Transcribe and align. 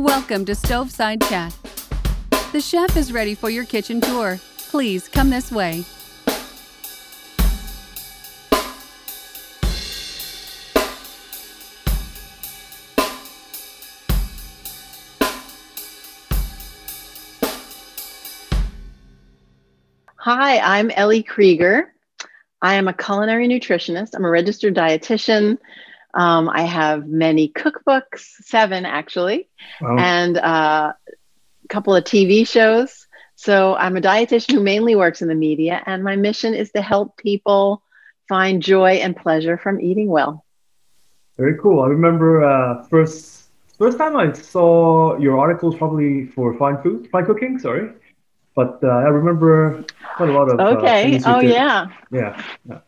Welcome 0.00 0.46
to 0.46 0.52
Stoveside 0.52 1.28
Chat. 1.28 1.54
The 2.52 2.60
chef 2.62 2.96
is 2.96 3.12
ready 3.12 3.34
for 3.34 3.50
your 3.50 3.66
kitchen 3.66 4.00
tour. 4.00 4.40
Please 4.70 5.08
come 5.08 5.28
this 5.28 5.52
way. 5.52 5.84
Hi, 20.16 20.60
I'm 20.60 20.90
Ellie 20.92 21.22
Krieger. 21.22 21.92
I 22.62 22.76
am 22.76 22.88
a 22.88 22.94
culinary 22.94 23.46
nutritionist. 23.48 24.14
I'm 24.14 24.24
a 24.24 24.30
registered 24.30 24.74
dietitian. 24.74 25.58
Um, 26.14 26.48
I 26.48 26.62
have 26.62 27.06
many 27.06 27.48
cookbooks, 27.48 28.20
seven 28.42 28.84
actually, 28.84 29.48
wow. 29.80 29.96
and 29.98 30.36
uh, 30.36 30.92
a 31.64 31.68
couple 31.68 31.94
of 31.94 32.04
TV 32.04 32.46
shows. 32.46 33.06
So 33.36 33.74
I'm 33.74 33.96
a 33.96 34.00
dietitian 34.00 34.52
who 34.52 34.60
mainly 34.60 34.94
works 34.96 35.22
in 35.22 35.28
the 35.28 35.34
media, 35.34 35.82
and 35.86 36.04
my 36.04 36.16
mission 36.16 36.54
is 36.54 36.72
to 36.72 36.82
help 36.82 37.16
people 37.16 37.82
find 38.28 38.62
joy 38.62 38.92
and 39.04 39.16
pleasure 39.16 39.56
from 39.56 39.80
eating 39.80 40.08
well. 40.08 40.44
Very 41.38 41.56
cool. 41.58 41.82
I 41.82 41.86
remember 41.86 42.44
uh, 42.44 42.84
first 42.84 43.48
first 43.78 43.96
time 43.96 44.16
I 44.16 44.32
saw 44.32 45.16
your 45.18 45.38
articles 45.38 45.74
probably 45.76 46.26
for 46.26 46.54
Fine 46.58 46.82
Food, 46.82 47.08
Fine 47.10 47.26
Cooking. 47.26 47.58
Sorry, 47.58 47.88
but 48.54 48.78
uh, 48.82 48.88
I 48.88 49.08
remember 49.08 49.84
quite 50.16 50.28
a 50.28 50.32
lot 50.32 50.50
of. 50.50 50.60
Uh, 50.60 50.76
okay. 50.76 51.20
oh 51.24 51.40
yeah. 51.40 51.86
Yeah. 52.10 52.42
Yeah. 52.68 52.80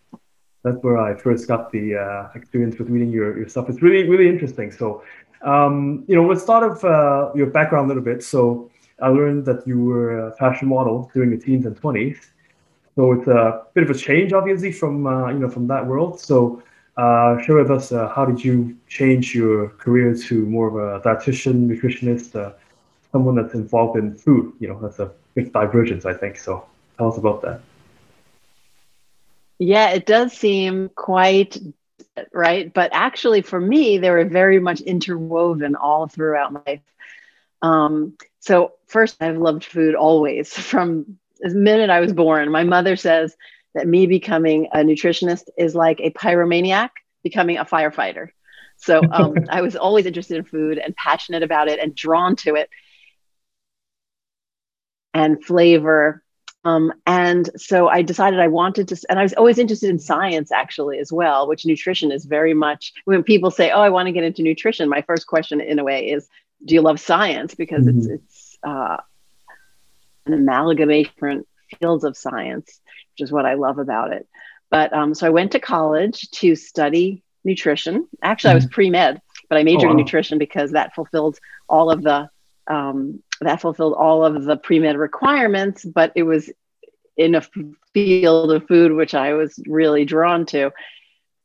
That's 0.62 0.82
where 0.82 0.98
I 0.98 1.14
first 1.14 1.48
got 1.48 1.72
the 1.72 1.96
uh, 1.96 2.28
experience 2.34 2.78
with 2.78 2.88
reading 2.88 3.10
your, 3.10 3.36
your 3.36 3.48
stuff. 3.48 3.68
It's 3.68 3.82
really 3.82 4.08
really 4.08 4.28
interesting. 4.28 4.70
So, 4.70 5.02
um, 5.42 6.04
you 6.08 6.14
know, 6.14 6.26
let's 6.26 6.42
start 6.42 6.62
off 6.68 6.84
uh, 6.84 7.32
your 7.34 7.46
background 7.46 7.86
a 7.86 7.88
little 7.88 8.02
bit. 8.02 8.22
So, 8.22 8.70
I 9.00 9.08
learned 9.08 9.44
that 9.46 9.66
you 9.66 9.82
were 9.82 10.28
a 10.28 10.32
fashion 10.32 10.68
model 10.68 11.10
during 11.12 11.30
the 11.30 11.38
teens 11.38 11.66
and 11.66 11.76
twenties. 11.76 12.18
So 12.94 13.12
it's 13.12 13.26
a 13.26 13.62
bit 13.74 13.84
of 13.84 13.90
a 13.90 13.94
change, 13.94 14.32
obviously, 14.32 14.70
from 14.70 15.06
uh, 15.06 15.28
you 15.30 15.38
know 15.38 15.48
from 15.48 15.66
that 15.68 15.86
world. 15.86 16.20
So, 16.20 16.62
uh, 16.96 17.40
share 17.42 17.56
with 17.56 17.70
us 17.70 17.90
uh, 17.90 18.08
how 18.14 18.24
did 18.24 18.44
you 18.44 18.76
change 18.86 19.34
your 19.34 19.70
career 19.70 20.14
to 20.14 20.46
more 20.46 20.68
of 20.68 20.76
a 20.76 21.08
dietitian, 21.08 21.66
nutritionist, 21.66 22.36
uh, 22.36 22.52
someone 23.10 23.34
that's 23.34 23.54
involved 23.54 23.98
in 23.98 24.14
food? 24.14 24.52
You 24.60 24.68
know, 24.68 24.78
that's 24.80 24.98
a 24.98 25.10
big 25.34 25.52
divergence, 25.52 26.04
I 26.04 26.14
think. 26.14 26.36
So 26.36 26.66
tell 26.98 27.10
us 27.10 27.18
about 27.18 27.40
that. 27.42 27.62
Yeah, 29.64 29.90
it 29.90 30.06
does 30.06 30.32
seem 30.32 30.90
quite 30.96 31.56
right, 32.32 32.72
but 32.74 32.90
actually, 32.92 33.42
for 33.42 33.60
me, 33.60 33.98
they 33.98 34.10
were 34.10 34.24
very 34.24 34.58
much 34.58 34.80
interwoven 34.80 35.76
all 35.76 36.08
throughout 36.08 36.66
life. 36.66 36.80
Um, 37.62 38.16
so 38.40 38.72
first, 38.88 39.18
I've 39.20 39.38
loved 39.38 39.64
food 39.64 39.94
always 39.94 40.52
from 40.58 41.16
the 41.38 41.50
minute 41.50 41.90
I 41.90 42.00
was 42.00 42.12
born. 42.12 42.50
My 42.50 42.64
mother 42.64 42.96
says 42.96 43.36
that 43.74 43.86
me 43.86 44.06
becoming 44.06 44.66
a 44.72 44.78
nutritionist 44.78 45.44
is 45.56 45.76
like 45.76 46.00
a 46.00 46.10
pyromaniac 46.10 46.90
becoming 47.22 47.58
a 47.58 47.64
firefighter. 47.64 48.30
So 48.78 49.06
um, 49.12 49.44
I 49.48 49.62
was 49.62 49.76
always 49.76 50.06
interested 50.06 50.38
in 50.38 50.44
food 50.44 50.78
and 50.78 50.96
passionate 50.96 51.44
about 51.44 51.68
it 51.68 51.78
and 51.78 51.94
drawn 51.94 52.34
to 52.36 52.56
it 52.56 52.68
and 55.14 55.42
flavor. 55.44 56.24
Um, 56.64 56.92
and 57.06 57.50
so 57.56 57.88
I 57.88 58.02
decided 58.02 58.38
I 58.38 58.48
wanted 58.48 58.88
to, 58.88 59.06
and 59.08 59.18
I 59.18 59.22
was 59.22 59.32
always 59.32 59.58
interested 59.58 59.90
in 59.90 59.98
science 59.98 60.52
actually 60.52 60.98
as 60.98 61.12
well, 61.12 61.48
which 61.48 61.66
nutrition 61.66 62.12
is 62.12 62.24
very 62.24 62.54
much. 62.54 62.92
When 63.04 63.22
people 63.24 63.50
say, 63.50 63.70
"Oh, 63.70 63.80
I 63.80 63.88
want 63.88 64.06
to 64.06 64.12
get 64.12 64.22
into 64.22 64.42
nutrition," 64.42 64.88
my 64.88 65.02
first 65.02 65.26
question, 65.26 65.60
in 65.60 65.78
a 65.80 65.84
way, 65.84 66.10
is, 66.10 66.28
"Do 66.64 66.74
you 66.74 66.80
love 66.82 67.00
science?" 67.00 67.54
Because 67.54 67.84
mm-hmm. 67.86 67.98
it's 67.98 68.06
it's 68.06 68.58
uh, 68.62 68.98
an 70.26 70.34
amalgamation 70.34 71.08
of 71.10 71.14
different 71.14 71.48
fields 71.80 72.04
of 72.04 72.16
science, 72.16 72.80
which 73.14 73.24
is 73.24 73.32
what 73.32 73.44
I 73.44 73.54
love 73.54 73.78
about 73.78 74.12
it. 74.12 74.28
But 74.70 74.92
um, 74.92 75.14
so 75.14 75.26
I 75.26 75.30
went 75.30 75.52
to 75.52 75.60
college 75.60 76.30
to 76.30 76.54
study 76.54 77.24
nutrition. 77.44 78.06
Actually, 78.22 78.50
mm-hmm. 78.50 78.52
I 78.52 78.54
was 78.54 78.64
mm-hmm. 78.66 78.74
pre 78.74 78.90
med, 78.90 79.20
but 79.48 79.58
I 79.58 79.64
majored 79.64 79.84
oh, 79.84 79.86
wow. 79.86 79.90
in 79.92 79.96
nutrition 79.96 80.38
because 80.38 80.72
that 80.72 80.94
fulfilled 80.94 81.38
all 81.68 81.90
of 81.90 82.02
the 82.02 82.30
um, 82.68 83.20
that 83.44 83.60
fulfilled 83.60 83.94
all 83.94 84.24
of 84.24 84.44
the 84.44 84.56
pre-med 84.56 84.96
requirements, 84.96 85.84
but 85.84 86.12
it 86.14 86.22
was 86.22 86.50
in 87.16 87.34
a 87.34 87.42
field 87.92 88.52
of 88.52 88.66
food 88.66 88.92
which 88.92 89.14
I 89.14 89.34
was 89.34 89.58
really 89.66 90.04
drawn 90.04 90.46
to. 90.46 90.72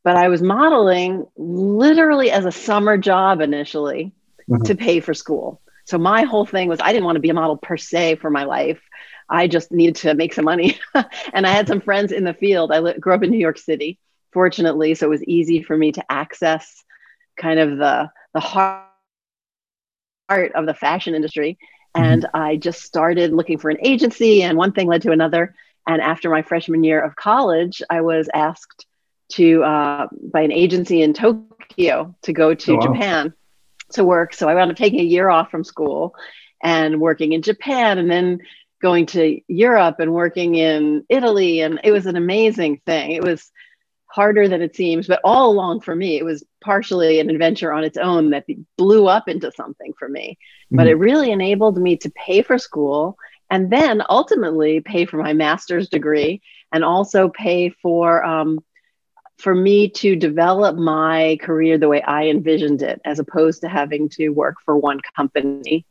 But 0.03 0.15
I 0.15 0.29
was 0.29 0.41
modeling 0.41 1.25
literally 1.35 2.31
as 2.31 2.45
a 2.45 2.51
summer 2.51 2.97
job 2.97 3.41
initially 3.41 4.13
mm-hmm. 4.49 4.63
to 4.63 4.75
pay 4.75 4.99
for 4.99 5.13
school. 5.13 5.61
So 5.85 5.97
my 5.97 6.23
whole 6.23 6.45
thing 6.45 6.69
was 6.69 6.79
I 6.81 6.91
didn't 6.91 7.05
want 7.05 7.15
to 7.15 7.21
be 7.21 7.29
a 7.29 7.33
model 7.33 7.57
per 7.57 7.77
se 7.77 8.15
for 8.15 8.29
my 8.29 8.43
life. 8.43 8.81
I 9.29 9.47
just 9.47 9.71
needed 9.71 9.97
to 9.97 10.13
make 10.13 10.33
some 10.33 10.45
money. 10.45 10.79
and 11.33 11.45
I 11.45 11.49
had 11.49 11.67
some 11.67 11.81
friends 11.81 12.11
in 12.11 12.23
the 12.23 12.33
field. 12.33 12.71
I 12.71 12.93
grew 12.97 13.13
up 13.13 13.23
in 13.23 13.31
New 13.31 13.37
York 13.37 13.57
City, 13.57 13.99
fortunately, 14.31 14.95
so 14.95 15.07
it 15.07 15.09
was 15.09 15.23
easy 15.23 15.61
for 15.63 15.77
me 15.77 15.91
to 15.93 16.11
access 16.11 16.83
kind 17.37 17.59
of 17.59 17.77
the 17.77 18.09
the 18.33 18.39
heart 18.39 18.83
of 20.29 20.65
the 20.65 20.73
fashion 20.73 21.15
industry 21.15 21.57
and 21.97 22.23
mm-hmm. 22.23 22.35
I 22.35 22.55
just 22.57 22.83
started 22.83 23.33
looking 23.33 23.57
for 23.57 23.69
an 23.69 23.77
agency, 23.81 24.43
and 24.43 24.57
one 24.57 24.71
thing 24.71 24.87
led 24.87 25.01
to 25.03 25.11
another. 25.11 25.55
And 25.87 26.01
after 26.01 26.29
my 26.29 26.41
freshman 26.41 26.83
year 26.83 27.01
of 27.01 27.15
college, 27.15 27.81
I 27.89 28.01
was 28.01 28.29
asked 28.33 28.85
to 29.33 29.63
uh, 29.63 30.07
by 30.21 30.41
an 30.41 30.51
agency 30.51 31.01
in 31.01 31.13
Tokyo 31.13 32.15
to 32.21 32.33
go 32.33 32.53
to 32.53 32.73
oh, 32.73 32.75
wow. 32.75 32.81
Japan 32.81 33.33
to 33.93 34.03
work. 34.03 34.33
So 34.33 34.47
I 34.47 34.55
wound 34.55 34.71
up 34.71 34.77
taking 34.77 34.99
a 34.99 35.03
year 35.03 35.29
off 35.29 35.49
from 35.49 35.63
school 35.63 36.13
and 36.61 36.99
working 36.99 37.33
in 37.33 37.41
Japan, 37.41 37.97
and 37.97 38.09
then 38.09 38.39
going 38.81 39.05
to 39.07 39.39
Europe 39.47 39.99
and 39.99 40.13
working 40.13 40.55
in 40.55 41.03
Italy. 41.09 41.61
And 41.61 41.79
it 41.83 41.91
was 41.91 42.05
an 42.05 42.15
amazing 42.15 42.81
thing. 42.85 43.11
It 43.11 43.23
was 43.23 43.51
harder 44.17 44.47
than 44.47 44.63
it 44.63 44.75
seems, 44.75 45.05
but 45.05 45.21
all 45.23 45.51
along 45.51 45.79
for 45.79 45.95
me, 45.95 46.17
it 46.17 46.25
was 46.25 46.43
partially 46.59 47.19
an 47.19 47.29
adventure 47.29 47.71
on 47.71 47.83
its 47.83 47.99
own 47.99 48.31
that 48.31 48.45
blew 48.75 49.05
up 49.05 49.29
into 49.29 49.51
something 49.51 49.93
for 49.99 50.09
me. 50.09 50.39
Mm-hmm. 50.39 50.77
But 50.77 50.87
it 50.87 50.95
really 50.95 51.29
enabled 51.31 51.77
me 51.77 51.97
to 51.97 52.09
pay 52.09 52.41
for 52.41 52.57
school 52.57 53.15
and 53.51 53.71
then 53.71 54.01
ultimately 54.09 54.81
pay 54.81 55.05
for 55.05 55.17
my 55.17 55.33
master's 55.33 55.87
degree 55.87 56.41
and 56.71 56.83
also 56.83 57.29
pay 57.29 57.69
for 57.69 58.25
um, 58.25 58.59
for 59.37 59.53
me 59.53 59.87
to 60.01 60.15
develop 60.15 60.75
my 60.77 61.37
career 61.43 61.77
the 61.77 61.87
way 61.87 62.01
I 62.01 62.25
envisioned 62.25 62.81
it, 62.81 62.99
as 63.05 63.19
opposed 63.19 63.61
to 63.61 63.69
having 63.69 64.09
to 64.17 64.29
work 64.29 64.55
for 64.65 64.75
one 64.75 64.99
company. 65.15 65.85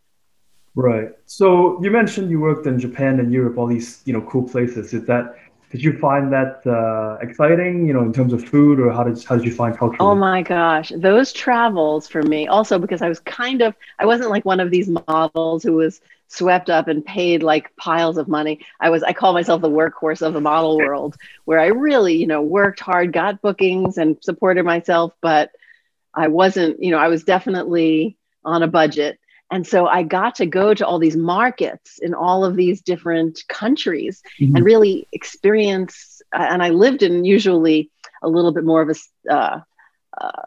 Right. 0.74 1.10
So 1.26 1.80
you 1.80 1.92
mentioned 1.92 2.28
you 2.28 2.40
worked 2.40 2.66
in 2.66 2.80
Japan 2.80 3.20
and 3.20 3.32
Europe, 3.32 3.56
all 3.56 3.68
these 3.68 4.02
you 4.04 4.12
know 4.12 4.22
cool 4.22 4.46
places. 4.52 4.92
Is 4.92 5.04
that 5.06 5.36
did 5.70 5.82
you 5.82 5.98
find 5.98 6.32
that 6.32 6.66
uh, 6.66 7.18
exciting 7.20 7.86
you 7.86 7.92
know 7.92 8.02
in 8.02 8.12
terms 8.12 8.32
of 8.32 8.44
food 8.44 8.78
or 8.80 8.92
how 8.92 9.02
did, 9.02 9.22
how 9.24 9.36
did 9.36 9.44
you 9.44 9.52
find 9.52 9.76
culture 9.76 9.96
oh 10.00 10.14
my 10.14 10.42
gosh 10.42 10.92
those 10.96 11.32
travels 11.32 12.06
for 12.06 12.22
me 12.22 12.46
also 12.46 12.78
because 12.78 13.02
i 13.02 13.08
was 13.08 13.20
kind 13.20 13.62
of 13.62 13.74
i 13.98 14.06
wasn't 14.06 14.30
like 14.30 14.44
one 14.44 14.60
of 14.60 14.70
these 14.70 14.88
models 14.88 15.62
who 15.62 15.74
was 15.74 16.00
swept 16.28 16.70
up 16.70 16.88
and 16.88 17.04
paid 17.04 17.42
like 17.42 17.74
piles 17.76 18.16
of 18.16 18.28
money. 18.28 18.60
I 18.80 18.90
was 18.90 19.02
i 19.02 19.12
call 19.12 19.32
myself 19.32 19.60
the 19.62 19.70
workhorse 19.70 20.22
of 20.22 20.32
the 20.32 20.40
model 20.40 20.76
world 20.78 21.16
where 21.44 21.60
i 21.60 21.66
really 21.66 22.16
you 22.16 22.26
know 22.26 22.42
worked 22.42 22.80
hard 22.80 23.12
got 23.12 23.42
bookings 23.42 23.98
and 23.98 24.16
supported 24.22 24.64
myself 24.64 25.12
but 25.20 25.50
i 26.14 26.28
wasn't 26.28 26.82
you 26.82 26.90
know 26.90 26.98
i 26.98 27.08
was 27.08 27.24
definitely 27.24 28.16
on 28.44 28.62
a 28.62 28.68
budget 28.68 29.18
and 29.50 29.66
so 29.66 29.86
I 29.86 30.02
got 30.02 30.36
to 30.36 30.46
go 30.46 30.74
to 30.74 30.86
all 30.86 30.98
these 30.98 31.16
markets 31.16 31.98
in 32.00 32.14
all 32.14 32.44
of 32.44 32.56
these 32.56 32.80
different 32.80 33.44
countries 33.48 34.22
mm-hmm. 34.40 34.56
and 34.56 34.64
really 34.64 35.06
experience. 35.12 36.20
Uh, 36.32 36.46
and 36.50 36.62
I 36.62 36.70
lived 36.70 37.02
in 37.02 37.24
usually 37.24 37.90
a 38.22 38.28
little 38.28 38.52
bit 38.52 38.64
more 38.64 38.82
of 38.82 38.88
a 38.90 39.32
uh, 39.32 39.60
uh, 40.20 40.42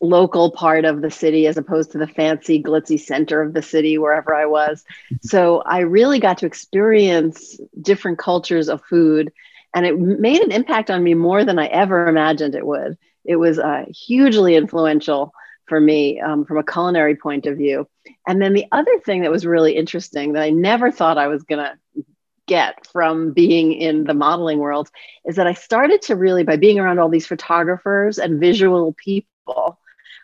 local 0.00 0.50
part 0.50 0.84
of 0.86 1.02
the 1.02 1.10
city 1.10 1.46
as 1.46 1.58
opposed 1.58 1.92
to 1.92 1.98
the 1.98 2.06
fancy, 2.06 2.62
glitzy 2.62 2.98
center 2.98 3.42
of 3.42 3.52
the 3.52 3.62
city, 3.62 3.98
wherever 3.98 4.34
I 4.34 4.46
was. 4.46 4.82
Mm-hmm. 5.12 5.28
So 5.28 5.60
I 5.60 5.80
really 5.80 6.20
got 6.20 6.38
to 6.38 6.46
experience 6.46 7.60
different 7.80 8.18
cultures 8.18 8.70
of 8.70 8.82
food. 8.84 9.30
And 9.74 9.84
it 9.84 9.98
made 9.98 10.40
an 10.40 10.52
impact 10.52 10.90
on 10.90 11.04
me 11.04 11.12
more 11.12 11.44
than 11.44 11.58
I 11.58 11.66
ever 11.66 12.06
imagined 12.06 12.54
it 12.54 12.66
would. 12.66 12.96
It 13.26 13.36
was 13.36 13.58
uh, 13.58 13.84
hugely 13.90 14.54
influential 14.54 15.34
for 15.68 15.80
me 15.80 16.20
um, 16.20 16.44
from 16.44 16.58
a 16.58 16.64
culinary 16.64 17.16
point 17.16 17.46
of 17.46 17.56
view. 17.56 17.88
And 18.26 18.40
then 18.40 18.54
the 18.54 18.66
other 18.72 18.98
thing 19.00 19.22
that 19.22 19.30
was 19.30 19.46
really 19.46 19.76
interesting 19.76 20.32
that 20.32 20.42
I 20.42 20.50
never 20.50 20.90
thought 20.90 21.18
I 21.18 21.28
was 21.28 21.42
going 21.42 21.64
to 21.64 22.04
get 22.46 22.86
from 22.86 23.32
being 23.32 23.72
in 23.72 24.04
the 24.04 24.14
modeling 24.14 24.58
world 24.58 24.90
is 25.26 25.36
that 25.36 25.46
I 25.46 25.52
started 25.52 26.02
to 26.02 26.16
really, 26.16 26.42
by 26.42 26.56
being 26.56 26.78
around 26.78 26.98
all 26.98 27.08
these 27.08 27.26
photographers 27.26 28.18
and 28.18 28.40
visual 28.40 28.94
people, 28.94 29.78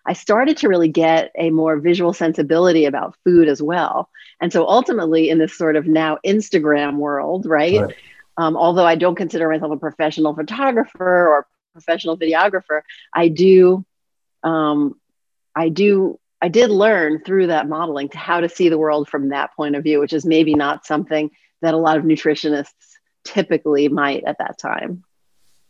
I 0.07 0.13
started 0.13 0.57
to 0.59 0.69
really 0.69 0.89
get 0.89 1.31
a 1.39 1.51
more 1.51 1.79
visual 1.79 2.13
sensibility 2.13 2.85
about 2.87 3.17
food 3.25 3.49
as 3.49 3.63
well. 3.63 4.11
And 4.41 4.53
so 4.53 4.67
ultimately, 4.67 5.31
in 5.31 5.39
this 5.39 5.57
sort 5.57 5.77
of 5.77 5.87
now 5.87 6.19
Instagram 6.27 6.97
world, 6.97 7.47
right? 7.47 7.81
right. 7.81 7.95
Um, 8.37 8.57
although 8.57 8.85
I 8.85 8.97
don't 8.97 9.15
consider 9.15 9.49
myself 9.49 9.73
a 9.73 9.77
professional 9.77 10.35
photographer 10.35 11.29
or 11.29 11.47
professional 11.73 12.19
videographer, 12.19 12.83
I 13.13 13.29
do 13.29 13.85
um, 14.43 14.97
I 15.57 15.69
do 15.69 16.19
I 16.43 16.49
did 16.49 16.71
learn 16.71 17.23
through 17.25 17.47
that 17.47 17.69
modeling 17.69 18.11
to 18.11 18.19
how 18.19 18.41
to 18.41 18.51
see 18.51 18.69
the 18.69 18.77
world 18.77 19.09
from 19.09 19.31
that 19.31 19.57
point 19.57 19.77
of 19.77 19.83
view, 19.83 19.99
which 20.01 20.13
is 20.13 20.27
maybe 20.27 20.55
not 20.55 20.85
something 20.85 21.31
that 21.63 21.73
a 21.73 21.79
lot 21.79 21.97
of 21.97 22.05
nutritionists 22.05 22.99
typically 23.25 23.89
might 23.89 24.25
at 24.25 24.37
that 24.39 24.59
time. 24.59 25.05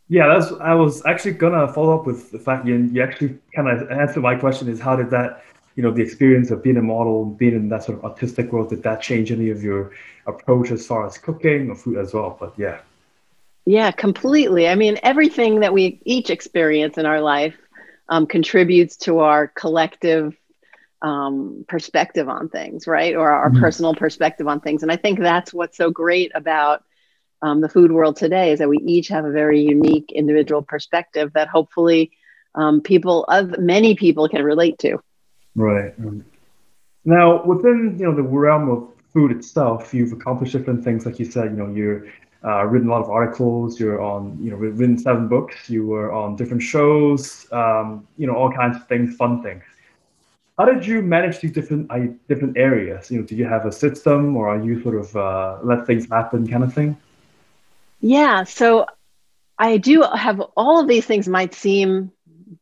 Yeah, 0.09 0.27
that's. 0.27 0.51
I 0.59 0.73
was 0.73 1.03
actually 1.05 1.33
gonna 1.33 1.71
follow 1.71 1.97
up 1.97 2.05
with 2.05 2.29
the 2.31 2.39
fact 2.39 2.67
you, 2.67 2.75
you 2.75 3.01
actually 3.01 3.39
kind 3.55 3.69
of 3.69 3.89
answered 3.89 4.21
my 4.21 4.35
question 4.35 4.67
is 4.67 4.79
how 4.79 4.95
did 4.95 5.09
that, 5.11 5.43
you 5.75 5.81
know, 5.81 5.91
the 5.91 6.01
experience 6.01 6.51
of 6.51 6.61
being 6.61 6.77
a 6.77 6.81
model, 6.81 7.25
being 7.25 7.55
in 7.55 7.69
that 7.69 7.83
sort 7.83 7.97
of 7.97 8.03
artistic 8.03 8.51
world, 8.51 8.69
did 8.69 8.83
that 8.83 9.01
change 9.01 9.31
any 9.31 9.49
of 9.49 9.63
your 9.63 9.93
approach 10.27 10.71
as 10.71 10.85
far 10.85 11.07
as 11.07 11.17
cooking 11.17 11.69
or 11.69 11.75
food 11.75 11.97
as 11.97 12.13
well? 12.13 12.37
But 12.39 12.53
yeah. 12.57 12.81
Yeah, 13.65 13.89
completely. 13.91 14.67
I 14.67 14.75
mean, 14.75 14.99
everything 15.01 15.61
that 15.61 15.73
we 15.73 15.99
each 16.05 16.29
experience 16.29 16.99
in 16.99 17.07
our 17.07 17.19
life 17.19 17.55
um, 18.09 18.27
contributes 18.27 18.97
to 18.97 19.19
our 19.19 19.47
collective 19.47 20.35
um, 21.01 21.65
perspective 21.67 22.29
on 22.29 22.49
things, 22.49 22.87
right? 22.87 23.15
Or 23.15 23.29
our 23.31 23.49
mm-hmm. 23.49 23.59
personal 23.59 23.93
perspective 23.93 24.47
on 24.47 24.59
things. 24.59 24.83
And 24.83 24.91
I 24.91 24.95
think 24.95 25.19
that's 25.19 25.53
what's 25.53 25.77
so 25.77 25.91
great 25.91 26.31
about 26.33 26.83
um, 27.41 27.61
the 27.61 27.69
food 27.69 27.91
world 27.91 28.15
today 28.15 28.51
is 28.51 28.59
that 28.59 28.69
we 28.69 28.77
each 28.79 29.09
have 29.09 29.25
a 29.25 29.31
very 29.31 29.61
unique 29.61 30.11
individual 30.11 30.61
perspective 30.61 31.33
that 31.33 31.47
hopefully 31.47 32.11
um, 32.55 32.81
people 32.81 33.25
of 33.25 33.59
many 33.59 33.95
people 33.95 34.27
can 34.29 34.43
relate 34.43 34.79
to. 34.79 34.97
Right. 35.55 35.93
Now, 37.03 37.45
within 37.45 37.97
you 37.99 38.05
know 38.05 38.15
the 38.15 38.23
realm 38.23 38.69
of 38.69 38.89
food 39.13 39.31
itself, 39.31 39.93
you've 39.93 40.11
accomplished 40.11 40.53
different 40.53 40.83
things. 40.83 41.05
Like 41.05 41.19
you 41.19 41.25
said, 41.25 41.51
you 41.51 41.57
know, 41.57 41.69
you're 41.69 42.07
uh, 42.45 42.63
written 42.65 42.87
a 42.87 42.91
lot 42.91 43.01
of 43.01 43.09
articles. 43.09 43.79
You're 43.79 44.01
on, 44.01 44.37
you 44.41 44.51
know, 44.51 44.57
written 44.57 44.97
seven 44.97 45.27
books. 45.27 45.69
You 45.69 45.87
were 45.87 46.11
on 46.13 46.35
different 46.35 46.61
shows. 46.61 47.47
Um, 47.51 48.07
you 48.17 48.27
know, 48.27 48.35
all 48.35 48.51
kinds 48.51 48.77
of 48.77 48.87
things, 48.87 49.15
fun 49.15 49.41
things. 49.41 49.63
How 50.57 50.65
did 50.65 50.85
you 50.85 51.01
manage 51.01 51.39
these 51.41 51.51
different 51.51 51.91
uh, 51.91 52.07
different 52.29 52.57
areas? 52.57 53.11
You 53.11 53.19
know, 53.19 53.25
do 53.25 53.35
you 53.35 53.45
have 53.45 53.65
a 53.65 53.71
system, 53.71 54.37
or 54.37 54.47
are 54.47 54.61
you 54.63 54.81
sort 54.83 54.95
of 54.95 55.15
uh, 55.15 55.57
let 55.63 55.85
things 55.85 56.07
happen 56.09 56.47
kind 56.47 56.63
of 56.63 56.73
thing? 56.73 56.95
Yeah. 57.99 58.43
So 58.43 58.85
I 59.57 59.77
do 59.77 60.03
have 60.03 60.39
all 60.55 60.79
of 60.79 60.87
these 60.87 61.05
things 61.05 61.27
might 61.27 61.53
seem 61.53 62.11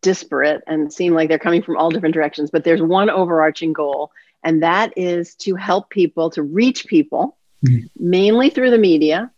disparate 0.01 0.63
and 0.65 0.91
seem 0.91 1.13
like 1.13 1.27
they're 1.27 1.39
coming 1.39 1.61
from 1.61 1.77
all 1.77 1.89
different 1.89 2.13
directions, 2.13 2.49
but 2.49 2.63
there's 2.63 2.81
one 2.81 3.09
overarching 3.09 3.73
goal, 3.73 4.11
and 4.43 4.63
that 4.63 4.93
is 4.97 5.35
to 5.35 5.55
help 5.55 5.89
people 5.89 6.29
to 6.31 6.41
reach 6.41 6.87
people, 6.87 7.37
mm-hmm. 7.65 7.85
mainly 7.99 8.49
through 8.49 8.69
the 8.69 8.77
media, 8.77 9.31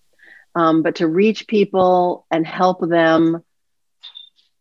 um, 0.56 0.82
but 0.82 0.96
to 0.96 1.08
reach 1.08 1.48
people 1.48 2.26
and 2.32 2.46
help 2.46 2.80
them 2.82 3.44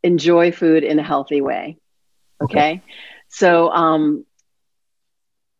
enjoy 0.02 0.52
food 0.52 0.84
in 0.84 0.98
a 0.98 1.02
healthy 1.02 1.40
way. 1.40 1.78
Okay. 2.42 2.58
okay. 2.58 2.82
So, 3.28 3.70
um, 3.70 4.26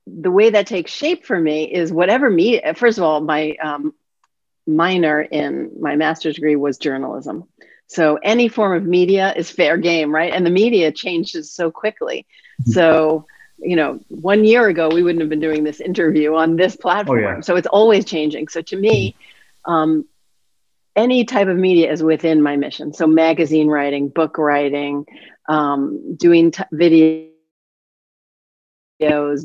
the 0.07 0.31
way 0.31 0.51
that 0.51 0.67
takes 0.67 0.93
shape 0.93 1.25
for 1.25 1.39
me 1.39 1.73
is 1.73 1.91
whatever 1.93 2.29
me, 2.29 2.61
first 2.75 2.99
of 2.99 3.05
all, 3.05 3.21
my 3.21 3.57
um, 3.63 3.95
minor 4.67 5.21
in 5.21 5.71
my 5.81 5.97
master's 5.97 6.35
degree 6.35 6.57
was 6.57 6.79
journalism. 6.79 7.45
So 7.87 8.19
any 8.23 8.49
form 8.49 8.77
of 8.77 8.85
media 8.85 9.33
is 9.35 9.51
fair 9.51 9.77
game, 9.77 10.15
right? 10.15 10.33
And 10.33 10.45
the 10.45 10.51
media 10.51 10.91
changes 10.93 11.53
so 11.53 11.71
quickly. 11.71 12.27
Mm-hmm. 12.63 12.73
So, 12.73 13.27
you 13.59 13.77
know, 13.77 14.01
one 14.09 14.45
year 14.45 14.67
ago, 14.69 14.89
we 14.89 15.03
wouldn't 15.03 15.21
have 15.21 15.31
been 15.31 15.41
doing 15.41 15.65
this 15.65 15.81
interview 15.81 16.35
on 16.35 16.57
this 16.57 16.77
platform. 16.77 17.19
Oh, 17.19 17.23
yeah. 17.23 17.41
So 17.41 17.57
it's 17.57 17.67
always 17.67 18.05
changing. 18.05 18.49
So 18.49 18.63
to 18.63 18.77
me, 18.77 19.17
um, 19.65 20.07
any 20.97 21.25
type 21.25 21.49
of 21.49 21.57
media 21.57 21.91
is 21.91 22.03
within 22.03 22.43
my 22.43 22.57
mission. 22.57 22.93
So 22.93 23.07
magazine 23.07 23.69
writing, 23.69 24.09
book 24.09 24.39
writing, 24.39 25.07
um, 25.49 26.17
doing 26.17 26.51
t- 26.53 26.63
videos, 26.73 27.31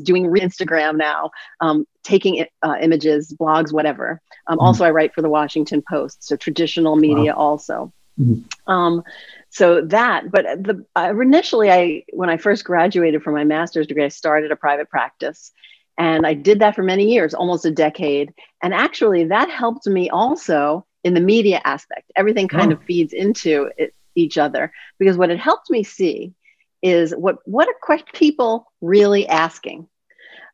doing 0.02 0.26
Instagram 0.26 0.96
now, 0.96 1.30
um, 1.60 1.86
taking 2.02 2.46
uh, 2.62 2.76
images, 2.80 3.34
blogs, 3.38 3.72
whatever. 3.72 4.20
Um, 4.46 4.58
mm-hmm. 4.58 4.66
Also, 4.66 4.84
I 4.84 4.90
write 4.90 5.14
for 5.14 5.22
the 5.22 5.28
Washington 5.28 5.82
Post, 5.88 6.24
so 6.24 6.36
traditional 6.36 6.96
media 6.96 7.34
wow. 7.34 7.42
also. 7.42 7.92
Mm-hmm. 8.18 8.70
Um, 8.70 9.02
so 9.48 9.80
that, 9.86 10.30
but 10.30 10.44
the 10.62 10.84
uh, 10.94 11.12
initially, 11.20 11.70
I 11.70 12.04
when 12.12 12.30
I 12.30 12.36
first 12.36 12.64
graduated 12.64 13.22
from 13.22 13.34
my 13.34 13.44
master's 13.44 13.86
degree, 13.86 14.04
I 14.04 14.08
started 14.08 14.52
a 14.52 14.56
private 14.56 14.88
practice, 14.88 15.50
and 15.98 16.24
I 16.24 16.34
did 16.34 16.60
that 16.60 16.76
for 16.76 16.84
many 16.84 17.12
years, 17.12 17.34
almost 17.34 17.64
a 17.64 17.70
decade. 17.72 18.32
And 18.62 18.72
actually, 18.72 19.24
that 19.24 19.50
helped 19.50 19.86
me 19.86 20.08
also 20.10 20.86
in 21.04 21.14
the 21.14 21.20
media 21.20 21.60
aspect. 21.64 22.10
Everything 22.16 22.48
kind 22.48 22.72
oh. 22.72 22.76
of 22.76 22.82
feeds 22.84 23.12
into 23.12 23.70
it, 23.76 23.94
each 24.14 24.38
other 24.38 24.72
because 24.98 25.16
what 25.16 25.30
it 25.30 25.38
helped 25.38 25.70
me 25.70 25.82
see 25.82 26.34
is 26.82 27.12
what 27.12 27.36
what 27.44 27.68
are 27.68 27.98
people 28.14 28.72
really 28.80 29.28
asking? 29.28 29.86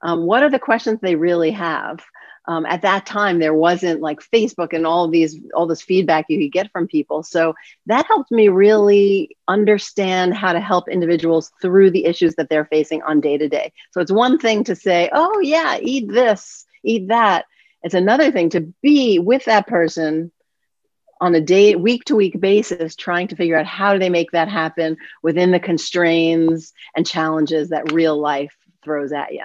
Um, 0.02 0.26
what 0.26 0.43
are 0.43 0.50
the 0.50 0.58
questions 0.58 1.00
they 1.00 1.16
really 1.16 1.52
have? 1.52 2.04
Um, 2.48 2.64
at 2.66 2.82
that 2.82 3.06
time, 3.06 3.38
there 3.38 3.54
wasn't 3.54 4.00
like 4.00 4.20
Facebook 4.20 4.72
and 4.72 4.87
all 4.87 5.08
these 5.08 5.37
all 5.54 5.66
this 5.66 5.82
feedback 5.82 6.26
you 6.28 6.38
could 6.38 6.52
get 6.52 6.70
from 6.70 6.87
people. 6.87 7.22
So 7.22 7.54
that 7.87 8.06
helped 8.06 8.31
me 8.31 8.48
really 8.48 9.37
understand 9.48 10.34
how 10.34 10.52
to 10.52 10.60
help 10.60 10.88
individuals 10.88 11.50
through 11.60 11.90
the 11.90 12.04
issues 12.04 12.37
that 12.37 12.48
they're 12.48 12.66
facing 12.66 13.02
on 13.02 13.20
day 13.20 13.37
to 13.37 13.48
day. 13.48 13.72
So 13.90 14.00
it's 14.00 14.12
one 14.12 14.38
thing 14.38 14.62
to 14.64 14.76
say, 14.76 15.10
"Oh 15.12 15.40
yeah, 15.40 15.78
eat 15.81 16.08
this, 16.08 16.66
eat 16.84 17.08
that." 17.08 17.46
It's 17.82 17.94
another 17.94 18.31
thing 18.31 18.50
to 18.50 18.72
be 18.82 19.19
with 19.19 19.44
that 19.46 19.66
person 19.66 20.31
on 21.20 21.34
a 21.34 21.40
day 21.40 21.74
week 21.76 22.04
to 22.04 22.16
week 22.16 22.38
basis 22.40 22.94
trying 22.96 23.28
to 23.28 23.36
figure 23.36 23.58
out 23.58 23.66
how 23.66 23.92
do 23.92 23.98
they 23.98 24.10
make 24.10 24.30
that 24.32 24.48
happen 24.48 24.96
within 25.22 25.50
the 25.50 25.60
constraints 25.60 26.72
and 26.94 27.06
challenges 27.06 27.70
that 27.70 27.92
real 27.92 28.18
life 28.18 28.54
throws 28.82 29.12
at 29.12 29.32
you 29.32 29.44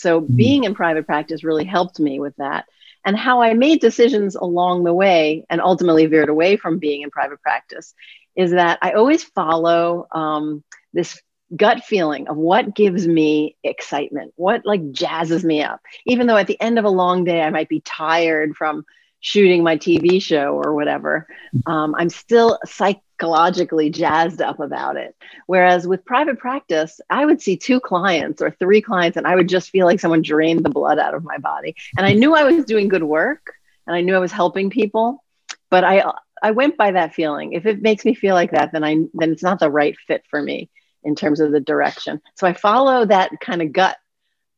so 0.00 0.20
mm-hmm. 0.20 0.34
being 0.34 0.64
in 0.64 0.74
private 0.74 1.06
practice 1.06 1.44
really 1.44 1.64
helped 1.64 2.00
me 2.00 2.20
with 2.20 2.34
that. 2.36 2.66
And 3.04 3.16
how 3.16 3.42
i 3.42 3.54
made 3.54 3.80
decisions 3.80 4.34
along 4.34 4.84
the 4.84 4.94
way 4.94 5.44
and 5.48 5.60
ultimately 5.60 6.06
veered 6.06 6.28
away 6.28 6.56
from 6.56 6.78
being 6.78 7.02
in 7.02 7.10
private 7.10 7.40
practice 7.40 7.94
is 8.36 8.52
that 8.52 8.78
i 8.82 8.92
always 8.92 9.24
follow 9.24 10.06
um, 10.12 10.62
this 10.92 11.20
gut 11.56 11.82
feeling 11.84 12.28
of 12.28 12.36
what 12.36 12.76
gives 12.76 13.08
me 13.08 13.56
excitement 13.64 14.32
what 14.36 14.64
like 14.64 14.92
jazzes 14.92 15.42
me 15.42 15.62
up. 15.62 15.80
Even 16.06 16.26
though 16.26 16.36
at 16.36 16.46
the 16.46 16.60
end 16.60 16.78
of 16.78 16.84
a 16.84 16.90
long 16.90 17.24
day 17.24 17.42
i 17.42 17.50
might 17.50 17.68
be 17.68 17.80
tired 17.80 18.54
from 18.56 18.84
shooting 19.20 19.62
my 19.62 19.76
TV 19.76 20.20
show 20.20 20.54
or 20.54 20.74
whatever, 20.74 21.26
um, 21.66 21.94
I'm 21.96 22.08
still 22.08 22.58
psychologically 22.64 23.90
jazzed 23.90 24.40
up 24.40 24.60
about 24.60 24.96
it. 24.96 25.14
Whereas 25.46 25.86
with 25.86 26.04
private 26.04 26.38
practice, 26.38 27.00
I 27.10 27.24
would 27.24 27.40
see 27.40 27.56
two 27.56 27.80
clients 27.80 28.40
or 28.42 28.50
three 28.50 28.80
clients 28.80 29.16
and 29.16 29.26
I 29.26 29.34
would 29.34 29.48
just 29.48 29.70
feel 29.70 29.86
like 29.86 30.00
someone 30.00 30.22
drained 30.22 30.64
the 30.64 30.70
blood 30.70 30.98
out 30.98 31.14
of 31.14 31.24
my 31.24 31.38
body. 31.38 31.76
And 31.96 32.06
I 32.06 32.14
knew 32.14 32.34
I 32.34 32.44
was 32.44 32.64
doing 32.64 32.88
good 32.88 33.04
work 33.04 33.52
and 33.86 33.94
I 33.94 34.00
knew 34.00 34.14
I 34.14 34.20
was 34.20 34.32
helping 34.32 34.70
people, 34.70 35.22
but 35.70 35.84
I 35.84 36.10
I 36.42 36.52
went 36.52 36.76
by 36.76 36.92
that 36.92 37.14
feeling. 37.14 37.52
If 37.52 37.66
it 37.66 37.82
makes 37.82 38.04
me 38.04 38.14
feel 38.14 38.34
like 38.34 38.52
that, 38.52 38.72
then 38.72 38.84
I 38.84 38.96
then 39.12 39.32
it's 39.32 39.42
not 39.42 39.58
the 39.58 39.70
right 39.70 39.96
fit 40.06 40.24
for 40.30 40.40
me 40.40 40.70
in 41.02 41.14
terms 41.14 41.40
of 41.40 41.52
the 41.52 41.60
direction. 41.60 42.20
So 42.36 42.46
I 42.46 42.52
follow 42.52 43.04
that 43.04 43.32
kind 43.40 43.62
of 43.62 43.72
gut 43.72 43.96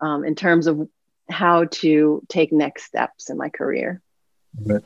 um, 0.01 0.25
in 0.25 0.35
terms 0.35 0.67
of 0.67 0.89
how 1.31 1.65
to 1.65 2.23
take 2.29 2.53
next 2.53 2.85
steps 2.85 3.31
in 3.31 3.37
my 3.37 3.49
career. 3.49 4.03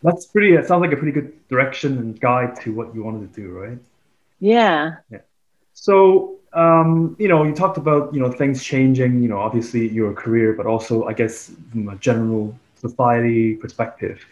That's 0.03 0.27
pretty. 0.27 0.55
It 0.55 0.67
sounds 0.67 0.81
like 0.81 0.93
a 0.93 0.97
pretty 0.97 1.13
good 1.13 1.49
direction 1.49 1.99
and 1.99 2.21
guide 2.21 2.61
to 2.63 2.73
what 2.73 2.95
you 2.95 3.03
wanted 3.03 3.33
to 3.33 3.41
do, 3.41 3.51
right? 3.51 3.79
Yeah. 4.39 4.97
Yeah. 5.11 5.19
So, 5.73 6.37
um, 6.53 7.17
you 7.19 7.29
know, 7.29 7.43
you 7.45 7.55
talked 7.55 7.77
about 7.77 8.15
you 8.15 8.21
know 8.21 8.31
things 8.31 8.63
changing. 8.63 9.23
You 9.23 9.29
know, 9.29 9.39
obviously 9.39 9.89
your 9.89 10.13
career, 10.13 10.53
but 10.53 10.67
also 10.67 11.05
I 11.05 11.13
guess 11.13 11.51
from 11.73 11.89
a 11.89 11.97
general 11.97 12.57
society 12.77 13.55
perspective. 13.55 14.25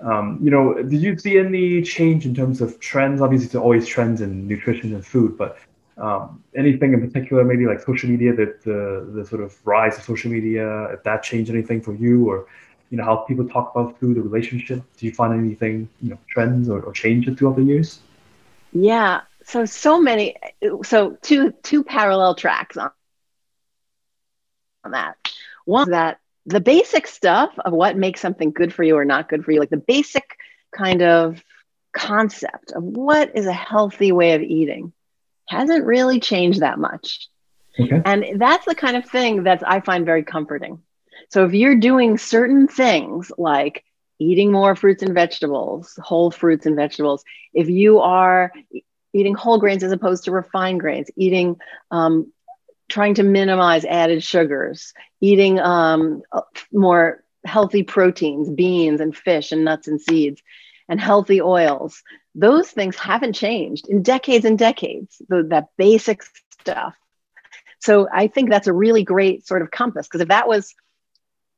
Um, 0.00 0.38
you 0.42 0.50
know, 0.50 0.74
did 0.74 1.02
you 1.02 1.18
see 1.18 1.38
any 1.38 1.82
change 1.82 2.24
in 2.24 2.34
terms 2.34 2.62
of 2.62 2.80
trends? 2.80 3.20
Obviously, 3.20 3.48
there's 3.48 3.62
always 3.62 3.86
trends 3.86 4.22
in 4.22 4.48
nutrition 4.48 4.94
and 4.94 5.04
food, 5.04 5.36
but 5.36 5.58
um, 5.98 6.42
anything 6.56 6.94
in 6.94 7.00
particular, 7.06 7.44
maybe 7.44 7.66
like 7.66 7.80
social 7.80 8.08
media, 8.08 8.34
that 8.34 8.62
the 8.62 9.10
the 9.14 9.26
sort 9.26 9.42
of 9.42 9.54
rise 9.66 9.98
of 9.98 10.04
social 10.04 10.30
media, 10.30 10.84
if 10.92 11.02
that 11.02 11.22
changed 11.22 11.50
anything 11.50 11.82
for 11.82 11.94
you, 11.94 12.30
or 12.30 12.46
you 12.90 12.96
know 12.96 13.04
how 13.04 13.16
people 13.18 13.48
talk 13.48 13.72
about 13.74 13.98
food 13.98 14.16
the 14.16 14.22
relationship. 14.22 14.82
Do 14.96 15.06
you 15.06 15.12
find 15.12 15.32
anything 15.32 15.88
you 16.02 16.10
know 16.10 16.18
trends 16.28 16.68
or, 16.68 16.80
or 16.82 16.92
changes 16.92 17.38
throughout 17.38 17.56
the 17.56 17.62
years? 17.62 18.00
Yeah. 18.72 19.22
So 19.44 19.64
so 19.64 20.00
many 20.00 20.36
so 20.82 21.16
two 21.22 21.52
two 21.62 21.84
parallel 21.84 22.34
tracks 22.34 22.76
on, 22.76 22.90
on 24.84 24.90
that. 24.92 25.16
One 25.64 25.90
that 25.90 26.18
the 26.46 26.60
basic 26.60 27.06
stuff 27.06 27.52
of 27.64 27.72
what 27.72 27.96
makes 27.96 28.20
something 28.20 28.50
good 28.50 28.74
for 28.74 28.82
you 28.82 28.96
or 28.96 29.04
not 29.04 29.28
good 29.28 29.44
for 29.44 29.52
you 29.52 29.60
like 29.60 29.70
the 29.70 29.76
basic 29.76 30.36
kind 30.76 31.02
of 31.02 31.42
concept 31.92 32.72
of 32.72 32.82
what 32.82 33.36
is 33.36 33.46
a 33.46 33.52
healthy 33.52 34.10
way 34.12 34.34
of 34.34 34.42
eating 34.42 34.92
hasn't 35.48 35.84
really 35.84 36.20
changed 36.20 36.60
that 36.60 36.78
much. 36.78 37.28
Okay. 37.78 38.02
and 38.04 38.40
that's 38.40 38.66
the 38.66 38.74
kind 38.74 38.96
of 38.96 39.08
thing 39.08 39.44
that 39.44 39.62
i 39.66 39.78
find 39.78 40.04
very 40.04 40.24
comforting 40.24 40.82
so 41.28 41.44
if 41.44 41.52
you're 41.52 41.76
doing 41.76 42.18
certain 42.18 42.66
things 42.68 43.30
like 43.36 43.84
eating 44.18 44.52
more 44.52 44.76
fruits 44.76 45.02
and 45.02 45.14
vegetables, 45.14 45.98
whole 46.02 46.30
fruits 46.30 46.66
and 46.66 46.76
vegetables, 46.76 47.24
if 47.54 47.68
you 47.68 48.00
are 48.00 48.52
eating 49.12 49.34
whole 49.34 49.58
grains 49.58 49.82
as 49.82 49.92
opposed 49.92 50.24
to 50.24 50.30
refined 50.30 50.80
grains, 50.80 51.10
eating 51.16 51.56
um, 51.90 52.32
trying 52.88 53.14
to 53.14 53.22
minimize 53.22 53.84
added 53.84 54.22
sugars, 54.22 54.92
eating 55.20 55.58
um, 55.58 56.22
more 56.72 57.24
healthy 57.44 57.82
proteins, 57.82 58.50
beans 58.50 59.00
and 59.00 59.16
fish 59.16 59.52
and 59.52 59.64
nuts 59.64 59.88
and 59.88 60.00
seeds, 60.00 60.42
and 60.88 61.00
healthy 61.00 61.40
oils. 61.40 62.02
Those 62.34 62.70
things 62.70 62.96
haven't 62.96 63.32
changed 63.32 63.88
in 63.88 64.02
decades 64.02 64.44
and 64.44 64.58
decades, 64.58 65.20
the, 65.28 65.44
that 65.44 65.68
basic 65.78 66.22
stuff. 66.60 66.94
So 67.80 68.08
I 68.12 68.26
think 68.26 68.50
that's 68.50 68.66
a 68.66 68.72
really 68.72 69.04
great 69.04 69.46
sort 69.46 69.62
of 69.62 69.70
compass 69.70 70.06
because 70.06 70.20
if 70.20 70.28
that 70.28 70.46
was 70.46 70.74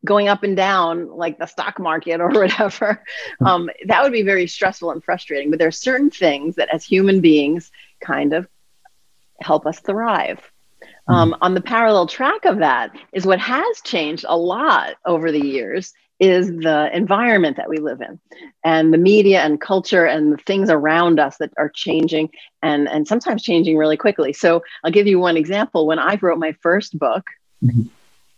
going 0.04 0.28
up 0.28 0.42
and 0.42 0.56
down 0.56 1.08
like 1.08 1.38
the 1.38 1.46
stock 1.46 1.78
market 1.78 2.20
or 2.20 2.28
whatever, 2.32 3.04
um, 3.44 3.70
that 3.86 4.02
would 4.02 4.12
be 4.12 4.22
very 4.22 4.46
stressful 4.46 4.90
and 4.90 5.02
frustrating. 5.02 5.50
But 5.50 5.58
there 5.58 5.68
are 5.68 5.72
certain 5.72 6.10
things 6.10 6.56
that 6.56 6.72
as 6.72 6.84
human 6.84 7.20
beings 7.20 7.70
kind 8.00 8.32
of 8.32 8.48
help 9.40 9.66
us 9.66 9.80
thrive. 9.80 10.40
Um, 11.08 11.36
on 11.40 11.54
the 11.54 11.60
parallel 11.60 12.06
track 12.06 12.44
of 12.44 12.58
that 12.58 12.96
is 13.12 13.26
what 13.26 13.40
has 13.40 13.80
changed 13.82 14.24
a 14.28 14.36
lot 14.36 14.94
over 15.04 15.32
the 15.32 15.44
years 15.44 15.92
is 16.20 16.46
the 16.46 16.88
environment 16.94 17.56
that 17.56 17.68
we 17.68 17.78
live 17.78 18.00
in 18.00 18.20
and 18.64 18.94
the 18.94 18.98
media 18.98 19.40
and 19.40 19.60
culture 19.60 20.06
and 20.06 20.32
the 20.32 20.36
things 20.36 20.70
around 20.70 21.18
us 21.18 21.36
that 21.38 21.52
are 21.58 21.68
changing 21.68 22.30
and, 22.62 22.88
and 22.88 23.08
sometimes 23.08 23.42
changing 23.42 23.76
really 23.76 23.96
quickly. 23.96 24.32
So 24.32 24.62
I'll 24.84 24.92
give 24.92 25.08
you 25.08 25.18
one 25.18 25.36
example. 25.36 25.84
When 25.84 25.98
I 25.98 26.16
wrote 26.22 26.38
my 26.38 26.52
first 26.62 26.96
book, 26.96 27.26
mm-hmm. 27.62 27.88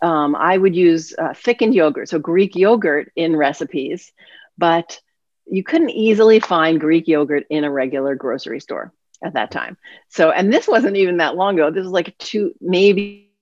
Um, 0.05 0.37
I 0.37 0.59
would 0.59 0.77
use 0.77 1.15
uh, 1.17 1.33
thickened 1.33 1.75
yogurt, 1.75 2.11
so 2.11 2.19
Greek 2.19 2.55
yogurt 2.55 3.11
in 3.17 3.35
recipes, 3.35 4.13
but 4.59 5.01
you 5.47 5.65
couldn't 5.65 5.91
easily 5.91 6.41
find 6.41 6.79
Greek 6.79 7.09
yogurt 7.09 7.45
in 7.49 7.65
a 7.65 7.71
regular 7.71 8.15
grocery 8.15 8.61
store 8.61 8.93
at 9.25 9.33
that 9.33 9.51
time. 9.51 9.79
So, 10.11 10.31
and 10.31 10.53
this 10.53 10.69
wasn't 10.69 10.97
even 10.97 11.17
that 11.17 11.37
long 11.37 11.55
ago. 11.55 11.71
This 11.71 11.85
was 11.85 11.93
like 11.93 12.17
two, 12.19 12.53
maybe 12.61 13.33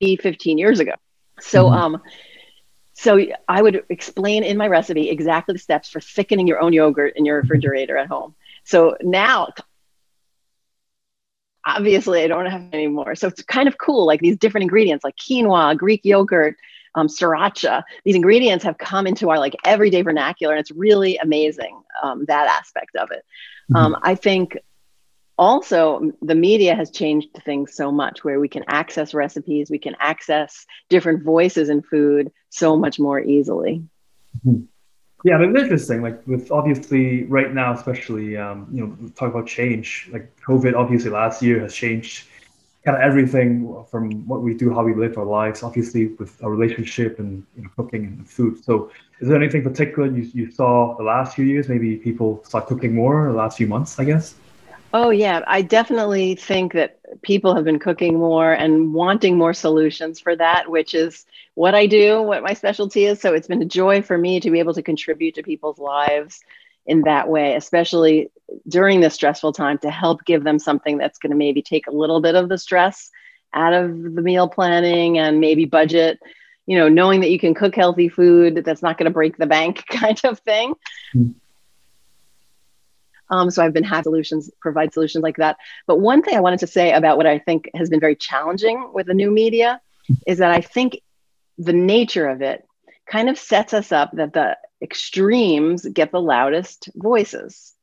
15 0.00 0.56
years 0.56 0.80
ago. 0.80 0.94
So, 1.40 1.66
mm-hmm. 1.66 1.94
um, 1.94 2.02
so 2.94 3.20
I 3.46 3.60
would 3.60 3.84
explain 3.90 4.44
in 4.44 4.56
my 4.56 4.68
recipe 4.68 5.10
exactly 5.10 5.52
the 5.52 5.58
steps 5.58 5.90
for 5.90 6.00
thickening 6.00 6.46
your 6.46 6.60
own 6.60 6.72
yogurt 6.72 7.14
in 7.16 7.26
your 7.26 7.36
refrigerator 7.36 7.98
at 7.98 8.08
home. 8.08 8.34
So 8.64 8.96
now, 9.02 9.48
obviously, 11.66 12.22
I 12.22 12.26
don't 12.26 12.46
have 12.46 12.68
any 12.72 12.88
more. 12.88 13.14
So 13.14 13.28
it's 13.28 13.42
kind 13.42 13.68
of 13.68 13.78
cool, 13.78 14.06
like 14.06 14.20
these 14.20 14.36
different 14.36 14.62
ingredients, 14.62 15.04
like 15.04 15.16
quinoa, 15.16 15.76
Greek 15.76 16.04
yogurt, 16.04 16.56
um, 16.94 17.08
sriracha. 17.08 17.82
These 18.04 18.16
ingredients 18.16 18.64
have 18.64 18.78
come 18.78 19.06
into 19.06 19.30
our 19.30 19.38
like 19.38 19.56
everyday 19.64 20.02
vernacular, 20.02 20.54
and 20.54 20.60
it's 20.60 20.70
really 20.70 21.16
amazing 21.18 21.80
um, 22.02 22.24
that 22.26 22.48
aspect 22.48 22.96
of 22.96 23.10
it. 23.10 23.24
Mm-hmm. 23.70 23.76
Um, 23.76 23.96
I 24.02 24.14
think 24.14 24.58
also 25.38 26.12
the 26.20 26.34
media 26.34 26.74
has 26.74 26.90
changed 26.90 27.28
things 27.44 27.74
so 27.74 27.90
much 27.90 28.22
where 28.22 28.38
we 28.38 28.48
can 28.48 28.64
access 28.68 29.14
recipes, 29.14 29.70
we 29.70 29.78
can 29.78 29.96
access 29.98 30.66
different 30.88 31.24
voices 31.24 31.68
in 31.68 31.82
food 31.82 32.30
so 32.50 32.76
much 32.76 32.98
more 32.98 33.20
easily. 33.20 33.82
Mm-hmm. 34.46 34.64
Yeah, 35.24 35.38
but 35.38 35.48
it's 35.48 35.62
interesting. 35.62 36.02
Like 36.02 36.26
with 36.26 36.50
obviously 36.50 37.24
right 37.24 37.52
now, 37.52 37.72
especially 37.72 38.36
um, 38.36 38.66
you 38.72 38.86
know, 38.86 39.10
talk 39.14 39.30
about 39.30 39.46
change. 39.46 40.08
Like 40.12 40.34
COVID, 40.46 40.74
obviously 40.74 41.10
last 41.10 41.42
year 41.42 41.60
has 41.60 41.74
changed 41.74 42.26
kind 42.84 42.96
of 42.96 43.02
everything 43.02 43.84
from 43.90 44.26
what 44.26 44.42
we 44.42 44.54
do, 44.54 44.74
how 44.74 44.82
we 44.82 44.94
live 44.94 45.16
our 45.16 45.24
lives, 45.24 45.62
obviously 45.62 46.08
with 46.18 46.42
our 46.42 46.50
relationship 46.50 47.20
and 47.20 47.46
you 47.56 47.62
know, 47.62 47.70
cooking 47.76 48.06
and 48.06 48.28
food. 48.28 48.62
So, 48.64 48.90
is 49.20 49.28
there 49.28 49.36
anything 49.36 49.62
particular 49.62 50.08
you, 50.08 50.28
you 50.34 50.50
saw 50.50 50.96
the 50.96 51.04
last 51.04 51.36
few 51.36 51.44
years? 51.44 51.68
Maybe 51.68 51.96
people 51.96 52.42
start 52.44 52.66
cooking 52.66 52.92
more 52.92 53.28
the 53.28 53.38
last 53.38 53.56
few 53.56 53.68
months, 53.68 54.00
I 54.00 54.04
guess. 54.04 54.34
Oh 54.94 55.10
yeah, 55.10 55.40
I 55.46 55.62
definitely 55.62 56.34
think 56.34 56.74
that 56.74 56.98
people 57.22 57.54
have 57.54 57.64
been 57.64 57.78
cooking 57.78 58.18
more 58.18 58.52
and 58.52 58.92
wanting 58.92 59.38
more 59.38 59.54
solutions 59.54 60.20
for 60.20 60.36
that, 60.36 60.70
which 60.70 60.94
is 60.94 61.24
what 61.54 61.74
I 61.74 61.86
do, 61.86 62.20
what 62.22 62.42
my 62.42 62.52
specialty 62.52 63.06
is. 63.06 63.20
So 63.20 63.32
it's 63.32 63.48
been 63.48 63.62
a 63.62 63.66
joy 63.66 64.02
for 64.02 64.18
me 64.18 64.40
to 64.40 64.50
be 64.50 64.58
able 64.58 64.74
to 64.74 64.82
contribute 64.82 65.34
to 65.36 65.42
people's 65.42 65.78
lives 65.78 66.40
in 66.84 67.02
that 67.02 67.28
way, 67.28 67.54
especially 67.54 68.30
during 68.68 69.00
this 69.00 69.14
stressful 69.14 69.52
time 69.54 69.78
to 69.78 69.90
help 69.90 70.24
give 70.24 70.44
them 70.44 70.58
something 70.58 70.98
that's 70.98 71.18
going 71.18 71.30
to 71.30 71.36
maybe 71.36 71.62
take 71.62 71.86
a 71.86 71.92
little 71.92 72.20
bit 72.20 72.34
of 72.34 72.48
the 72.48 72.58
stress 72.58 73.10
out 73.54 73.72
of 73.72 73.90
the 74.14 74.22
meal 74.22 74.48
planning 74.48 75.18
and 75.18 75.40
maybe 75.40 75.64
budget 75.64 76.18
you 76.66 76.78
know 76.78 76.88
knowing 76.88 77.20
that 77.20 77.30
you 77.30 77.38
can 77.38 77.54
cook 77.54 77.74
healthy 77.74 78.08
food 78.08 78.62
that's 78.64 78.82
not 78.82 78.96
going 78.96 79.04
to 79.04 79.12
break 79.12 79.36
the 79.36 79.46
bank 79.46 79.84
kind 79.90 80.20
of 80.24 80.38
thing 80.40 80.74
mm. 81.14 81.34
Um, 83.32 83.50
so 83.50 83.64
i've 83.64 83.72
been 83.72 83.82
having 83.82 84.04
solutions 84.04 84.50
provide 84.60 84.92
solutions 84.92 85.22
like 85.22 85.36
that 85.36 85.56
but 85.86 86.00
one 86.00 86.22
thing 86.22 86.36
i 86.36 86.40
wanted 86.40 86.60
to 86.60 86.66
say 86.66 86.92
about 86.92 87.16
what 87.16 87.26
i 87.26 87.38
think 87.38 87.68
has 87.74 87.90
been 87.90 88.00
very 88.00 88.14
challenging 88.14 88.90
with 88.94 89.06
the 89.06 89.14
new 89.14 89.30
media 89.30 89.80
is 90.26 90.38
that 90.38 90.52
i 90.52 90.60
think 90.60 91.00
the 91.58 91.72
nature 91.72 92.28
of 92.28 92.42
it 92.42 92.64
kind 93.06 93.28
of 93.28 93.38
sets 93.38 93.74
us 93.74 93.92
up 93.92 94.10
that 94.14 94.32
the 94.32 94.56
extremes 94.82 95.86
get 95.86 96.10
the 96.10 96.20
loudest 96.20 96.88
voices. 96.94 97.74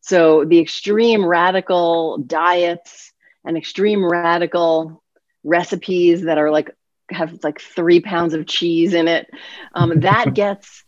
So 0.00 0.44
the 0.44 0.60
extreme 0.60 1.24
radical 1.24 2.18
diets 2.18 3.12
and 3.44 3.56
extreme 3.56 4.04
radical 4.04 5.02
recipes 5.42 6.22
that 6.22 6.38
are 6.38 6.50
like 6.50 6.70
have 7.10 7.40
like 7.42 7.60
three 7.60 8.00
pounds 8.00 8.34
of 8.34 8.46
cheese 8.46 8.94
in 8.94 9.08
it, 9.08 9.28
um, 9.74 10.00
that 10.00 10.34
gets 10.34 10.84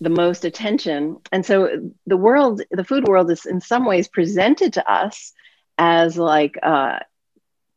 the 0.00 0.10
most 0.10 0.44
attention. 0.44 1.18
And 1.32 1.44
so 1.44 1.90
the 2.06 2.16
world, 2.16 2.62
the 2.70 2.84
food 2.84 3.06
world, 3.06 3.30
is 3.30 3.46
in 3.46 3.60
some 3.60 3.84
ways 3.84 4.08
presented 4.08 4.74
to 4.74 4.90
us 4.90 5.32
as 5.78 6.16
like 6.16 6.56
uh, 6.62 6.98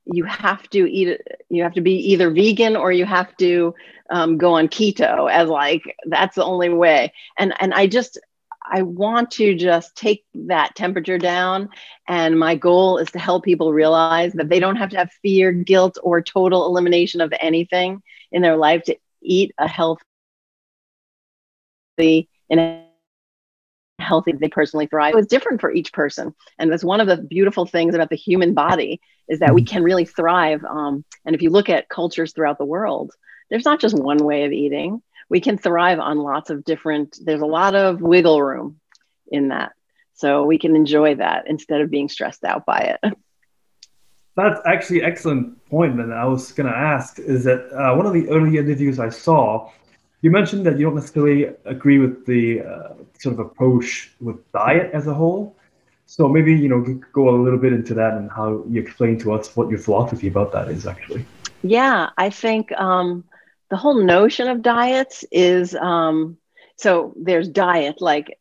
you 0.06 0.24
have 0.26 0.68
to 0.70 0.92
eat 0.92 1.20
you 1.50 1.64
have 1.64 1.74
to 1.74 1.82
be 1.82 1.94
either 2.12 2.32
vegan 2.32 2.76
or 2.76 2.92
you 2.92 3.06
have 3.06 3.36
to 3.38 3.74
um, 4.10 4.38
go 4.38 4.54
on 4.54 4.68
keto 4.68 5.32
as 5.32 5.48
like 5.48 5.82
that's 6.08 6.36
the 6.36 6.44
only 6.44 6.70
way 6.70 7.14
and 7.38 7.54
and 7.60 7.74
i 7.74 7.86
just 7.88 8.18
i 8.72 8.82
want 8.82 9.30
to 9.32 9.56
just 9.56 9.96
take 9.96 10.24
that 10.34 10.76
temperature 10.76 11.18
down 11.18 11.70
and 12.08 12.38
my 12.40 12.56
goal 12.56 12.98
is 12.98 13.12
to 13.12 13.20
help 13.20 13.44
people 13.44 13.74
realize 13.74 14.34
that 14.34 14.50
they 14.50 14.60
don't 14.60 14.78
have 14.78 14.90
to 14.90 14.98
have 14.98 15.12
fear 15.22 15.52
guilt 15.52 15.98
or 16.04 16.22
total 16.22 16.66
elimination 16.66 17.22
of 17.22 17.34
anything 17.40 18.02
in 18.32 18.42
their 18.42 18.58
life 18.58 18.84
to 18.84 18.96
eat 19.22 19.54
a 19.60 19.68
healthy 22.02 22.30
in 22.50 22.60
a 22.60 22.86
healthy 24.00 24.32
they 24.34 24.50
personally 24.50 24.88
thrive. 24.88 25.14
It 25.14 25.18
was 25.18 25.28
different 25.28 25.62
for 25.62 25.72
each 25.72 25.94
person. 25.94 26.34
And 26.58 26.72
that's 26.72 26.84
one 26.84 27.00
of 27.00 27.08
the 27.08 27.18
beautiful 27.18 27.66
things 27.66 27.96
about 27.96 28.10
the 28.10 28.16
human 28.16 28.54
body 28.54 29.00
is 29.28 29.40
that 29.40 29.54
we 29.54 29.62
mm-hmm. 29.62 29.74
can 29.74 29.84
really 29.84 30.06
thrive. 30.06 30.64
Um, 30.66 31.06
and 31.26 31.36
if 31.36 31.42
you 31.42 31.50
look 31.50 31.70
at 31.70 31.90
cultures 31.90 32.34
throughout 32.34 32.58
the 32.58 32.66
world, 32.66 33.14
there's 33.50 33.66
not 33.66 33.80
just 33.80 33.98
one 33.98 34.18
way 34.18 34.44
of 34.44 34.52
eating. 34.52 35.02
We 35.30 35.40
can 35.40 35.58
thrive 35.58 36.00
on 36.00 36.18
lots 36.18 36.50
of 36.50 36.66
different, 36.66 37.18
there's 37.24 37.42
a 37.42 37.46
lot 37.46 37.76
of 37.76 38.02
wiggle 38.02 38.42
room 38.42 38.80
in 39.32 39.50
that. 39.50 39.74
So 40.16 40.44
we 40.44 40.58
can 40.58 40.76
enjoy 40.76 41.16
that 41.16 41.48
instead 41.48 41.82
of 41.82 41.90
being 41.90 42.10
stressed 42.10 42.44
out 42.44 42.66
by 42.66 42.98
it. 43.02 43.14
That's 44.36 44.62
actually 44.66 45.04
excellent 45.04 45.64
point. 45.66 46.00
And 46.00 46.14
I 46.14 46.26
was 46.26 46.52
going 46.52 46.72
to 46.72 46.78
ask 46.78 47.20
is 47.20 47.44
that 47.44 47.72
uh, 47.72 47.96
one 47.96 48.06
of 48.06 48.14
the 48.14 48.30
early 48.30 48.58
interviews 48.58 49.00
I 49.00 49.10
saw, 49.10 49.70
you 50.22 50.30
mentioned 50.30 50.66
that 50.66 50.78
you 50.78 50.86
don't 50.86 50.96
necessarily 50.96 51.50
agree 51.66 51.98
with 51.98 52.26
the 52.26 52.62
uh, 52.62 52.94
sort 53.20 53.34
of 53.34 53.40
approach 53.40 54.12
with 54.20 54.40
diet 54.52 54.92
as 54.94 55.08
a 55.08 55.14
whole. 55.14 55.56
So 56.06 56.28
maybe 56.28 56.54
you 56.54 56.70
know 56.70 56.82
go 57.14 57.30
a 57.30 57.38
little 57.38 57.60
bit 57.60 57.74
into 57.74 57.94
that 57.96 58.14
and 58.14 58.30
how 58.30 58.64
you 58.70 58.82
explain 58.82 59.18
to 59.20 59.34
us 59.34 59.56
what 59.56 59.70
your 59.70 59.80
philosophy 59.80 60.28
about 60.28 60.52
that 60.52 60.68
is 60.70 60.86
actually. 60.86 61.26
Yeah, 61.64 62.10
I 62.18 62.30
think 62.30 62.72
um, 62.74 63.24
the 63.70 63.78
whole 63.78 64.04
notion 64.04 64.48
of 64.48 64.62
diets 64.62 65.24
is 65.32 65.74
um, 65.76 66.38
so 66.76 67.14
there's 67.16 67.48
diet 67.48 68.02
like 68.02 68.38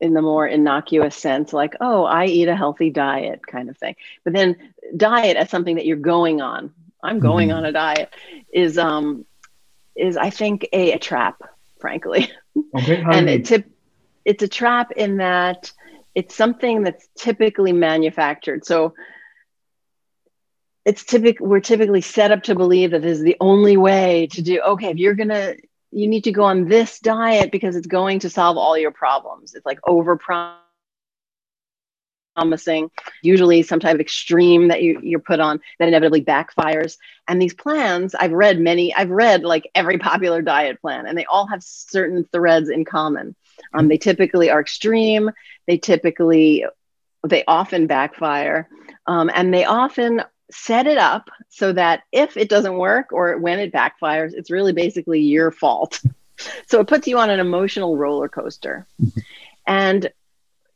in 0.00 0.14
the 0.14 0.22
more 0.22 0.46
innocuous 0.46 1.14
sense, 1.14 1.52
like 1.52 1.76
oh 1.80 2.04
I 2.04 2.26
eat 2.26 2.48
a 2.48 2.56
healthy 2.56 2.90
diet 2.90 3.46
kind 3.46 3.70
of 3.70 3.78
thing. 3.78 3.94
But 4.24 4.32
then 4.32 4.56
diet 4.96 5.36
as 5.36 5.48
something 5.48 5.76
that 5.76 5.86
you're 5.86 5.96
going 5.96 6.42
on. 6.42 6.74
I'm 7.04 7.18
going 7.18 7.48
mm-hmm. 7.48 7.58
on 7.58 7.64
a 7.64 7.72
diet 7.72 8.14
is 8.52 8.78
um, 8.78 9.24
is 9.96 10.16
I 10.16 10.30
think 10.30 10.66
a, 10.72 10.92
a 10.92 10.98
trap, 10.98 11.42
frankly. 11.80 12.30
Oh, 12.56 12.64
okay, 12.76 13.02
and 13.10 13.28
it's 13.28 13.50
a, 13.50 13.64
it's 14.24 14.42
a 14.42 14.48
trap 14.48 14.92
in 14.92 15.18
that 15.18 15.72
it's 16.14 16.34
something 16.34 16.82
that's 16.82 17.08
typically 17.16 17.72
manufactured. 17.72 18.64
So 18.64 18.94
it's 20.84 21.04
typical 21.04 21.46
we're 21.46 21.60
typically 21.60 22.00
set 22.00 22.32
up 22.32 22.42
to 22.44 22.54
believe 22.54 22.90
that 22.90 23.02
this 23.02 23.18
is 23.18 23.24
the 23.24 23.36
only 23.40 23.76
way 23.76 24.26
to 24.32 24.42
do 24.42 24.60
okay, 24.60 24.90
if 24.90 24.96
you're 24.96 25.14
gonna 25.14 25.54
you 25.92 26.08
need 26.08 26.24
to 26.24 26.32
go 26.32 26.44
on 26.44 26.68
this 26.68 26.98
diet 26.98 27.52
because 27.52 27.76
it's 27.76 27.86
going 27.86 28.18
to 28.20 28.30
solve 28.30 28.56
all 28.56 28.76
your 28.78 28.90
problems. 28.90 29.54
It's 29.54 29.66
like 29.66 29.78
over 29.86 30.16
promising, 32.34 32.90
usually 33.22 33.62
some 33.62 33.80
type 33.80 33.94
of 33.94 34.00
extreme 34.00 34.68
that 34.68 34.82
you, 34.82 35.00
you're 35.02 35.20
put 35.20 35.40
on 35.40 35.60
that 35.78 35.88
inevitably 35.88 36.24
backfires. 36.24 36.96
And 37.28 37.40
these 37.40 37.54
plans, 37.54 38.14
I've 38.14 38.32
read 38.32 38.58
many, 38.58 38.94
I've 38.94 39.10
read 39.10 39.42
like 39.42 39.70
every 39.74 39.98
popular 40.10 40.42
diet 40.42 40.80
plan, 40.80 41.06
and 41.06 41.16
they 41.16 41.24
all 41.24 41.46
have 41.46 41.62
certain 41.62 42.24
threads 42.32 42.68
in 42.68 42.84
common. 42.84 43.34
Um, 43.74 43.88
they 43.88 43.98
typically 43.98 44.50
are 44.50 44.60
extreme, 44.60 45.30
they 45.66 45.78
typically, 45.78 46.64
they 47.26 47.44
often 47.46 47.86
backfire, 47.86 48.68
um, 49.06 49.30
and 49.32 49.52
they 49.52 49.64
often 49.64 50.22
set 50.50 50.86
it 50.86 50.98
up 50.98 51.30
so 51.48 51.72
that 51.72 52.02
if 52.12 52.36
it 52.36 52.48
doesn't 52.48 52.76
work 52.76 53.12
or 53.12 53.38
when 53.38 53.58
it 53.58 53.72
backfires, 53.72 54.32
it's 54.34 54.50
really 54.50 54.72
basically 54.72 55.20
your 55.20 55.50
fault. 55.50 56.00
so 56.66 56.80
it 56.80 56.88
puts 56.88 57.06
you 57.06 57.18
on 57.18 57.30
an 57.30 57.40
emotional 57.40 57.96
roller 57.96 58.28
coaster. 58.28 58.86
and 59.66 60.10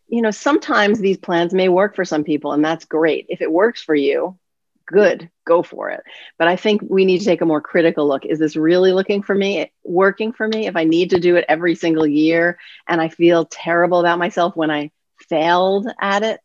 you 0.09 0.23
know, 0.23 0.31
sometimes 0.31 0.99
these 0.99 1.19
plans 1.19 1.53
may 1.53 1.69
work 1.69 1.97
for 1.97 2.05
some 2.05 2.25
people, 2.25 2.53
and 2.53 2.65
that's 2.65 2.85
great. 2.85 3.27
If 3.29 3.41
it 3.41 3.51
works 3.51 3.83
for 3.83 3.95
you, 3.95 4.39
good, 4.87 5.29
go 5.45 5.63
for 5.63 5.91
it. 5.91 6.03
But 6.39 6.49
I 6.49 6.57
think 6.57 6.83
we 6.89 7.05
need 7.05 7.19
to 7.19 7.25
take 7.25 7.41
a 7.41 7.47
more 7.47 7.61
critical 7.61 8.07
look. 8.07 8.25
Is 8.25 8.39
this 8.39 8.57
really 8.57 8.93
looking 8.93 9.23
for 9.23 9.35
me, 9.35 9.73
working 9.85 10.33
for 10.33 10.47
me? 10.47 10.67
If 10.67 10.77
I 10.77 10.85
need 10.85 11.11
to 11.11 11.21
do 11.21 11.37
it 11.37 11.45
every 11.49 11.75
single 11.75 12.07
year 12.07 12.59
and 12.89 13.01
I 13.01 13.09
feel 13.09 13.47
terrible 13.47 14.01
about 14.01 14.19
myself 14.19 14.57
when 14.57 14.71
I 14.71 14.91
failed 15.29 15.89
at 16.01 16.23
it, 16.23 16.41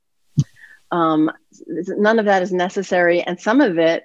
um, 0.92 1.32
none 1.68 2.20
of 2.20 2.26
that 2.26 2.42
is 2.42 2.52
necessary. 2.52 3.22
And 3.22 3.40
some 3.40 3.62
of 3.62 3.78
it 3.78 4.04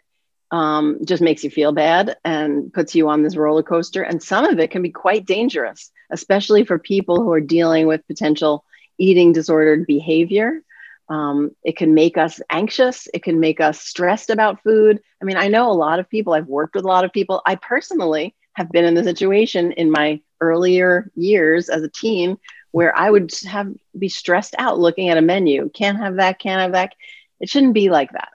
um, 0.50 0.98
just 1.04 1.22
makes 1.22 1.42
you 1.42 1.50
feel 1.50 1.72
bad 1.72 2.16
and 2.24 2.72
puts 2.72 2.94
you 2.94 3.08
on 3.08 3.22
this 3.22 3.36
roller 3.36 3.62
coaster. 3.62 4.02
And 4.02 4.22
some 4.22 4.44
of 4.44 4.58
it 4.60 4.70
can 4.70 4.82
be 4.82 4.90
quite 4.90 5.26
dangerous, 5.26 5.90
especially 6.10 6.64
for 6.64 6.78
people 6.78 7.16
who 7.16 7.32
are 7.32 7.40
dealing 7.40 7.86
with 7.86 8.06
potential 8.06 8.64
eating 8.98 9.32
disordered 9.32 9.86
behavior. 9.86 10.62
Um, 11.08 11.52
it 11.62 11.76
can 11.76 11.94
make 11.94 12.16
us 12.16 12.40
anxious. 12.50 13.08
It 13.14 13.22
can 13.22 13.38
make 13.38 13.60
us 13.60 13.80
stressed 13.80 14.30
about 14.30 14.62
food. 14.62 15.00
I 15.22 15.24
mean, 15.24 15.36
I 15.36 15.48
know 15.48 15.70
a 15.70 15.72
lot 15.72 16.00
of 16.00 16.10
people, 16.10 16.32
I've 16.32 16.48
worked 16.48 16.74
with 16.74 16.84
a 16.84 16.88
lot 16.88 17.04
of 17.04 17.12
people. 17.12 17.42
I 17.46 17.54
personally 17.54 18.34
have 18.54 18.72
been 18.72 18.84
in 18.84 18.94
the 18.94 19.04
situation 19.04 19.72
in 19.72 19.90
my 19.90 20.20
earlier 20.40 21.10
years 21.14 21.68
as 21.68 21.82
a 21.82 21.88
teen 21.88 22.38
where 22.72 22.96
I 22.96 23.10
would 23.10 23.32
have 23.46 23.72
be 23.98 24.08
stressed 24.08 24.54
out 24.58 24.78
looking 24.78 25.08
at 25.08 25.18
a 25.18 25.22
menu. 25.22 25.70
Can't 25.70 25.98
have 25.98 26.16
that, 26.16 26.38
can't 26.38 26.60
have 26.60 26.72
that. 26.72 26.94
It 27.40 27.48
shouldn't 27.48 27.74
be 27.74 27.88
like 27.90 28.10
that. 28.12 28.30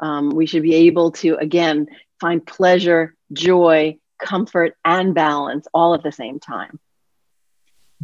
Um, 0.00 0.30
we 0.30 0.46
should 0.46 0.62
be 0.62 0.74
able 0.74 1.12
to, 1.12 1.36
again, 1.36 1.88
find 2.20 2.44
pleasure, 2.44 3.14
joy, 3.32 3.98
comfort, 4.18 4.76
and 4.84 5.14
balance 5.14 5.66
all 5.72 5.94
at 5.94 6.02
the 6.02 6.12
same 6.12 6.38
time. 6.40 6.78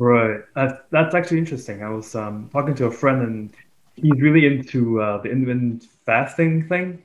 Right. 0.01 0.41
That's, 0.55 0.81
that's 0.91 1.15
actually 1.15 1.39
interesting. 1.39 1.85
I 1.85 1.91
was 1.91 2.15
um, 2.15 2.49
talking 2.55 2.75
to 2.77 2.87
a 2.87 2.91
friend 2.91 3.21
and 3.21 3.53
he's 3.97 4.19
really 4.19 4.47
into 4.47 4.99
uh, 5.03 5.21
the 5.21 5.31
intermittent 5.31 5.89
fasting 6.07 6.67
thing. 6.69 7.03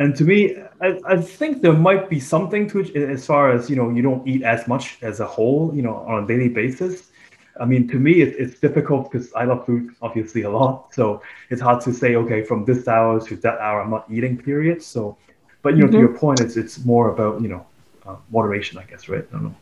And 0.00 0.16
to 0.16 0.24
me, 0.24 0.56
I, 0.80 0.98
I 1.06 1.18
think 1.18 1.62
there 1.62 1.72
might 1.72 2.10
be 2.10 2.18
something 2.18 2.68
to 2.70 2.80
it 2.80 2.96
as 2.96 3.24
far 3.24 3.52
as, 3.52 3.70
you 3.70 3.76
know, 3.76 3.90
you 3.90 4.02
don't 4.02 4.26
eat 4.26 4.42
as 4.42 4.66
much 4.66 4.98
as 5.02 5.20
a 5.20 5.24
whole, 5.24 5.70
you 5.72 5.82
know, 5.82 5.94
on 5.94 6.24
a 6.24 6.26
daily 6.26 6.48
basis. 6.48 7.12
I 7.60 7.64
mean, 7.64 7.86
to 7.86 8.00
me, 8.00 8.22
it, 8.22 8.34
it's 8.36 8.58
difficult 8.58 9.12
because 9.12 9.32
I 9.34 9.44
love 9.44 9.64
food 9.64 9.90
obviously 10.02 10.42
a 10.42 10.50
lot. 10.50 10.88
So 10.92 11.22
it's 11.48 11.62
hard 11.62 11.80
to 11.82 11.92
say, 11.94 12.16
okay, 12.16 12.42
from 12.42 12.64
this 12.64 12.88
hour 12.88 13.24
to 13.24 13.36
that 13.36 13.60
hour, 13.60 13.82
I'm 13.82 13.90
not 13.90 14.06
eating. 14.10 14.36
Period. 14.36 14.82
So, 14.82 15.16
but 15.62 15.76
you 15.76 15.82
know, 15.82 15.84
mm-hmm. 15.84 15.92
to 15.92 15.98
your 16.00 16.18
point, 16.18 16.40
it's 16.40 16.56
it's 16.56 16.84
more 16.84 17.12
about 17.12 17.40
you 17.40 17.48
know 17.48 17.66
uh, 18.04 18.16
moderation, 18.32 18.78
I 18.78 18.84
guess, 18.84 19.08
right? 19.08 19.24
I 19.28 19.32
don't 19.32 19.44
know. 19.44 19.54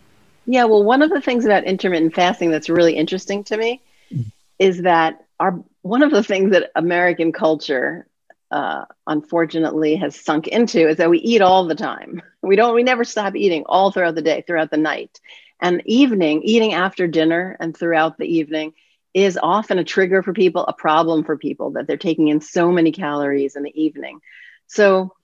Yeah. 0.47 0.65
Well, 0.65 0.83
one 0.83 1.03
of 1.03 1.11
the 1.11 1.21
things 1.21 1.45
about 1.45 1.65
intermittent 1.65 2.15
fasting 2.15 2.51
that's 2.51 2.69
really 2.69 2.97
interesting 2.97 3.45
to 3.45 3.57
me 3.57 3.83
mm-hmm. 4.13 4.29
is 4.59 4.83
that 4.83 5.25
our 5.39 5.63
one 5.83 6.03
of 6.03 6.11
the 6.11 6.23
things 6.23 6.53
that 6.53 6.71
American 6.75 7.33
culture 7.33 8.07
uh, 8.51 8.85
unfortunately 9.07 9.97
has 9.97 10.19
sunk 10.19 10.49
into 10.49 10.89
is 10.89 10.97
that 10.97 11.11
we 11.11 11.19
eat 11.19 11.41
all 11.41 11.67
the 11.67 11.75
time. 11.75 12.21
We 12.43 12.57
don't. 12.57 12.75
We 12.75 12.83
never 12.83 13.05
stop 13.05 13.37
eating 13.37 13.65
all 13.67 13.93
throughout 13.93 14.15
the 14.15 14.23
day, 14.23 14.43
throughout 14.47 14.71
the 14.71 14.77
night. 14.77 15.21
And 15.61 15.83
evening, 15.85 16.43
eating 16.43 16.73
after 16.73 17.07
dinner 17.07 17.57
and 17.61 17.77
throughout 17.77 18.19
the 18.19 18.25
evening 18.25 18.73
is 19.13 19.39
often 19.41 19.79
a 19.79 19.85
trigger 19.85 20.23
for 20.23 20.33
people, 20.33 20.65
a 20.67 20.73
problem 20.73 21.25
for 21.25 21.37
people 21.37 21.73
that 21.73 21.87
they're 21.87 21.97
taking 21.97 22.29
in 22.29 22.41
so 22.41 22.71
many 22.71 22.93
calories 22.93 23.57
in 23.57 23.63
the 23.63 23.81
evening. 23.81 24.21
So, 24.67 25.15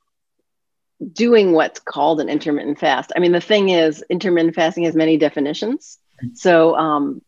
doing 1.13 1.53
what's 1.53 1.81
called 1.81 2.21
an 2.21 2.29
intermittent 2.29 2.79
fast. 2.79 3.13
I 3.15 3.19
mean, 3.19 3.33
the 3.33 3.41
thing 3.41 3.69
is, 3.69 4.03
intermittent 4.09 4.55
fasting 4.55 4.85
has 4.85 4.95
many 4.95 5.17
definitions. 5.17 5.99
So, 6.35 6.75
um, 6.77 7.23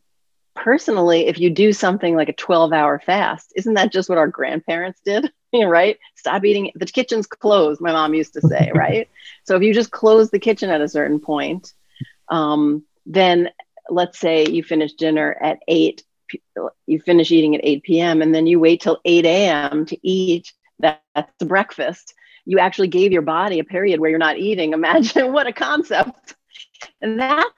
personally, 0.54 1.26
if 1.26 1.38
you 1.38 1.50
do 1.50 1.72
something 1.72 2.16
like 2.16 2.28
a 2.28 2.34
12 2.34 2.72
hour 2.72 2.98
fast, 2.98 3.52
isn't 3.56 3.74
that 3.74 3.92
just 3.92 4.08
what 4.08 4.18
our 4.18 4.28
grandparents 4.28 5.00
did? 5.04 5.30
right? 5.54 5.98
Stop 6.16 6.44
eating. 6.44 6.72
The 6.74 6.86
kitchen's 6.86 7.26
closed, 7.26 7.80
my 7.80 7.92
mom 7.92 8.14
used 8.14 8.34
to 8.34 8.40
say, 8.40 8.70
right? 8.74 9.08
So, 9.44 9.56
if 9.56 9.62
you 9.62 9.74
just 9.74 9.90
close 9.90 10.30
the 10.30 10.38
kitchen 10.38 10.70
at 10.70 10.80
a 10.80 10.88
certain 10.88 11.20
point, 11.20 11.72
um, 12.28 12.84
then 13.06 13.50
let's 13.90 14.18
say 14.18 14.46
you 14.46 14.62
finish 14.62 14.92
dinner 14.94 15.36
at 15.40 15.60
8 15.66 16.02
you 16.86 17.00
finish 17.00 17.30
eating 17.30 17.54
at 17.54 17.62
8 17.64 17.82
p.m 17.84 18.20
and 18.20 18.34
then 18.34 18.46
you 18.46 18.60
wait 18.60 18.82
till 18.82 19.00
8 19.02 19.24
a.m 19.24 19.86
to 19.86 19.98
eat 20.06 20.52
that, 20.80 21.00
that's 21.14 21.32
breakfast 21.42 22.12
you 22.48 22.58
actually 22.58 22.88
gave 22.88 23.12
your 23.12 23.22
body 23.22 23.58
a 23.58 23.64
period 23.64 24.00
where 24.00 24.10
you're 24.10 24.18
not 24.18 24.38
eating 24.38 24.72
imagine 24.74 25.32
what 25.32 25.46
a 25.46 25.52
concept 25.52 26.34
and 27.00 27.18
that's 27.18 27.48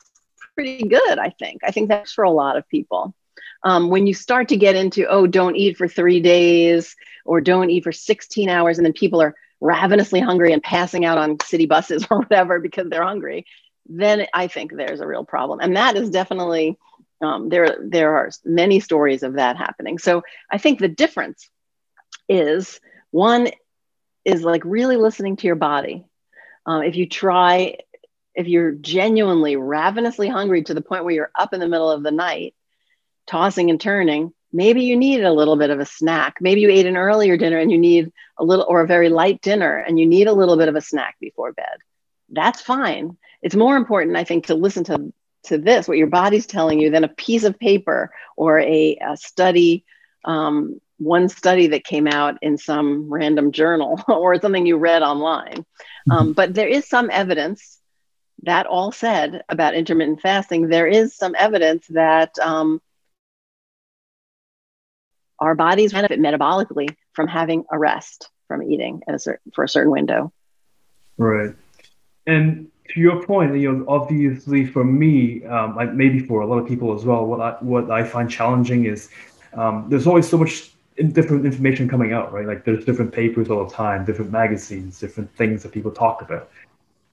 pretty 0.55 0.85
good 0.85 1.19
i 1.19 1.31
think 1.31 1.63
i 1.65 1.71
think 1.71 1.89
that's 1.89 2.13
for 2.13 2.25
a 2.25 2.31
lot 2.31 2.57
of 2.57 2.69
people 2.69 3.15
um, 3.63 3.91
when 3.91 4.07
you 4.07 4.15
start 4.15 4.49
to 4.49 4.57
get 4.57 4.75
into 4.75 5.07
oh 5.07 5.27
don't 5.27 5.57
eat 5.57 5.77
for 5.77 5.87
three 5.87 6.21
days 6.21 6.97
or 7.25 7.41
don't 7.41 7.71
eat 7.71 7.85
for 7.85 7.93
16 7.93 8.49
hours 8.49 8.79
and 8.79 8.85
then 8.85 8.93
people 8.93 9.21
are 9.21 9.35
ravenously 9.61 10.21
hungry 10.21 10.53
and 10.53 10.63
passing 10.63 11.05
out 11.05 11.19
on 11.19 11.39
city 11.41 11.67
buses 11.67 12.07
or 12.11 12.19
whatever 12.19 12.59
because 12.59 12.89
they're 12.89 13.05
hungry 13.05 13.47
then 13.91 14.27
I 14.33 14.47
think 14.47 14.73
there's 14.73 15.01
a 15.01 15.07
real 15.07 15.25
problem. 15.25 15.59
And 15.61 15.77
that 15.77 15.97
is 15.97 16.11
definitely 16.11 16.79
um, 17.21 17.49
there. 17.49 17.77
There 17.83 18.17
are 18.17 18.31
many 18.45 18.81
stories 18.81 19.23
of 19.23 19.35
that 19.35 19.57
happening. 19.57 19.99
So 19.99 20.23
I 20.51 20.59
think 20.59 20.79
the 20.79 20.89
difference 20.89 21.51
is 22.29 22.81
one 23.11 23.49
is 24.31 24.43
like 24.43 24.63
really 24.65 24.97
listening 24.97 25.37
to 25.37 25.47
your 25.47 25.57
body. 25.57 26.05
Um, 26.67 26.83
if 26.83 26.97
you 26.97 27.09
try, 27.09 27.79
if 28.35 28.47
you're 28.47 28.73
genuinely 28.73 29.57
ravenously 29.57 30.29
hungry 30.29 30.63
to 30.65 30.75
the 30.75 30.83
point 30.83 31.05
where 31.05 31.15
you're 31.15 31.33
up 31.39 31.53
in 31.53 31.61
the 31.61 31.69
middle 31.69 31.91
of 31.91 32.03
the 32.03 32.11
night, 32.11 32.55
tossing 33.27 33.71
and 33.71 33.81
turning, 33.81 34.33
maybe 34.53 34.83
you 34.83 34.97
need 34.97 35.23
a 35.25 35.33
little 35.33 35.57
bit 35.57 35.71
of 35.71 35.81
a 35.81 35.87
snack. 35.87 36.37
Maybe 36.41 36.61
you 36.61 36.71
ate 36.71 36.87
an 36.87 36.97
earlier 36.97 37.37
dinner 37.37 37.59
and 37.59 37.71
you 37.71 37.79
need 37.79 38.13
a 38.39 38.45
little, 38.45 38.67
or 38.69 38.81
a 38.81 38.87
very 38.87 39.09
light 39.09 39.41
dinner, 39.41 39.77
and 39.77 39.99
you 39.99 40.07
need 40.07 40.27
a 40.27 40.33
little 40.33 40.57
bit 40.57 40.69
of 40.69 40.77
a 40.77 40.81
snack 40.81 41.17
before 41.21 41.53
bed. 41.53 41.79
That's 42.29 42.61
fine 42.61 43.17
it's 43.43 43.55
more 43.55 43.77
important 43.77 44.17
i 44.17 44.25
think 44.25 44.47
to 44.47 44.55
listen 44.55 44.85
to 44.85 45.13
to 45.43 45.59
this 45.59 45.89
what 45.89 45.99
your 45.99 46.07
body's 46.07 46.47
telling 46.47 46.81
you 46.81 46.91
than 46.91 47.05
a 47.05 47.09
piece 47.09 47.45
of 47.45 47.59
paper 47.59 48.13
or 48.37 48.61
a, 48.61 48.99
a 49.01 49.17
study 49.17 49.85
um, 50.25 50.81
one 51.01 51.29
study 51.29 51.69
that 51.69 51.83
came 51.83 52.07
out 52.07 52.37
in 52.43 52.59
some 52.59 53.13
random 53.13 53.53
journal 53.53 54.03
or 54.09 54.39
something 54.41 54.67
you 54.67 54.77
read 54.77 55.03
online. 55.03 55.65
Um, 56.11 56.19
mm-hmm. 56.19 56.33
but 56.33 56.55
there 56.55 56.69
is 56.69 56.89
some 56.89 57.11
evidence 57.11 57.79
that 58.43 58.67
all 58.67 58.93
said 58.93 59.43
about 59.49 59.75
intermittent 59.75 60.21
fasting. 60.21 60.69
There 60.69 60.87
is 60.87 61.15
some 61.17 61.35
evidence 61.39 61.87
that 61.89 62.39
um, 62.39 62.81
our 65.39 65.55
bodies 65.55 65.93
benefit 65.93 66.21
metabolically 66.21 66.95
from 67.13 67.27
having 67.27 67.65
a 67.73 67.79
rest 67.79 68.31
from 68.47 68.63
eating 68.63 69.01
a 69.09 69.19
certain, 69.19 69.53
for 69.55 69.65
a 69.65 69.69
certain 69.69 69.93
window. 69.93 70.33
Right. 71.17 71.55
And 72.27 72.71
to 72.91 73.01
your 73.01 73.23
point, 73.25 73.57
you 73.57 73.73
know, 73.73 73.85
obviously 73.89 74.67
for 74.67 74.85
me, 74.85 75.45
um, 75.45 75.77
like 75.77 75.95
maybe 75.95 76.19
for 76.19 76.41
a 76.41 76.47
lot 76.47 76.59
of 76.59 76.67
people 76.67 76.95
as 76.95 77.05
well, 77.05 77.25
what 77.27 77.41
I 77.41 77.53
what 77.61 77.91
I 77.91 78.03
find 78.05 78.29
challenging 78.29 78.87
is 78.87 79.11
um, 79.55 79.87
there's 79.89 80.07
always 80.07 80.29
so 80.29 80.37
much 80.37 80.73
different 81.09 81.47
information 81.47 81.89
coming 81.89 82.13
out, 82.13 82.33
right? 82.33 82.47
Like 82.47 82.65
there's 82.65 82.85
different 82.85 83.13
papers 83.13 83.51
all 83.51 83.67
the 83.67 83.75
time, 83.75 84.05
different 84.05 84.31
magazines, 84.31 84.99
different 84.99 85.35
things 85.37 85.63
that 85.63 85.73
people 85.73 85.91
talk 85.91 86.23
about. 86.23 86.51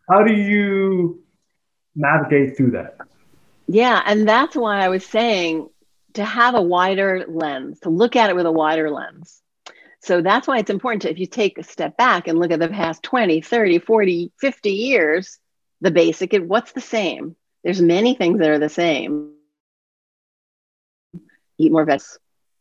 How 0.10 0.24
do 0.24 0.34
you 0.34 1.24
navigate 1.96 2.58
through 2.58 2.72
that? 2.72 2.98
Yeah, 3.68 4.02
and 4.06 4.28
that's 4.28 4.56
why 4.56 4.80
I 4.80 4.90
was 4.90 5.06
saying 5.06 5.70
to 6.14 6.24
have 6.24 6.56
a 6.56 6.62
wider 6.62 7.26
lens, 7.28 7.80
to 7.82 7.90
look 7.90 8.16
at 8.16 8.30
it 8.30 8.36
with 8.36 8.46
a 8.46 8.52
wider 8.52 8.90
lens. 8.90 9.42
So 10.02 10.22
that's 10.22 10.48
why 10.48 10.60
it's 10.60 10.70
important 10.70 11.02
to, 11.04 11.12
if 11.12 11.20
you 11.20 11.26
take 11.26 11.58
a 11.58 11.64
step 11.64 11.98
back 11.98 12.28
and 12.28 12.40
look 12.40 12.52
at 12.52 12.60
the 12.60 12.70
past 12.70 13.04
20, 13.04 13.42
30, 13.42 13.80
40, 13.80 14.32
50 14.40 14.72
years, 14.72 15.40
the 15.82 15.92
basic 15.92 16.34
what's 16.34 16.72
the 16.72 16.82
same 16.82 17.36
there's 17.64 17.82
many 17.82 18.16
things 18.16 18.40
that 18.40 18.50
are 18.50 18.60
the 18.60 18.70
same 18.70 19.34
eat 21.58 21.72
more 21.72 21.86
veggies 21.86 22.18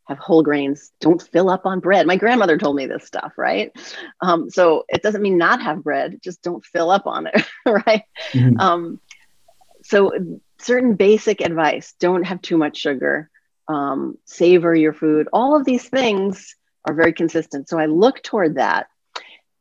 have 0.07 0.17
whole 0.17 0.43
grains. 0.43 0.91
Don't 0.99 1.21
fill 1.21 1.49
up 1.49 1.65
on 1.65 1.79
bread. 1.79 2.07
My 2.07 2.15
grandmother 2.15 2.57
told 2.57 2.75
me 2.75 2.85
this 2.85 3.05
stuff 3.05 3.33
right? 3.37 3.71
Um, 4.21 4.49
so 4.49 4.85
it 4.87 5.03
doesn't 5.03 5.21
mean 5.21 5.37
not 5.37 5.61
have 5.61 5.83
bread 5.83 6.19
just 6.23 6.41
don't 6.41 6.65
fill 6.65 6.89
up 6.89 7.07
on 7.07 7.27
it 7.27 7.45
right? 7.65 8.03
Mm-hmm. 8.31 8.59
um, 8.59 8.99
so 9.83 10.11
certain 10.59 10.95
basic 10.95 11.41
advice 11.41 11.93
don't 11.99 12.23
have 12.23 12.41
too 12.41 12.57
much 12.57 12.77
sugar 12.77 13.29
um, 13.67 14.17
savor 14.25 14.73
your 14.73 14.93
food. 14.93 15.27
All 15.33 15.55
of 15.55 15.65
these 15.65 15.87
things 15.87 16.55
are 16.85 16.93
very 16.93 17.13
consistent. 17.13 17.67
So 17.67 17.77
i 17.77 17.85
look 17.85 18.23
toward 18.23 18.55
that. 18.55 18.87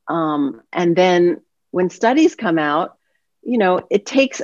Um, 0.09 0.63
and 0.73 0.95
then 0.95 1.41
when 1.73 1.91
studies 1.91 2.37
come 2.37 2.59
out 2.59 2.97
you 3.47 3.59
know, 3.59 3.81
it 3.91 4.05
takes 4.05 4.43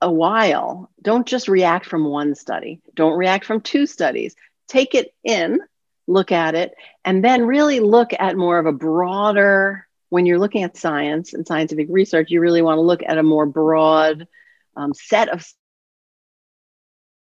a 0.00 0.10
while. 0.10 0.90
Don't 1.02 1.26
just 1.26 1.48
react 1.48 1.84
from 1.84 2.04
one 2.04 2.34
study, 2.34 2.80
don't 2.94 3.18
react 3.18 3.44
from 3.44 3.60
two 3.60 3.86
studies. 3.86 4.36
Take 4.68 4.94
it 4.94 5.14
in, 5.22 5.60
look 6.06 6.32
at 6.32 6.54
it, 6.54 6.74
and 7.04 7.24
then 7.24 7.46
really 7.46 7.80
look 7.80 8.12
at 8.18 8.36
more 8.36 8.58
of 8.58 8.66
a 8.66 8.72
broader 8.72 9.86
when 10.14 10.26
you're 10.26 10.38
looking 10.38 10.62
at 10.62 10.76
science 10.76 11.34
and 11.34 11.44
scientific 11.44 11.88
research, 11.90 12.30
you 12.30 12.40
really 12.40 12.62
want 12.62 12.76
to 12.76 12.82
look 12.82 13.02
at 13.04 13.18
a 13.18 13.22
more 13.24 13.46
broad 13.46 14.28
um, 14.76 14.94
set 14.94 15.28
of 15.28 15.44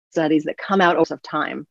studies 0.09 0.45
that 0.45 0.57
come 0.57 0.81
out 0.81 0.97
over 0.97 1.15
time. 1.17 1.67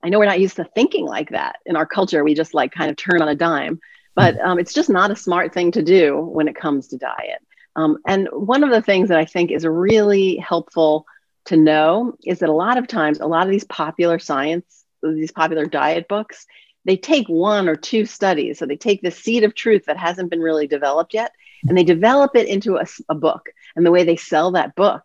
I 0.00 0.10
know 0.10 0.20
we're 0.20 0.26
not 0.26 0.38
used 0.38 0.54
to 0.56 0.64
thinking 0.64 1.06
like 1.06 1.30
that 1.30 1.56
in 1.66 1.74
our 1.74 1.86
culture. 1.86 2.22
We 2.22 2.34
just 2.34 2.54
like 2.54 2.70
kind 2.70 2.88
of 2.88 2.96
turn 2.96 3.20
on 3.20 3.28
a 3.28 3.34
dime, 3.34 3.80
but 4.14 4.38
um, 4.40 4.60
it's 4.60 4.72
just 4.72 4.88
not 4.88 5.10
a 5.10 5.16
smart 5.16 5.52
thing 5.52 5.72
to 5.72 5.82
do 5.82 6.20
when 6.20 6.46
it 6.46 6.54
comes 6.54 6.86
to 6.88 6.98
diet. 6.98 7.40
Um, 7.74 7.98
and 8.06 8.28
one 8.30 8.62
of 8.62 8.70
the 8.70 8.82
things 8.82 9.08
that 9.08 9.18
I 9.18 9.24
think 9.24 9.50
is 9.50 9.66
really 9.66 10.36
helpful 10.36 11.04
to 11.46 11.56
know 11.56 12.14
is 12.24 12.38
that 12.38 12.48
a 12.48 12.52
lot 12.52 12.78
of 12.78 12.86
times, 12.86 13.18
a 13.18 13.26
lot 13.26 13.44
of 13.44 13.50
these 13.50 13.64
popular 13.64 14.20
science, 14.20 14.83
these 15.12 15.32
popular 15.32 15.66
diet 15.66 16.08
books, 16.08 16.46
they 16.84 16.96
take 16.96 17.28
one 17.28 17.68
or 17.68 17.76
two 17.76 18.06
studies. 18.06 18.58
So 18.58 18.66
they 18.66 18.76
take 18.76 19.02
the 19.02 19.10
seed 19.10 19.44
of 19.44 19.54
truth 19.54 19.86
that 19.86 19.96
hasn't 19.96 20.30
been 20.30 20.40
really 20.40 20.66
developed 20.66 21.14
yet 21.14 21.32
and 21.66 21.76
they 21.76 21.84
develop 21.84 22.36
it 22.36 22.46
into 22.46 22.76
a, 22.76 22.84
a 23.08 23.14
book. 23.14 23.48
And 23.74 23.84
the 23.84 23.90
way 23.90 24.04
they 24.04 24.16
sell 24.16 24.52
that 24.52 24.74
book 24.74 25.02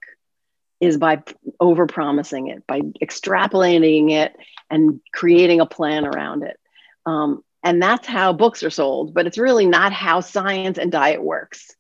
is 0.80 0.98
by 0.98 1.24
over 1.60 1.88
promising 1.88 2.48
it, 2.48 2.66
by 2.68 2.82
extrapolating 3.02 4.12
it 4.12 4.36
and 4.70 5.02
creating 5.14 5.60
a 5.60 5.66
plan 5.66 6.06
around 6.06 6.44
it. 6.44 6.58
Um, 7.06 7.44
and 7.64 7.82
that's 7.82 8.08
how 8.08 8.34
books 8.34 8.64
are 8.64 8.70
sold, 8.70 9.14
but 9.14 9.28
it's 9.28 9.38
really 9.38 9.66
not 9.66 9.92
how 9.92 10.22
science 10.22 10.78
and 10.78 10.92
diet 10.92 11.22
works. 11.22 11.76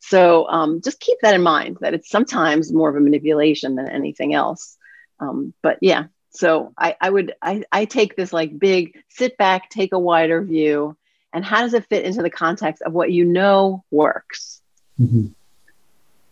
So 0.00 0.48
um, 0.48 0.80
just 0.82 1.00
keep 1.00 1.18
that 1.22 1.34
in 1.34 1.42
mind 1.42 1.78
that 1.80 1.94
it's 1.94 2.10
sometimes 2.10 2.72
more 2.72 2.88
of 2.88 2.96
a 2.96 3.00
manipulation 3.00 3.74
than 3.74 3.88
anything 3.88 4.34
else. 4.34 4.76
Um, 5.18 5.52
but 5.62 5.78
yeah, 5.80 6.04
so 6.34 6.72
I, 6.76 6.96
I 7.00 7.10
would 7.10 7.34
I, 7.40 7.62
I 7.70 7.84
take 7.84 8.16
this 8.16 8.32
like 8.32 8.58
big 8.58 9.02
sit 9.08 9.38
back, 9.38 9.70
take 9.70 9.92
a 9.92 9.98
wider 9.98 10.42
view, 10.42 10.96
and 11.32 11.44
how 11.44 11.62
does 11.62 11.74
it 11.74 11.86
fit 11.86 12.04
into 12.04 12.22
the 12.22 12.30
context 12.30 12.82
of 12.82 12.92
what 12.92 13.12
you 13.12 13.24
know 13.24 13.84
works? 13.92 14.60
Mm-hmm. 15.00 15.26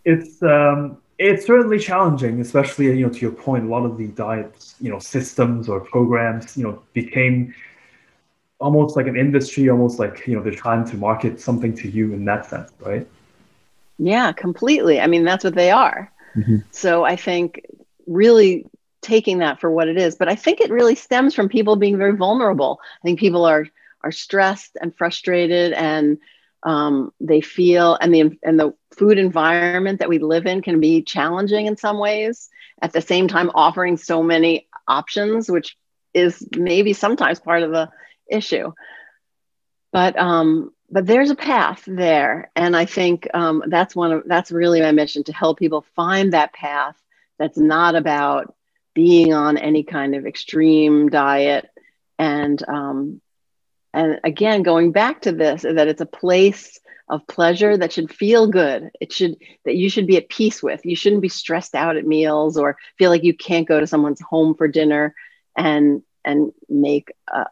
It's 0.04 0.42
um, 0.42 0.98
it's 1.18 1.46
certainly 1.46 1.78
challenging, 1.78 2.40
especially 2.40 2.86
you 2.86 3.06
know 3.06 3.12
to 3.12 3.20
your 3.20 3.30
point. 3.30 3.64
A 3.64 3.68
lot 3.68 3.84
of 3.84 3.96
the 3.96 4.08
diet 4.08 4.74
you 4.80 4.90
know 4.90 4.98
systems 4.98 5.68
or 5.68 5.78
programs 5.78 6.56
you 6.56 6.64
know 6.64 6.82
became 6.94 7.54
almost 8.58 8.96
like 8.96 9.06
an 9.06 9.16
industry, 9.16 9.70
almost 9.70 10.00
like 10.00 10.26
you 10.26 10.34
know 10.34 10.42
they're 10.42 10.52
trying 10.52 10.84
to 10.86 10.96
market 10.96 11.40
something 11.40 11.76
to 11.76 11.88
you 11.88 12.12
in 12.12 12.24
that 12.24 12.46
sense, 12.46 12.72
right? 12.80 13.06
Yeah, 13.98 14.32
completely. 14.32 15.00
I 15.00 15.06
mean, 15.06 15.22
that's 15.22 15.44
what 15.44 15.54
they 15.54 15.70
are. 15.70 16.10
Mm-hmm. 16.34 16.56
So 16.72 17.04
I 17.04 17.14
think 17.14 17.64
really 18.06 18.66
taking 19.02 19.38
that 19.38 19.60
for 19.60 19.70
what 19.70 19.88
it 19.88 19.98
is, 19.98 20.16
but 20.16 20.28
I 20.28 20.34
think 20.34 20.60
it 20.60 20.70
really 20.70 20.94
stems 20.94 21.34
from 21.34 21.48
people 21.48 21.76
being 21.76 21.98
very 21.98 22.16
vulnerable. 22.16 22.80
I 23.02 23.06
think 23.06 23.18
people 23.18 23.44
are 23.44 23.66
are 24.02 24.12
stressed 24.12 24.76
and 24.80 24.96
frustrated, 24.96 25.72
and 25.72 26.18
um, 26.62 27.12
they 27.20 27.40
feel 27.40 27.96
and 28.00 28.14
the 28.14 28.38
and 28.42 28.58
the 28.58 28.74
food 28.96 29.18
environment 29.18 29.98
that 30.00 30.08
we 30.08 30.18
live 30.18 30.46
in 30.46 30.62
can 30.62 30.80
be 30.80 31.02
challenging 31.02 31.66
in 31.66 31.76
some 31.76 31.98
ways. 31.98 32.48
At 32.80 32.92
the 32.92 33.00
same 33.00 33.28
time, 33.28 33.50
offering 33.54 33.96
so 33.96 34.22
many 34.22 34.68
options, 34.88 35.50
which 35.50 35.76
is 36.14 36.46
maybe 36.56 36.92
sometimes 36.92 37.40
part 37.40 37.62
of 37.62 37.70
the 37.70 37.90
issue. 38.28 38.72
But 39.92 40.18
um, 40.18 40.72
but 40.92 41.06
there's 41.06 41.30
a 41.30 41.34
path 41.34 41.82
there 41.86 42.50
and 42.54 42.76
i 42.76 42.84
think 42.84 43.26
um, 43.34 43.64
that's 43.66 43.96
one 43.96 44.12
of 44.12 44.22
that's 44.26 44.52
really 44.52 44.80
my 44.80 44.92
mission 44.92 45.24
to 45.24 45.32
help 45.32 45.58
people 45.58 45.84
find 45.96 46.32
that 46.32 46.52
path 46.52 46.94
that's 47.38 47.58
not 47.58 47.96
about 47.96 48.54
being 48.94 49.33
on 49.33 49.57
any 49.57 49.83
kind 49.83 50.14
of 50.14 50.26
extreme 50.26 51.09
diet. 51.09 51.68
And 52.18 52.62
um, 52.68 53.20
and 53.94 54.20
again 54.24 54.62
going 54.62 54.92
back 54.92 55.22
to 55.22 55.33
this 55.33 55.62
that 55.62 55.88
it's 55.88 56.00
a 56.00 56.07
place 56.07 56.78
of 57.09 57.26
pleasure 57.26 57.76
that 57.76 57.92
should 57.92 58.12
feel 58.12 58.46
good. 58.46 58.90
It 59.00 59.12
should 59.12 59.37
that 59.64 59.76
you 59.76 59.90
should 59.90 60.07
be 60.07 60.16
at 60.16 60.28
peace 60.28 60.62
with. 60.62 60.85
You 60.85 60.96
shouldn't 60.96 61.22
be 61.22 61.28
stressed 61.28 61.74
out 61.74 61.96
at 61.96 62.07
meals 62.07 62.57
or 62.57 62.78
feel 62.98 63.11
like 63.11 63.24
you 63.24 63.37
can't 63.37 63.68
go 63.68 63.81
to 63.81 63.87
someone's 63.87 64.20
home 64.20 64.55
for 64.55 64.68
dinner 64.68 65.14
and 65.57 66.02
and 66.24 66.52
make 66.68 67.12
a, 67.28 67.46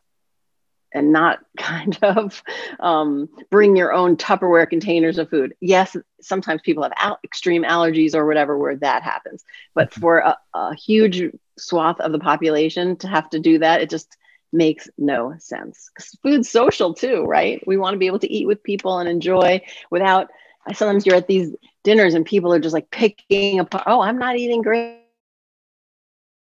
and 0.93 1.13
not 1.13 1.41
kind 1.59 1.99
of 2.03 2.43
um, 2.81 3.29
bring 3.51 3.77
your 3.77 3.93
own 3.93 4.17
Tupperware 4.17 4.69
containers 4.69 5.19
of 5.19 5.31
food. 5.31 5.55
Yes, 5.61 5.97
sometimes 6.21 6.63
people 6.63 6.83
have 6.83 6.93
al- 6.97 7.19
extreme 7.25 7.65
allergies 7.65 8.15
or 8.15 8.27
whatever 8.27 8.59
where 8.59 8.77
that 8.77 9.03
happens. 9.03 9.45
But 9.75 9.91
mm-hmm. 9.91 10.01
for 10.01 10.19
a, 10.19 10.39
a, 10.55 10.75
huge 10.75 11.37
swath 11.59 12.01
of 12.01 12.13
the 12.13 12.19
population 12.19 12.97
to 12.97 13.09
have 13.09 13.29
to 13.31 13.39
do 13.39 13.59
that, 13.59 13.81
it 13.81 13.91
just 13.91 14.17
makes 14.53 14.89
no 14.99 15.35
sense. 15.39 15.91
Food's 16.23 16.51
social 16.51 16.95
too, 16.95 17.25
right? 17.25 17.63
We 17.67 17.77
want 17.77 17.95
to 17.95 17.99
be 17.99 18.07
able 18.07 18.19
to 18.21 18.33
eat 18.33 18.47
with 18.47 18.63
people 18.63 18.99
and 18.99 19.09
enjoy 19.09 19.63
without. 19.91 20.29
Sometimes 20.75 21.07
you're 21.07 21.17
at 21.17 21.27
these 21.27 21.55
dinners 21.85 22.15
and 22.15 22.27
people 22.27 22.53
are 22.53 22.59
just 22.59 22.75
like 22.75 22.91
picking 22.91 23.61
apart. 23.61 23.85
Oh, 23.87 24.01
I'm 24.01 24.19
not 24.19 24.37
eating 24.37 24.63
grains. 24.63 24.99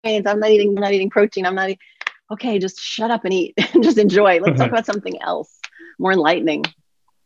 I'm 0.05 0.39
not 0.39 0.51
eating. 0.51 0.69
I'm 0.69 0.83
not 0.83 0.93
eating 0.93 1.11
protein. 1.11 1.47
I'm 1.47 1.55
not. 1.55 1.71
eating 1.71 1.81
okay, 2.31 2.59
just 2.59 2.81
shut 2.81 3.11
up 3.11 3.25
and 3.25 3.35
eat 3.35 3.55
and 3.75 3.83
just 3.83 3.99
enjoy. 3.99 4.41
Let's 4.41 4.59
talk 4.59 4.71
about 4.71 4.87
something 4.87 5.21
else 5.23 5.61
more 5.99 6.13
enlightening. 6.13 6.65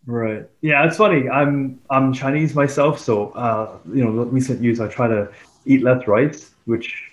Right. 0.06 0.48
Yeah, 0.62 0.86
it's 0.86 0.96
funny. 0.96 1.28
I'm 1.28 1.80
I'm 1.90 2.12
Chinese 2.12 2.54
myself, 2.54 2.98
so 2.98 3.30
uh, 3.30 3.78
you 3.92 4.04
know, 4.04 4.10
recent 4.24 4.62
years 4.62 4.80
I 4.80 4.88
try 4.88 5.06
to 5.06 5.30
eat 5.66 5.82
less 5.82 6.06
rice, 6.06 6.52
which 6.64 7.12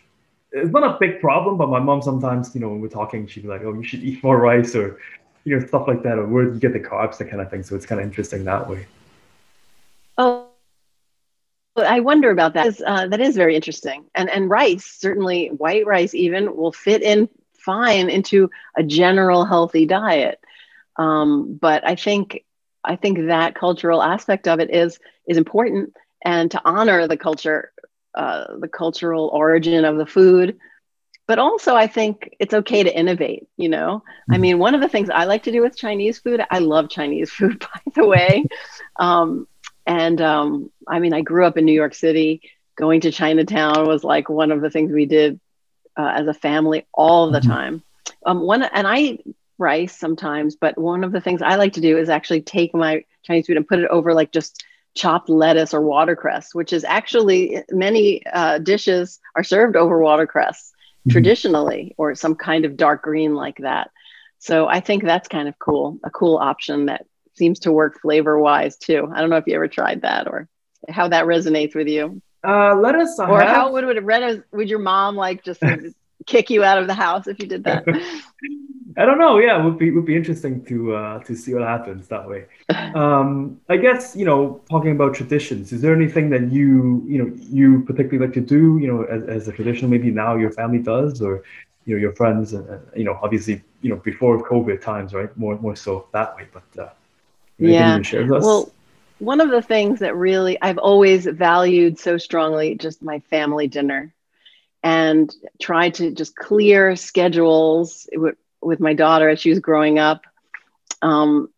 is 0.54 0.70
not 0.70 0.84
a 0.84 0.98
big 1.00 1.20
problem. 1.20 1.58
But 1.58 1.70
my 1.70 1.80
mom 1.80 2.02
sometimes, 2.02 2.56
you 2.56 2.62
know, 2.62 2.70
when 2.70 2.80
we're 2.80 2.88
talking, 2.88 3.28
she'd 3.28 3.44
be 3.44 3.50
like, 3.50 3.64
"Oh, 3.64 3.74
you 3.74 3.84
should 3.84 4.02
eat 4.02 4.24
more 4.24 4.38
rice," 4.38 4.76
or 4.76 5.00
you 5.44 5.60
know, 5.60 5.66
stuff 5.66 5.88
like 5.88 6.04
that, 6.04 6.18
or 6.18 6.26
where 6.26 6.46
you 6.46 6.60
get 6.60 6.74
the 6.74 6.80
carbs, 6.80 7.18
that 7.18 7.30
kind 7.30 7.42
of 7.42 7.50
thing. 7.50 7.64
So 7.64 7.76
it's 7.76 7.86
kind 7.86 8.00
of 8.00 8.08
interesting 8.08 8.46
that 8.46 8.70
way. 8.70 8.88
Oh, 10.18 10.48
I 11.76 12.00
wonder 12.00 12.30
about 12.30 12.54
that. 12.54 12.80
Uh, 12.80 13.08
that 13.08 13.20
is 13.20 13.36
very 13.36 13.56
interesting. 13.56 14.06
And 14.16 14.30
and 14.30 14.50
rice, 14.50 14.86
certainly 14.86 15.48
white 15.48 15.86
rice, 15.86 16.14
even 16.14 16.56
will 16.56 16.72
fit 16.72 17.02
in 17.02 17.28
fine 17.66 18.10
into 18.10 18.50
a 18.78 18.84
general 18.84 19.44
healthy 19.44 19.86
diet. 19.86 20.40
Um, 20.98 21.58
but 21.60 21.86
I 21.86 21.96
think 21.96 22.46
I 22.84 22.96
think 22.96 23.28
that 23.28 23.56
cultural 23.56 24.02
aspect 24.02 24.48
of 24.48 24.60
it 24.60 24.74
is 24.74 25.00
is 25.28 25.38
important, 25.38 25.94
and 26.24 26.50
to 26.52 26.62
honor 26.64 27.08
the 27.08 27.18
culture, 27.18 27.72
uh, 28.14 28.58
the 28.60 28.68
cultural 28.68 29.30
origin 29.34 29.86
of 29.86 29.98
the 29.98 30.06
food. 30.06 30.58
But 31.28 31.40
also, 31.40 31.76
I 31.76 31.88
think 31.88 32.36
it's 32.40 32.54
okay 32.54 32.84
to 32.84 32.96
innovate. 32.96 33.48
You 33.58 33.70
know, 33.70 34.04
mm-hmm. 34.06 34.34
I 34.34 34.38
mean, 34.38 34.60
one 34.60 34.76
of 34.76 34.82
the 34.82 34.90
things 34.90 35.10
I 35.10 35.26
like 35.26 35.44
to 35.44 35.52
do 35.52 35.62
with 35.62 35.78
Chinese 35.78 36.20
food, 36.20 36.42
I 36.50 36.60
love 36.60 36.90
Chinese 36.90 37.32
food, 37.38 37.60
by 37.60 37.82
the 37.96 38.06
way. 38.06 38.46
Um, 39.00 39.48
and 39.86 40.22
um, 40.22 40.72
I 40.88 41.00
mean, 41.00 41.14
I 41.14 41.22
grew 41.22 41.46
up 41.46 41.58
in 41.58 41.66
New 41.66 41.74
York 41.74 41.96
City. 41.96 42.42
Going 42.78 43.02
to 43.02 43.12
Chinatown 43.12 43.88
was 43.88 44.04
like 44.04 44.30
one 44.30 44.52
of 44.52 44.62
the 44.62 44.70
things 44.70 44.92
we 44.92 45.06
did 45.06 45.40
uh, 45.98 46.14
as 46.16 46.28
a 46.28 46.34
family 46.34 46.86
all 46.94 47.32
the 47.32 47.40
mm-hmm. 47.40 47.52
time. 47.52 47.84
Um, 48.26 48.42
one 48.42 48.64
and 48.64 48.88
I 48.88 49.00
eat 49.00 49.36
rice 49.58 49.98
sometimes, 49.98 50.56
but 50.56 50.78
one 50.78 51.04
of 51.04 51.12
the 51.12 51.22
things 51.22 51.42
I 51.42 51.56
like 51.56 51.74
to 51.74 51.82
do 51.82 51.98
is 51.98 52.10
actually 52.10 52.42
take 52.42 52.74
my 52.74 53.04
Chinese 53.24 53.48
food 53.48 53.58
and 53.58 53.68
put 53.68 53.80
it 53.80 53.90
over 53.90 54.14
like 54.14 54.32
just 54.32 54.64
chopped 54.96 55.30
lettuce 55.30 55.74
or 55.74 55.82
watercress, 55.82 56.54
which 56.54 56.74
is 56.74 56.84
actually 56.84 57.64
many 57.70 58.26
uh, 58.28 58.58
dishes 58.60 59.20
are 59.36 59.44
served 59.44 59.76
over 59.76 60.00
watercress 60.00 60.72
mm-hmm. 60.72 61.12
traditionally, 61.12 61.94
or 61.98 62.16
some 62.16 62.36
kind 62.36 62.66
of 62.66 62.78
dark 62.78 63.04
green 63.04 63.36
like 63.36 63.58
that. 63.58 63.92
So 64.40 64.68
I 64.68 64.80
think 64.80 65.04
that's 65.04 65.28
kind 65.28 65.48
of 65.48 65.58
cool, 65.60 66.00
a 66.04 66.10
cool 66.10 66.38
option 66.38 66.86
that 66.88 67.06
seems 67.34 67.60
to 67.60 67.72
work 67.72 68.00
flavor 68.02 68.40
wise 68.40 68.78
too. 68.78 69.10
I 69.14 69.22
don't 69.22 69.30
know 69.30 69.38
if 69.38 69.48
you 69.48 69.56
ever 69.56 69.68
tried 69.68 70.02
that 70.04 70.28
or 70.28 70.48
how 70.88 71.08
that 71.10 71.26
resonates 71.26 71.76
with 71.76 71.88
you. 71.88 72.22
Uh, 72.46 72.76
let 72.76 72.96
us. 72.96 73.20
Or 73.20 73.40
have... 73.40 73.50
how 73.50 73.72
would 73.72 73.86
would 73.86 74.04
Rena, 74.04 74.44
would 74.52 74.70
your 74.70 74.80
mom 74.80 75.16
like 75.16 75.44
just 75.44 75.62
kick 76.26 76.50
you 76.50 76.64
out 76.64 76.78
of 76.78 76.88
the 76.88 76.94
house 76.94 77.28
if 77.28 77.40
you 77.40 77.48
did 77.48 77.64
that? 77.64 77.84
I 78.98 79.06
don't 79.06 79.18
know. 79.18 79.40
Yeah, 79.40 79.60
it 79.60 79.66
would 79.66 79.78
be 79.78 79.92
would 79.92 80.06
be 80.06 80.16
interesting 80.16 80.64
to 80.66 80.96
uh, 80.96 81.20
to 81.24 81.36
see 81.36 81.54
what 81.54 81.64
happens 81.64 82.08
that 82.08 82.28
way. 82.30 82.46
Um, 82.96 83.60
I 83.68 83.76
guess 83.76 84.16
you 84.16 84.26
know, 84.26 84.62
talking 84.70 84.92
about 84.92 85.14
traditions, 85.14 85.74
is 85.74 85.82
there 85.82 85.94
anything 85.94 86.30
that 86.30 86.50
you 86.52 87.04
you 87.06 87.18
know 87.18 87.32
you 87.38 87.82
particularly 87.82 88.26
like 88.26 88.34
to 88.36 88.42
do? 88.42 88.78
You 88.78 88.88
know, 88.88 89.04
as, 89.04 89.24
as 89.24 89.48
a 89.50 89.52
tradition, 89.52 89.90
maybe 89.90 90.12
now 90.12 90.36
your 90.36 90.52
family 90.52 90.80
does, 90.80 91.22
or 91.22 91.44
you 91.86 91.96
know 91.96 92.00
your 92.00 92.14
friends, 92.14 92.54
and 92.54 92.70
uh, 92.70 92.78
you 92.96 93.04
know, 93.04 93.20
obviously 93.22 93.62
you 93.82 93.90
know 93.90 93.98
before 93.98 94.42
COVID 94.42 94.82
times, 94.82 95.14
right? 95.14 95.36
More 95.38 95.58
more 95.60 95.76
so 95.76 96.08
that 96.14 96.36
way. 96.38 96.48
But 96.54 96.82
uh, 96.82 96.90
yeah, 97.58 98.00
well, 98.30 98.72
one 99.20 99.42
of 99.42 99.50
the 99.50 99.62
things 99.62 100.00
that 100.00 100.16
really 100.16 100.62
I've 100.62 100.78
always 100.78 101.26
valued 101.26 102.00
so 102.00 102.18
strongly 102.18 102.76
just 102.76 103.02
my 103.02 103.20
family 103.30 103.68
dinner 103.68 104.14
and 104.84 105.34
tried 105.62 105.96
to 105.96 106.12
just 106.12 106.36
clear 106.36 106.96
schedules 106.96 108.08
with, 108.14 108.36
with 108.62 108.80
my 108.80 108.94
daughter 108.94 109.30
as 109.30 109.40
she 109.40 109.50
was 109.50 109.60
growing 109.60 110.00
up 110.00 110.22
um, 111.02 111.50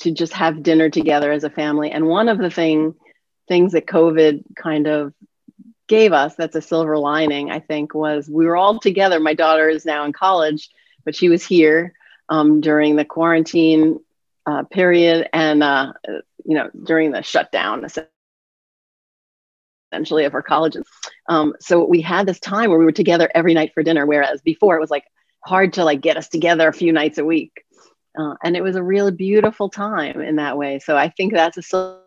to 0.00 0.12
just 0.12 0.32
have 0.34 0.62
dinner 0.62 0.88
together 0.90 1.32
as 1.32 1.44
a 1.44 1.50
family. 1.50 1.90
And 1.90 2.06
one 2.06 2.28
of 2.28 2.38
the 2.38 2.50
thing 2.50 2.94
things 3.48 3.72
that 3.72 3.86
COVID 3.86 4.42
kind 4.56 4.86
of 4.86 5.12
gave 5.88 6.12
us 6.12 6.34
that's 6.34 6.56
a 6.56 6.60
silver 6.60 6.98
lining, 6.98 7.50
I 7.50 7.60
think, 7.60 7.94
was 7.94 8.28
we 8.28 8.44
were 8.46 8.56
all 8.56 8.78
together. 8.78 9.20
My 9.20 9.34
daughter 9.34 9.68
is 9.68 9.86
now 9.86 10.04
in 10.04 10.12
college, 10.12 10.68
but 11.04 11.14
she 11.14 11.28
was 11.28 11.46
here 11.46 11.94
um, 12.28 12.60
during 12.60 12.96
the 12.96 13.04
quarantine 13.04 14.00
uh, 14.46 14.64
period 14.64 15.28
and 15.32 15.62
uh, 15.62 15.92
you 16.46 16.54
know, 16.54 16.70
during 16.84 17.10
the 17.10 17.22
shutdown 17.22 17.84
essentially 19.92 20.24
of 20.24 20.34
our 20.34 20.42
colleges. 20.42 20.84
Um, 21.28 21.54
so 21.60 21.84
we 21.84 22.00
had 22.00 22.26
this 22.26 22.40
time 22.40 22.70
where 22.70 22.78
we 22.78 22.84
were 22.84 22.92
together 22.92 23.30
every 23.34 23.54
night 23.54 23.72
for 23.74 23.82
dinner, 23.82 24.06
whereas 24.06 24.40
before 24.42 24.76
it 24.76 24.80
was 24.80 24.90
like 24.90 25.04
hard 25.44 25.74
to 25.74 25.84
like 25.84 26.00
get 26.00 26.16
us 26.16 26.28
together 26.28 26.68
a 26.68 26.72
few 26.72 26.92
nights 26.92 27.18
a 27.18 27.24
week. 27.24 27.52
Uh, 28.18 28.34
and 28.42 28.56
it 28.56 28.62
was 28.62 28.76
a 28.76 28.82
really 28.82 29.12
beautiful 29.12 29.68
time 29.68 30.20
in 30.20 30.36
that 30.36 30.56
way. 30.56 30.78
So 30.78 30.96
I 30.96 31.10
think 31.10 31.32
that's 31.32 31.58
a 31.58 31.62
silver 31.62 32.00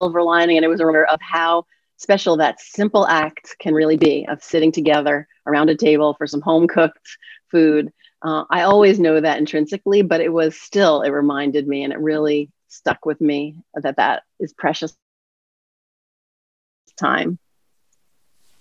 lining. 0.00 0.56
And 0.56 0.64
it 0.64 0.68
was 0.68 0.80
a 0.80 0.86
reminder 0.86 1.06
of 1.06 1.20
how 1.20 1.66
special 1.96 2.38
that 2.38 2.60
simple 2.60 3.06
act 3.06 3.54
can 3.58 3.74
really 3.74 3.98
be 3.98 4.26
of 4.28 4.42
sitting 4.42 4.72
together 4.72 5.28
around 5.46 5.68
a 5.68 5.76
table 5.76 6.14
for 6.14 6.26
some 6.26 6.40
home 6.40 6.66
cooked 6.66 7.18
food. 7.50 7.92
Uh, 8.22 8.44
I 8.50 8.62
always 8.62 8.98
know 8.98 9.20
that 9.20 9.38
intrinsically, 9.38 10.02
but 10.02 10.22
it 10.22 10.32
was 10.32 10.58
still, 10.58 11.02
it 11.02 11.10
reminded 11.10 11.68
me 11.68 11.84
and 11.84 11.92
it 11.92 11.98
really 11.98 12.50
stuck 12.70 13.04
with 13.04 13.20
me 13.20 13.56
that 13.74 13.96
that 13.96 14.22
is 14.38 14.52
precious 14.54 14.96
time. 16.96 17.38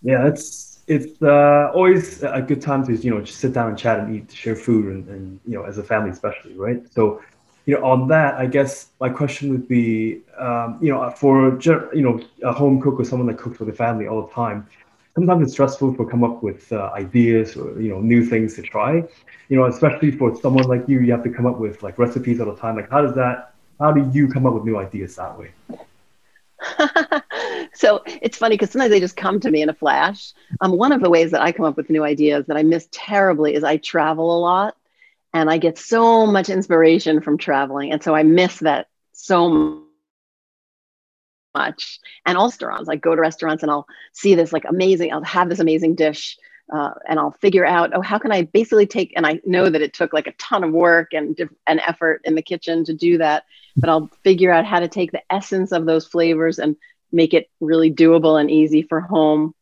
Yeah, 0.02 0.28
it's 0.28 0.80
it's 0.88 1.22
uh, 1.22 1.72
always 1.74 2.24
a 2.24 2.42
good 2.42 2.62
time 2.62 2.86
to 2.88 2.96
you 2.96 3.12
know 3.12 3.22
just 3.22 3.40
sit 3.40 3.54
down 3.54 3.70
and 3.70 3.78
chat 3.78 4.00
and 4.00 4.16
eat, 4.16 4.32
share 4.32 4.56
food, 4.56 4.86
and, 4.86 5.08
and 5.10 5.40
you 5.46 5.56
know 5.56 5.64
as 5.64 5.78
a 5.78 5.84
family 5.84 6.10
especially, 6.12 6.54
right? 6.54 6.82
So 6.92 7.22
you 7.66 7.76
know 7.76 7.86
on 7.86 8.08
that, 8.08 8.36
I 8.36 8.46
guess 8.48 8.88
my 9.00 9.10
question 9.10 9.52
would 9.52 9.68
be, 9.68 10.22
um, 10.40 10.80
you 10.82 10.92
know, 10.92 11.10
for 11.12 11.60
you 11.94 12.02
know 12.02 12.20
a 12.44 12.54
home 12.54 12.82
cook 12.82 13.00
or 13.00 13.06
someone 13.06 13.28
that 13.28 13.38
cooks 13.38 13.58
for 13.58 13.66
the 13.66 13.74
family 13.74 14.08
all 14.08 14.26
the 14.26 14.34
time. 14.34 14.68
Sometimes 15.16 15.44
it's 15.44 15.52
stressful 15.54 15.96
to 15.96 16.06
come 16.06 16.24
up 16.24 16.42
with 16.42 16.72
uh, 16.72 16.92
ideas 16.94 17.58
or 17.58 17.80
you 17.82 17.90
know 17.90 18.00
new 18.00 18.24
things 18.24 18.56
to 18.56 18.62
try. 18.62 19.04
You 19.50 19.58
know, 19.58 19.66
especially 19.66 20.12
for 20.12 20.34
someone 20.36 20.66
like 20.66 20.88
you, 20.88 21.02
you 21.02 21.12
have 21.12 21.24
to 21.24 21.30
come 21.30 21.46
up 21.46 21.60
with 21.60 21.84
like 21.84 21.98
recipes 22.00 22.40
all 22.40 22.46
the 22.46 22.56
time. 22.56 22.78
Like, 22.78 22.90
how 22.90 23.02
does 23.02 23.16
that? 23.16 23.54
How 23.80 23.92
do 23.92 24.10
you 24.14 24.28
come 24.28 24.46
up 24.46 24.54
with 24.54 24.66
new 24.66 24.78
ideas 24.78 25.16
that 25.16 25.38
way? 25.40 25.52
so 27.74 28.02
it's 28.06 28.38
funny 28.38 28.56
because 28.56 28.72
sometimes 28.72 28.92
they 28.92 29.00
just 29.00 29.16
come 29.16 29.40
to 29.40 29.50
me 29.50 29.62
in 29.62 29.70
a 29.70 29.74
flash. 29.74 30.34
Um, 30.60 30.74
one 30.74 30.92
of 30.92 31.02
the 31.02 31.10
ways 31.10 31.32
that 31.32 31.42
I 31.42 31.52
come 31.52 31.66
up 31.66 31.78
with 31.78 31.90
new 31.90 32.04
ideas 32.04 32.46
that 32.48 32.58
I 32.58 32.64
miss 32.64 32.88
terribly 32.92 33.56
is 33.56 33.64
I 33.64 33.78
travel 33.78 34.38
a 34.38 34.40
lot 34.40 34.76
and 35.34 35.50
I 35.50 35.58
get 35.58 35.78
so 35.78 36.26
much 36.26 36.50
inspiration 36.50 37.22
from 37.22 37.38
traveling. 37.38 37.92
And 37.92 38.04
so 38.04 38.14
I 38.14 38.24
miss 38.24 38.60
that 38.60 38.88
so 39.14 39.84
much. 41.56 42.00
And 42.26 42.38
all 42.38 42.48
restaurants, 42.48 42.90
I 42.90 42.98
go 42.98 43.16
to 43.16 43.22
restaurants 43.22 43.64
and 43.64 43.72
I'll 43.72 43.88
see 44.12 44.36
this 44.36 44.52
like 44.52 44.66
amazing, 44.66 45.14
I'll 45.14 45.24
have 45.24 45.50
this 45.50 45.60
amazing 45.60 45.96
dish 45.96 46.38
uh, 46.72 46.92
and 47.08 47.20
I'll 47.20 47.32
figure 47.32 47.66
out, 47.66 47.92
oh, 47.94 48.02
how 48.02 48.20
can 48.20 48.32
I 48.32 48.44
basically 48.44 48.86
take, 48.86 49.14
and 49.16 49.26
I 49.26 49.40
know 49.46 49.70
that 49.70 49.82
it 49.82 49.94
took 49.94 50.14
like 50.14 50.28
a 50.28 50.34
ton 50.34 50.64
of 50.64 50.72
work 50.72 51.14
and, 51.14 51.38
and 51.66 51.82
effort 51.86 52.22
in 52.26 52.36
the 52.36 52.42
kitchen 52.42 52.84
to 52.86 52.94
do 52.94 53.18
that, 53.18 53.46
but 53.80 53.90
I'll 53.90 54.10
figure 54.24 54.52
out 54.52 54.66
how 54.66 54.80
to 54.80 54.88
take 54.88 55.12
the 55.12 55.24
essence 55.30 55.72
of 55.72 55.86
those 55.86 56.06
flavors 56.06 56.60
and 56.60 56.76
make 57.12 57.34
it 57.34 57.50
really 57.60 57.92
doable 57.92 58.40
and 58.40 58.52
easy 58.52 58.84
for 58.84 59.02
home. 59.02 59.54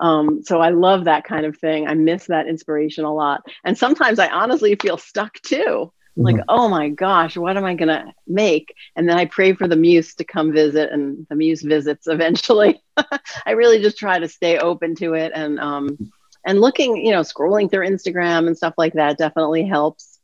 Um, 0.00 0.42
so 0.44 0.60
I 0.60 0.70
love 0.70 1.04
that 1.04 1.24
kind 1.24 1.44
of 1.46 1.56
thing. 1.58 1.88
I 1.88 1.94
miss 1.94 2.26
that 2.26 2.48
inspiration 2.48 3.04
a 3.04 3.14
lot. 3.14 3.42
And 3.64 3.76
sometimes 3.76 4.18
I 4.18 4.28
honestly 4.28 4.74
feel 4.76 4.96
stuck 4.96 5.34
too. 5.42 5.92
Mm-hmm. 6.18 6.22
Like, 6.22 6.44
oh 6.48 6.68
my 6.68 6.88
gosh, 6.88 7.36
what 7.36 7.56
am 7.56 7.64
I 7.64 7.74
going 7.74 7.88
to 7.88 8.12
make? 8.26 8.74
And 8.96 9.08
then 9.08 9.16
I 9.16 9.26
pray 9.26 9.52
for 9.52 9.68
the 9.68 9.76
muse 9.76 10.14
to 10.16 10.24
come 10.24 10.52
visit, 10.52 10.90
and 10.90 11.26
the 11.28 11.36
muse 11.36 11.62
visits 11.62 12.08
eventually. 12.08 12.82
I 13.46 13.52
really 13.52 13.80
just 13.80 13.98
try 13.98 14.18
to 14.18 14.28
stay 14.28 14.58
open 14.58 14.96
to 14.96 15.14
it 15.14 15.32
and 15.34 15.60
um, 15.60 16.10
and 16.44 16.60
looking, 16.60 16.96
you 16.96 17.12
know, 17.12 17.20
scrolling 17.20 17.70
through 17.70 17.86
Instagram 17.86 18.46
and 18.46 18.56
stuff 18.56 18.74
like 18.76 18.94
that 18.94 19.18
definitely 19.18 19.64
helps. 19.64 20.17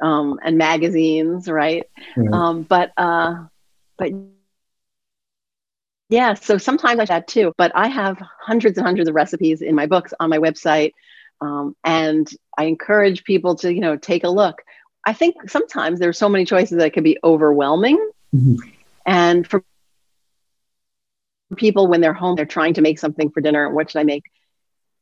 Um, 0.00 0.38
and 0.44 0.56
magazines, 0.56 1.48
right? 1.48 1.84
Mm-hmm. 2.16 2.32
Um, 2.32 2.62
but 2.62 2.92
uh, 2.96 3.46
but 3.96 4.12
yeah, 6.08 6.34
so 6.34 6.56
sometimes 6.56 7.00
I 7.00 7.04
chat 7.04 7.26
too, 7.26 7.52
but 7.58 7.72
I 7.74 7.88
have 7.88 8.22
hundreds 8.40 8.78
and 8.78 8.86
hundreds 8.86 9.08
of 9.08 9.14
recipes 9.14 9.60
in 9.60 9.74
my 9.74 9.86
books 9.86 10.14
on 10.18 10.30
my 10.30 10.38
website. 10.38 10.92
Um, 11.40 11.76
and 11.84 12.28
I 12.56 12.64
encourage 12.64 13.24
people 13.24 13.56
to, 13.56 13.72
you 13.72 13.80
know, 13.80 13.96
take 13.96 14.24
a 14.24 14.28
look. 14.28 14.62
I 15.04 15.12
think 15.12 15.50
sometimes 15.50 15.98
there's 15.98 16.18
so 16.18 16.28
many 16.28 16.44
choices 16.44 16.78
that 16.78 16.92
can 16.92 17.04
be 17.04 17.18
overwhelming. 17.22 17.96
Mm-hmm. 18.34 18.56
And 19.06 19.46
for 19.46 19.64
people 21.56 21.86
when 21.86 22.00
they're 22.00 22.12
home, 22.12 22.36
they're 22.36 22.46
trying 22.46 22.74
to 22.74 22.82
make 22.82 22.98
something 22.98 23.30
for 23.30 23.40
dinner. 23.40 23.68
What 23.70 23.90
should 23.90 24.00
I 24.00 24.04
make? 24.04 24.24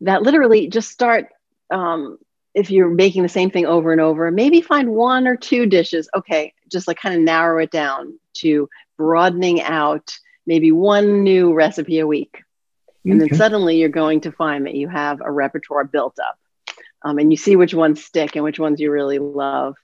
That 0.03 0.23
literally 0.23 0.69
just 0.69 0.91
start. 0.91 1.29
Um, 1.71 2.19
if 2.57 2.71
you're 2.71 2.89
making 2.89 3.23
the 3.23 3.29
same 3.29 3.51
thing 3.51 3.67
over 3.67 3.93
and 3.93 4.01
over, 4.01 4.31
maybe 4.31 4.63
find 4.63 4.89
one 4.89 5.29
or 5.29 5.37
two 5.37 5.67
dishes. 5.67 6.09
Okay, 6.17 6.55
just 6.73 6.89
like 6.89 6.99
kind 6.99 7.15
of 7.15 7.21
narrow 7.21 7.59
it 7.59 7.71
down 7.71 8.19
to 8.39 8.69
broadening 8.97 9.61
out 9.61 10.19
maybe 10.47 10.73
one 10.73 11.23
new 11.23 11.53
recipe 11.53 11.99
a 11.99 12.07
week. 12.07 12.43
And 13.05 13.21
okay. 13.21 13.29
then 13.29 13.39
suddenly 13.39 13.77
you're 13.77 13.91
going 13.91 14.23
to 14.23 14.33
find 14.33 14.65
that 14.65 14.75
you 14.75 14.89
have 14.89 15.21
a 15.21 15.31
repertoire 15.31 15.85
built 15.85 16.19
up. 16.19 16.39
Um, 17.05 17.19
and 17.19 17.31
you 17.31 17.37
see 17.37 17.57
which 17.57 17.75
ones 17.75 18.03
stick 18.03 18.35
and 18.35 18.45
which 18.45 18.59
ones 18.59 18.81
you 18.81 18.91
really 18.91 19.19
love. 19.19 19.77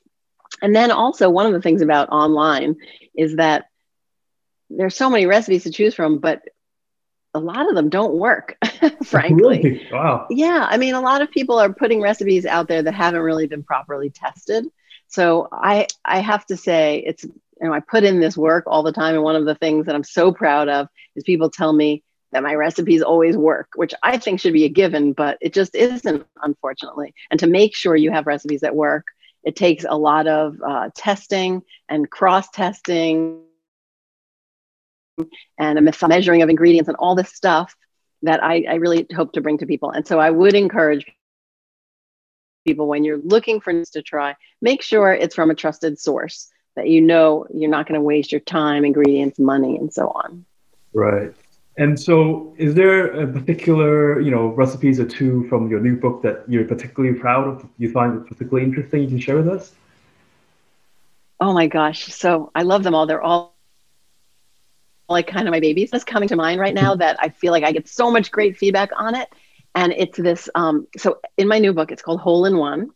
And 0.62 0.74
then 0.74 0.90
also, 0.90 1.28
one 1.28 1.46
of 1.46 1.52
the 1.52 1.60
things 1.60 1.82
about 1.82 2.08
online 2.08 2.76
is 3.14 3.36
that 3.36 3.66
there's 4.70 4.96
so 4.96 5.10
many 5.10 5.26
recipes 5.26 5.64
to 5.64 5.70
choose 5.70 5.94
from, 5.94 6.18
but 6.18 6.40
a 7.34 7.38
lot 7.38 7.68
of 7.68 7.74
them 7.74 7.88
don't 7.88 8.14
work, 8.14 8.56
frankly. 9.04 9.62
Really? 9.62 9.88
Wow. 9.90 10.26
Yeah. 10.30 10.66
I 10.68 10.76
mean, 10.76 10.94
a 10.94 11.00
lot 11.00 11.22
of 11.22 11.30
people 11.30 11.58
are 11.58 11.72
putting 11.72 12.00
recipes 12.00 12.44
out 12.46 12.68
there 12.68 12.82
that 12.82 12.94
haven't 12.94 13.20
really 13.20 13.46
been 13.46 13.62
properly 13.62 14.10
tested. 14.10 14.66
So 15.08 15.48
I, 15.50 15.86
I 16.04 16.20
have 16.20 16.44
to 16.46 16.56
say, 16.56 17.02
it's 17.06 17.24
you 17.24 17.32
know, 17.68 17.72
I 17.72 17.80
put 17.80 18.04
in 18.04 18.20
this 18.20 18.36
work 18.36 18.64
all 18.66 18.82
the 18.82 18.92
time. 18.92 19.14
And 19.14 19.24
one 19.24 19.36
of 19.36 19.44
the 19.44 19.54
things 19.54 19.86
that 19.86 19.94
I'm 19.94 20.04
so 20.04 20.32
proud 20.32 20.68
of 20.68 20.88
is 21.14 21.24
people 21.24 21.48
tell 21.48 21.72
me 21.72 22.02
that 22.32 22.42
my 22.42 22.54
recipes 22.54 23.02
always 23.02 23.36
work, 23.36 23.68
which 23.76 23.94
I 24.02 24.18
think 24.18 24.40
should 24.40 24.54
be 24.54 24.64
a 24.64 24.70
given, 24.70 25.12
but 25.12 25.38
it 25.40 25.52
just 25.52 25.74
isn't, 25.74 26.26
unfortunately. 26.42 27.14
And 27.30 27.38
to 27.40 27.46
make 27.46 27.76
sure 27.76 27.94
you 27.94 28.10
have 28.10 28.26
recipes 28.26 28.62
that 28.62 28.74
work, 28.74 29.06
it 29.44 29.54
takes 29.54 29.84
a 29.88 29.96
lot 29.96 30.26
of 30.26 30.56
uh, 30.66 30.90
testing 30.96 31.62
and 31.88 32.10
cross 32.10 32.48
testing 32.50 33.42
and 35.58 35.78
a 35.78 36.08
measuring 36.08 36.42
of 36.42 36.48
ingredients 36.48 36.88
and 36.88 36.96
all 36.98 37.14
this 37.14 37.32
stuff 37.32 37.74
that 38.22 38.42
I, 38.42 38.64
I 38.68 38.74
really 38.74 39.06
hope 39.14 39.32
to 39.32 39.40
bring 39.40 39.58
to 39.58 39.66
people. 39.66 39.90
And 39.90 40.06
so 40.06 40.18
I 40.18 40.30
would 40.30 40.54
encourage 40.54 41.06
people 42.64 42.86
when 42.86 43.04
you're 43.04 43.18
looking 43.18 43.60
for 43.60 43.72
things 43.72 43.90
to 43.90 44.02
try, 44.02 44.36
make 44.60 44.82
sure 44.82 45.12
it's 45.12 45.34
from 45.34 45.50
a 45.50 45.54
trusted 45.54 45.98
source 45.98 46.48
that 46.76 46.88
you 46.88 47.00
know 47.00 47.46
you're 47.52 47.70
not 47.70 47.86
going 47.86 47.98
to 47.98 48.04
waste 48.04 48.32
your 48.32 48.40
time, 48.40 48.84
ingredients, 48.84 49.38
money, 49.38 49.76
and 49.76 49.92
so 49.92 50.08
on. 50.08 50.44
Right. 50.94 51.34
And 51.78 51.98
so, 51.98 52.54
is 52.58 52.74
there 52.74 53.06
a 53.06 53.26
particular, 53.26 54.20
you 54.20 54.30
know, 54.30 54.48
recipes 54.48 55.00
or 55.00 55.06
two 55.06 55.48
from 55.48 55.70
your 55.70 55.80
new 55.80 55.96
book 55.96 56.22
that 56.22 56.44
you're 56.46 56.64
particularly 56.64 57.18
proud 57.18 57.48
of? 57.48 57.66
You 57.78 57.90
find 57.90 58.26
particularly 58.26 58.64
interesting? 58.66 59.02
You 59.02 59.08
can 59.08 59.18
share 59.18 59.36
with 59.36 59.48
us. 59.48 59.72
Oh 61.40 61.54
my 61.54 61.66
gosh! 61.66 62.12
So 62.12 62.52
I 62.54 62.62
love 62.62 62.82
them 62.82 62.94
all. 62.94 63.06
They're 63.06 63.22
all 63.22 63.56
like 65.12 65.26
kind 65.26 65.46
of 65.46 65.52
my 65.52 65.60
babies. 65.60 65.90
That's 65.90 66.04
coming 66.04 66.28
to 66.28 66.36
mind 66.36 66.60
right 66.60 66.74
now 66.74 66.94
that 66.96 67.16
I 67.20 67.28
feel 67.28 67.52
like 67.52 67.64
I 67.64 67.72
get 67.72 67.88
so 67.88 68.10
much 68.10 68.30
great 68.30 68.56
feedback 68.56 68.90
on 68.96 69.14
it. 69.14 69.28
And 69.74 69.92
it's 69.92 70.18
this. 70.18 70.48
Um, 70.54 70.86
so 70.96 71.20
in 71.36 71.48
my 71.48 71.58
new 71.58 71.72
book, 71.72 71.90
it's 71.90 72.02
called 72.02 72.20
Whole 72.20 72.44
in 72.44 72.58
One, 72.58 72.90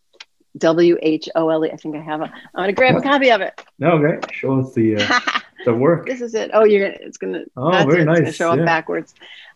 W 0.58 0.98
H 1.00 1.28
O 1.34 1.48
L 1.48 1.64
E. 1.64 1.70
I 1.70 1.76
think 1.76 1.96
I 1.96 2.00
have 2.00 2.20
a. 2.20 2.24
I'm 2.24 2.32
gonna 2.54 2.72
grab 2.72 2.96
a 2.96 3.00
copy 3.00 3.30
of 3.30 3.40
it. 3.40 3.60
No, 3.78 3.92
okay. 3.92 4.26
Show 4.32 4.60
us 4.60 4.74
the 4.74 4.96
uh, 4.96 5.20
the 5.64 5.74
work. 5.74 6.06
This 6.06 6.20
is 6.20 6.34
it. 6.34 6.50
Oh, 6.52 6.64
you're 6.64 6.90
gonna. 6.90 6.98
It's 7.00 7.16
gonna. 7.16 7.44
Oh, 7.56 7.70
very 7.70 8.02
it. 8.02 8.04
nice. 8.04 8.34
show 8.34 8.52
yeah. 8.52 8.60
up 8.60 8.66
backwards. 8.66 9.14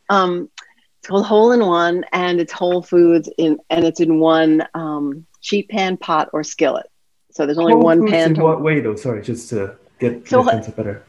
Um, 0.08 0.50
it's 0.98 1.08
called 1.08 1.26
Whole 1.26 1.52
in 1.52 1.64
One, 1.64 2.04
and 2.12 2.40
it's 2.40 2.52
whole 2.52 2.82
foods 2.82 3.28
in, 3.38 3.58
and 3.70 3.84
it's 3.84 4.00
in 4.00 4.18
one 4.18 4.66
um, 4.74 5.26
sheet 5.40 5.68
pan, 5.70 5.96
pot, 5.96 6.28
or 6.32 6.44
skillet. 6.44 6.86
So 7.30 7.46
there's 7.46 7.58
only 7.58 7.72
whole 7.72 7.82
one 7.82 8.06
pan. 8.06 8.30
In 8.30 8.34
to... 8.36 8.42
what 8.42 8.60
way, 8.60 8.80
though? 8.80 8.96
Sorry, 8.96 9.22
just 9.22 9.48
to 9.50 9.76
get 9.98 10.28
so, 10.28 10.44
sense 10.44 10.68
better. 10.68 11.02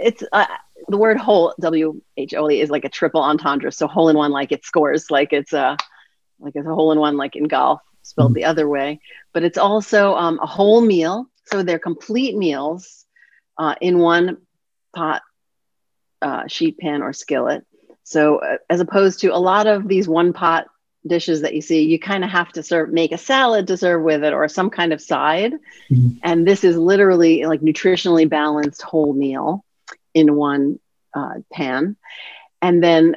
It's 0.00 0.22
uh, 0.32 0.46
the 0.88 0.96
word 0.96 1.18
whole 1.18 1.54
W 1.60 2.00
H 2.16 2.34
O 2.34 2.38
L 2.38 2.50
E 2.50 2.60
is 2.60 2.70
like 2.70 2.84
a 2.84 2.88
triple 2.88 3.22
entendre. 3.22 3.72
So 3.72 3.86
whole 3.86 4.08
in 4.08 4.16
one, 4.16 4.30
like 4.30 4.52
it 4.52 4.64
scores, 4.64 5.10
like 5.10 5.32
it's 5.32 5.52
a 5.52 5.76
like 6.38 6.54
it's 6.54 6.66
a 6.66 6.74
hole 6.74 6.92
in 6.92 6.98
one, 6.98 7.16
like 7.16 7.36
in 7.36 7.44
golf 7.44 7.80
spelled 8.02 8.30
mm-hmm. 8.30 8.34
the 8.34 8.44
other 8.44 8.68
way. 8.68 9.00
But 9.32 9.44
it's 9.44 9.58
also 9.58 10.14
um, 10.14 10.38
a 10.42 10.46
whole 10.46 10.80
meal. 10.80 11.26
So 11.46 11.62
they're 11.62 11.78
complete 11.78 12.36
meals 12.36 13.04
uh, 13.58 13.74
in 13.80 13.98
one 13.98 14.38
pot, 14.94 15.22
uh, 16.22 16.46
sheet 16.48 16.78
pan, 16.78 17.02
or 17.02 17.12
skillet. 17.12 17.64
So 18.02 18.38
uh, 18.38 18.58
as 18.70 18.80
opposed 18.80 19.20
to 19.20 19.28
a 19.28 19.38
lot 19.38 19.66
of 19.66 19.88
these 19.88 20.08
one 20.08 20.32
pot 20.32 20.66
dishes 21.06 21.42
that 21.42 21.54
you 21.54 21.62
see, 21.62 21.82
you 21.82 21.98
kind 21.98 22.24
of 22.24 22.30
have 22.30 22.50
to 22.52 22.62
serve, 22.62 22.90
make 22.90 23.12
a 23.12 23.18
salad 23.18 23.68
to 23.68 23.76
serve 23.76 24.02
with 24.02 24.24
it 24.24 24.32
or 24.32 24.48
some 24.48 24.70
kind 24.70 24.92
of 24.92 25.00
side. 25.00 25.52
Mm-hmm. 25.90 26.18
And 26.22 26.46
this 26.46 26.64
is 26.64 26.76
literally 26.76 27.44
like 27.44 27.60
nutritionally 27.60 28.28
balanced 28.28 28.82
whole 28.82 29.12
meal 29.12 29.64
in 30.16 30.34
one 30.34 30.80
uh, 31.14 31.34
pan. 31.52 31.96
And 32.60 32.82
then 32.82 33.16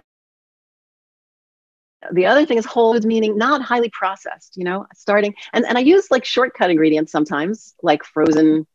the 2.11 2.27
other 2.27 2.45
thing 2.45 2.57
is 2.57 2.65
whole 2.65 2.93
foods 2.93 3.05
meaning 3.05 3.37
not 3.37 3.61
highly 3.61 3.89
processed 3.89 4.55
you 4.55 4.63
know 4.63 4.85
starting 4.95 5.35
and, 5.51 5.65
and 5.65 5.77
i 5.77 5.81
use 5.81 6.09
like 6.09 6.23
shortcut 6.23 6.69
ingredients 6.69 7.11
sometimes 7.11 7.75
like 7.83 8.05
frozen 8.05 8.65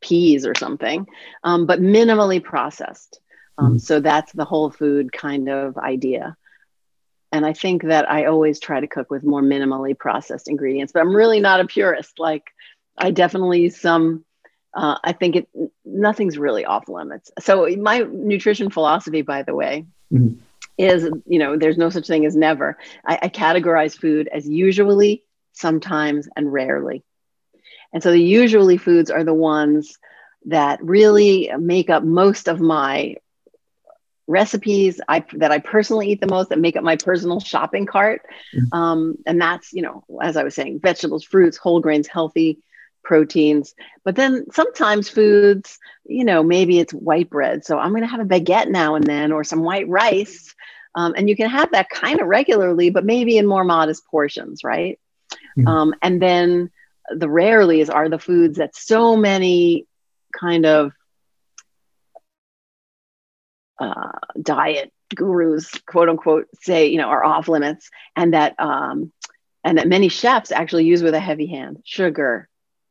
peas 0.00 0.46
or 0.46 0.54
something, 0.54 1.06
um, 1.44 1.66
but 1.66 1.80
minimally 1.80 2.42
processed. 2.42 3.20
Um, 3.56 3.74
mm. 3.76 3.80
So 3.80 4.00
that's 4.00 4.32
the 4.32 4.44
whole 4.44 4.70
food 4.70 5.12
kind 5.12 5.48
of 5.48 5.76
idea. 5.76 6.36
And 7.32 7.44
I 7.44 7.52
think 7.52 7.82
that 7.84 8.10
I 8.10 8.24
always 8.24 8.58
try 8.58 8.80
to 8.80 8.86
cook 8.86 9.10
with 9.10 9.22
more 9.22 9.42
minimally 9.42 9.98
processed 9.98 10.48
ingredients, 10.48 10.92
but 10.92 11.00
I'm 11.00 11.14
really 11.14 11.40
not 11.40 11.60
a 11.60 11.66
purist. 11.66 12.18
Like 12.18 12.44
I 12.96 13.10
definitely 13.10 13.62
use 13.62 13.80
some. 13.80 14.24
Uh, 14.78 14.96
I 15.02 15.12
think 15.12 15.34
it 15.34 15.48
nothing's 15.84 16.38
really 16.38 16.64
off 16.64 16.88
limits. 16.88 17.32
So 17.40 17.66
my 17.76 17.98
nutrition 17.98 18.70
philosophy, 18.70 19.22
by 19.22 19.42
the 19.42 19.52
way, 19.52 19.86
mm-hmm. 20.12 20.38
is 20.78 21.10
you 21.26 21.40
know 21.40 21.56
there's 21.56 21.76
no 21.76 21.90
such 21.90 22.06
thing 22.06 22.24
as 22.24 22.36
never. 22.36 22.78
I, 23.04 23.18
I 23.22 23.28
categorize 23.28 23.98
food 23.98 24.28
as 24.28 24.48
usually, 24.48 25.24
sometimes, 25.52 26.28
and 26.36 26.52
rarely. 26.52 27.02
And 27.92 28.04
so 28.04 28.12
the 28.12 28.22
usually 28.22 28.76
foods 28.76 29.10
are 29.10 29.24
the 29.24 29.34
ones 29.34 29.98
that 30.46 30.80
really 30.80 31.50
make 31.58 31.90
up 31.90 32.04
most 32.04 32.46
of 32.46 32.60
my 32.60 33.16
recipes 34.28 35.00
I, 35.08 35.24
that 35.32 35.50
I 35.50 35.58
personally 35.58 36.12
eat 36.12 36.20
the 36.20 36.28
most 36.28 36.50
that 36.50 36.60
make 36.60 36.76
up 36.76 36.84
my 36.84 36.96
personal 36.96 37.40
shopping 37.40 37.86
cart. 37.86 38.22
Mm-hmm. 38.54 38.78
Um, 38.78 39.18
and 39.26 39.40
that's, 39.40 39.72
you 39.72 39.82
know, 39.82 40.04
as 40.22 40.36
I 40.36 40.44
was 40.44 40.54
saying, 40.54 40.78
vegetables, 40.80 41.24
fruits, 41.24 41.56
whole 41.56 41.80
grains, 41.80 42.06
healthy 42.06 42.60
proteins. 43.08 43.74
But 44.04 44.16
then 44.16 44.44
sometimes 44.52 45.08
foods, 45.08 45.78
you 46.04 46.24
know, 46.24 46.42
maybe 46.42 46.78
it's 46.78 46.92
white 46.92 47.30
bread. 47.30 47.64
So 47.64 47.78
I'm 47.78 47.90
going 47.90 48.02
to 48.02 48.06
have 48.08 48.20
a 48.20 48.24
baguette 48.24 48.68
now 48.68 48.94
and 48.96 49.04
then 49.04 49.32
or 49.32 49.42
some 49.42 49.62
white 49.62 49.88
rice. 49.88 50.54
Um, 50.94 51.14
and 51.16 51.28
you 51.28 51.34
can 51.34 51.48
have 51.48 51.72
that 51.72 51.88
kind 51.88 52.20
of 52.20 52.28
regularly, 52.28 52.90
but 52.90 53.06
maybe 53.06 53.38
in 53.38 53.46
more 53.46 53.64
modest 53.64 54.06
portions, 54.06 54.62
right? 54.62 55.00
Mm-hmm. 55.58 55.66
Um, 55.66 55.94
and 56.02 56.20
then 56.20 56.70
the 57.08 57.28
rarelys 57.28 57.92
are 57.92 58.10
the 58.10 58.18
foods 58.18 58.58
that 58.58 58.76
so 58.76 59.16
many 59.16 59.86
kind 60.38 60.66
of 60.66 60.92
uh, 63.80 64.18
diet 64.40 64.92
gurus, 65.14 65.72
quote 65.86 66.10
unquote, 66.10 66.48
say 66.60 66.88
you 66.88 66.98
know 66.98 67.08
are 67.08 67.24
off 67.24 67.48
limits, 67.48 67.90
and 68.16 68.34
that 68.34 68.54
um, 68.58 69.12
and 69.64 69.78
that 69.78 69.88
many 69.88 70.08
chefs 70.08 70.52
actually 70.52 70.84
use 70.84 71.02
with 71.02 71.14
a 71.14 71.20
heavy 71.20 71.46
hand: 71.46 71.78
sugar, 71.84 72.48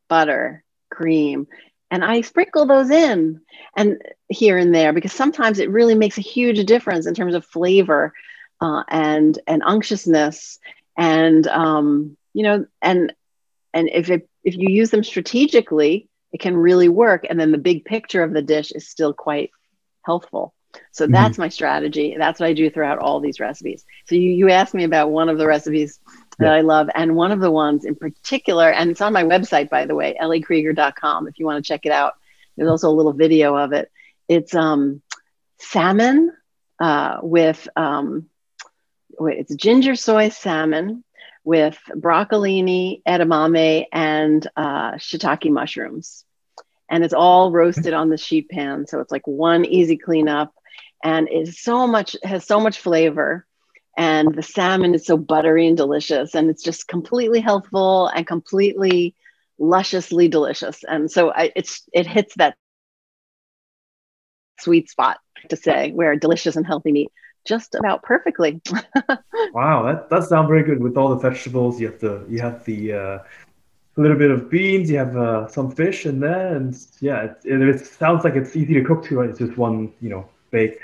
butter, 0.08 0.64
cream, 0.90 1.46
and 1.90 2.04
I 2.04 2.20
sprinkle 2.20 2.66
those 2.66 2.90
in 2.90 3.40
and 3.76 4.02
here 4.28 4.58
and 4.58 4.74
there 4.74 4.92
because 4.92 5.12
sometimes 5.12 5.58
it 5.58 5.70
really 5.70 5.94
makes 5.94 6.18
a 6.18 6.22
huge 6.22 6.64
difference 6.66 7.06
in 7.06 7.14
terms 7.14 7.34
of 7.34 7.44
flavor 7.44 8.12
uh, 8.60 8.82
and 8.88 9.38
and 9.46 9.62
unctuousness 9.64 10.58
and 10.96 11.46
um, 11.46 12.16
you 12.34 12.42
know 12.42 12.66
and 12.82 13.14
and 13.72 13.88
if 13.92 14.10
it 14.10 14.28
if 14.44 14.56
you 14.56 14.68
use 14.70 14.90
them 14.90 15.04
strategically, 15.04 16.08
it 16.32 16.40
can 16.40 16.56
really 16.56 16.88
work. 16.88 17.26
And 17.28 17.38
then 17.38 17.52
the 17.52 17.58
big 17.58 17.84
picture 17.84 18.22
of 18.22 18.32
the 18.32 18.42
dish 18.42 18.72
is 18.72 18.88
still 18.88 19.12
quite 19.12 19.50
healthful. 20.04 20.54
So 20.92 21.04
mm-hmm. 21.04 21.12
that's 21.12 21.38
my 21.38 21.48
strategy. 21.48 22.14
That's 22.18 22.40
what 22.40 22.48
I 22.48 22.52
do 22.52 22.70
throughout 22.70 22.98
all 22.98 23.20
these 23.20 23.40
recipes. 23.40 23.84
So 24.06 24.14
you, 24.14 24.30
you 24.30 24.50
asked 24.50 24.74
me 24.74 24.84
about 24.84 25.10
one 25.10 25.28
of 25.28 25.38
the 25.38 25.46
recipes 25.46 25.98
that. 26.46 26.54
I 26.54 26.60
love, 26.60 26.88
and 26.94 27.14
one 27.14 27.32
of 27.32 27.40
the 27.40 27.50
ones 27.50 27.84
in 27.84 27.94
particular, 27.94 28.70
and 28.70 28.90
it's 28.90 29.00
on 29.00 29.12
my 29.12 29.24
website, 29.24 29.68
by 29.70 29.86
the 29.86 29.94
way, 29.94 30.16
elliekrieger.com, 30.20 31.28
if 31.28 31.38
you 31.38 31.46
want 31.46 31.64
to 31.64 31.68
check 31.68 31.84
it 31.84 31.92
out. 31.92 32.14
There's 32.56 32.70
also 32.70 32.88
a 32.88 32.90
little 32.90 33.12
video 33.12 33.56
of 33.56 33.72
it. 33.72 33.90
It's 34.28 34.54
um, 34.54 35.02
salmon 35.58 36.32
uh, 36.80 37.18
with, 37.22 37.68
um, 37.76 38.28
wait, 39.18 39.38
it's 39.38 39.54
ginger 39.54 39.94
soy 39.94 40.28
salmon 40.28 41.04
with 41.44 41.78
broccolini, 41.90 43.02
edamame, 43.06 43.86
and 43.92 44.46
uh, 44.56 44.92
shiitake 44.92 45.50
mushrooms. 45.50 46.24
And 46.90 47.04
it's 47.04 47.14
all 47.14 47.52
roasted 47.52 47.94
on 47.94 48.10
the 48.10 48.18
sheet 48.18 48.48
pan. 48.48 48.86
So 48.86 49.00
it's 49.00 49.12
like 49.12 49.26
one 49.26 49.64
easy 49.64 49.96
cleanup 49.96 50.52
and 51.02 51.28
it's 51.30 51.62
so 51.62 51.86
much, 51.86 52.16
has 52.22 52.44
so 52.44 52.60
much 52.60 52.78
flavor. 52.78 53.46
And 53.98 54.34
the 54.34 54.42
salmon 54.42 54.94
is 54.94 55.04
so 55.04 55.16
buttery 55.16 55.66
and 55.66 55.76
delicious. 55.76 56.34
And 56.34 56.48
it's 56.48 56.62
just 56.62 56.88
completely 56.88 57.40
healthful 57.40 58.06
and 58.06 58.26
completely 58.26 59.14
lusciously 59.58 60.28
delicious. 60.28 60.84
And 60.84 61.10
so 61.10 61.32
I, 61.32 61.52
it's, 61.56 61.82
it 61.92 62.06
hits 62.06 62.34
that 62.36 62.54
sweet 64.60 64.88
spot 64.88 65.18
to 65.50 65.56
say 65.56 65.90
where 65.92 66.16
delicious 66.16 66.56
and 66.56 66.66
healthy 66.66 66.92
meet 66.92 67.12
just 67.44 67.74
about 67.74 68.02
perfectly. 68.02 68.60
wow, 69.52 69.82
that 69.82 70.08
that 70.10 70.24
sounds 70.24 70.48
very 70.48 70.62
good 70.62 70.80
with 70.80 70.96
all 70.96 71.08
the 71.08 71.16
vegetables. 71.16 71.80
You 71.80 71.88
have 71.88 72.00
the 72.00 72.24
you 72.28 72.40
have 72.40 72.64
the 72.64 72.92
uh, 72.92 73.18
a 73.96 74.00
little 74.00 74.16
bit 74.16 74.30
of 74.30 74.50
beans. 74.50 74.90
You 74.90 74.98
have 74.98 75.16
uh, 75.16 75.48
some 75.48 75.70
fish 75.70 76.06
in 76.06 76.20
there, 76.20 76.54
and 76.54 76.76
yeah, 77.00 77.24
it, 77.24 77.36
it, 77.44 77.62
it, 77.62 77.86
sounds 77.86 78.24
like 78.24 78.34
it's 78.34 78.54
easy 78.54 78.74
to 78.74 78.84
cook 78.84 79.04
too. 79.04 79.18
Right? 79.20 79.30
It's 79.30 79.38
just 79.38 79.56
one, 79.56 79.92
you 80.00 80.10
know, 80.10 80.28
baked, 80.50 80.82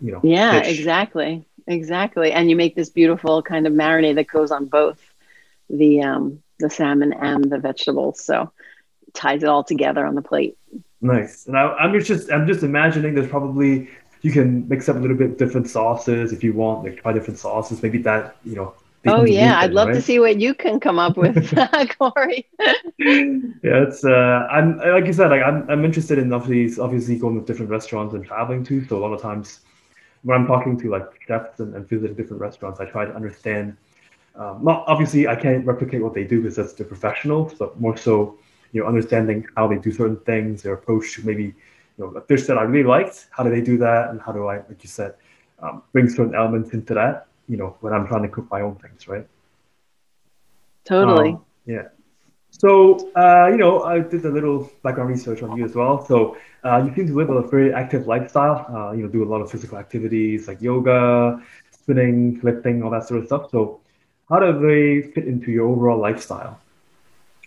you 0.00 0.12
know. 0.12 0.20
Yeah, 0.24 0.62
fish. 0.62 0.78
exactly, 0.78 1.46
exactly. 1.66 2.32
And 2.32 2.50
you 2.50 2.56
make 2.56 2.74
this 2.74 2.90
beautiful 2.90 3.42
kind 3.42 3.66
of 3.66 3.72
marinade 3.72 4.16
that 4.16 4.28
goes 4.28 4.50
on 4.50 4.66
both 4.66 5.00
the 5.68 6.02
um, 6.02 6.42
the 6.58 6.70
salmon 6.70 7.12
and 7.12 7.50
the 7.50 7.58
vegetables. 7.58 8.24
So 8.24 8.52
ties 9.14 9.42
it 9.42 9.48
all 9.48 9.64
together 9.64 10.06
on 10.06 10.14
the 10.14 10.22
plate. 10.22 10.56
Nice. 11.00 11.46
And 11.46 11.56
I, 11.56 11.84
am 11.84 11.98
just 12.00 12.30
I'm 12.30 12.46
just 12.46 12.62
imagining 12.62 13.14
there's 13.14 13.28
probably 13.28 13.88
you 14.22 14.30
can 14.30 14.68
mix 14.68 14.88
up 14.88 14.96
a 14.96 14.98
little 15.00 15.16
bit 15.16 15.36
different 15.36 15.68
sauces 15.68 16.32
if 16.32 16.44
you 16.44 16.52
want, 16.52 16.84
like 16.84 17.02
try 17.02 17.12
different 17.12 17.38
sauces. 17.38 17.82
Maybe 17.82 17.98
that, 17.98 18.36
you 18.44 18.54
know. 18.54 18.74
Oh 19.04 19.24
yeah, 19.24 19.58
I'd 19.58 19.72
love 19.72 19.88
right? 19.88 19.94
to 19.94 20.00
see 20.00 20.20
what 20.20 20.40
you 20.40 20.54
can 20.54 20.78
come 20.78 21.00
up 21.00 21.16
with, 21.16 21.52
Corey. 21.98 22.48
yeah, 22.98 23.82
it's 23.82 24.04
uh, 24.04 24.46
I'm 24.48 24.78
like 24.78 25.06
you 25.06 25.12
said, 25.12 25.32
like 25.32 25.42
I'm 25.42 25.68
I'm 25.68 25.84
interested 25.84 26.18
in 26.18 26.32
obviously 26.32 26.80
obviously 26.80 27.18
going 27.18 27.38
to 27.38 27.44
different 27.44 27.68
restaurants 27.68 28.14
and 28.14 28.24
traveling 28.24 28.62
too. 28.62 28.86
So 28.86 28.96
a 28.96 29.00
lot 29.00 29.12
of 29.12 29.20
times 29.20 29.58
when 30.22 30.40
I'm 30.40 30.46
talking 30.46 30.78
to 30.80 30.90
like 30.90 31.06
chefs 31.26 31.60
and, 31.60 31.74
and 31.74 31.88
visiting 31.88 32.14
different 32.14 32.40
restaurants, 32.40 32.80
I 32.80 32.86
try 32.86 33.04
to 33.04 33.14
understand. 33.14 33.76
Um, 34.34 34.60
not 34.62 34.84
obviously 34.86 35.28
I 35.28 35.36
can't 35.36 35.66
replicate 35.66 36.02
what 36.02 36.14
they 36.14 36.24
do 36.24 36.40
because 36.40 36.56
that's 36.56 36.72
the 36.72 36.84
professionals, 36.84 37.54
but 37.54 37.78
more 37.80 37.96
so, 37.96 38.38
you 38.72 38.80
know, 38.80 38.88
understanding 38.88 39.46
how 39.56 39.66
they 39.68 39.76
do 39.76 39.92
certain 39.92 40.16
things, 40.20 40.62
their 40.62 40.74
approach 40.74 41.14
to 41.16 41.26
maybe 41.26 41.44
you 41.44 41.54
know, 41.98 42.16
a 42.16 42.22
dish 42.26 42.46
that 42.46 42.56
I 42.56 42.62
really 42.62 42.88
liked. 42.88 43.26
How 43.30 43.42
do 43.42 43.50
they 43.50 43.60
do 43.60 43.76
that? 43.78 44.10
And 44.10 44.20
how 44.20 44.32
do 44.32 44.46
I, 44.46 44.56
like 44.56 44.82
you 44.82 44.88
said, 44.88 45.14
um, 45.58 45.82
bring 45.92 46.08
certain 46.08 46.34
elements 46.34 46.72
into 46.72 46.94
that? 46.94 47.26
You 47.48 47.56
know, 47.56 47.76
when 47.80 47.92
I'm 47.92 48.06
trying 48.06 48.22
to 48.22 48.28
cook 48.28 48.50
my 48.50 48.62
own 48.62 48.76
things, 48.76 49.06
right? 49.08 49.26
Totally. 50.84 51.30
Um, 51.30 51.44
yeah. 51.66 51.88
So, 52.62 53.10
uh, 53.16 53.48
you 53.50 53.58
know, 53.58 53.82
I 53.82 53.98
did 54.00 54.24
a 54.24 54.30
little 54.30 54.70
background 54.84 55.10
research 55.10 55.42
on 55.42 55.56
you 55.56 55.64
as 55.64 55.74
well. 55.74 56.04
So, 56.06 56.36
uh, 56.64 56.82
you 56.86 56.94
seem 56.94 57.08
to 57.08 57.14
live 57.14 57.30
a 57.30 57.42
very 57.48 57.74
active 57.74 58.06
lifestyle. 58.06 58.66
Uh, 58.74 58.92
you 58.92 59.02
know, 59.02 59.08
do 59.08 59.24
a 59.24 59.30
lot 59.32 59.40
of 59.40 59.50
physical 59.50 59.78
activities 59.78 60.48
like 60.48 60.62
yoga, 60.62 61.42
spinning, 61.72 62.40
lifting, 62.42 62.82
all 62.82 62.90
that 62.90 63.06
sort 63.08 63.20
of 63.20 63.26
stuff. 63.26 63.50
So, 63.50 63.80
how 64.28 64.38
do 64.40 64.52
they 64.66 65.08
fit 65.10 65.26
into 65.26 65.50
your 65.50 65.66
overall 65.68 65.98
lifestyle? 65.98 66.60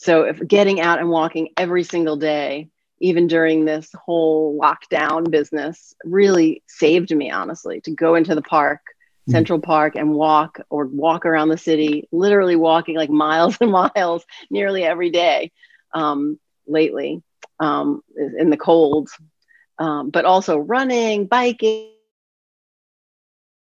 So 0.00 0.22
if 0.22 0.38
getting 0.48 0.80
out 0.80 0.98
and 0.98 1.10
walking 1.10 1.50
every 1.58 1.84
single 1.84 2.16
day, 2.16 2.70
even 3.00 3.26
during 3.26 3.66
this 3.66 3.90
whole 3.94 4.58
lockdown 4.58 5.30
business, 5.30 5.94
really 6.04 6.62
saved 6.66 7.14
me, 7.14 7.30
honestly, 7.30 7.82
to 7.82 7.90
go 7.90 8.14
into 8.14 8.34
the 8.34 8.40
park, 8.40 8.80
mm-hmm. 8.80 9.32
Central 9.32 9.60
Park, 9.60 9.96
and 9.96 10.14
walk 10.14 10.58
or 10.70 10.86
walk 10.86 11.26
around 11.26 11.50
the 11.50 11.58
city, 11.58 12.08
literally 12.12 12.56
walking 12.56 12.96
like 12.96 13.10
miles 13.26 13.58
and 13.60 13.70
miles 13.70 14.24
nearly 14.48 14.84
every 14.84 15.10
day 15.10 15.52
um, 15.92 16.40
lately 16.66 17.22
um, 17.58 18.02
in 18.38 18.48
the 18.48 18.56
cold, 18.56 19.10
um, 19.78 20.08
but 20.08 20.24
also 20.24 20.56
running, 20.56 21.26
biking 21.26 21.90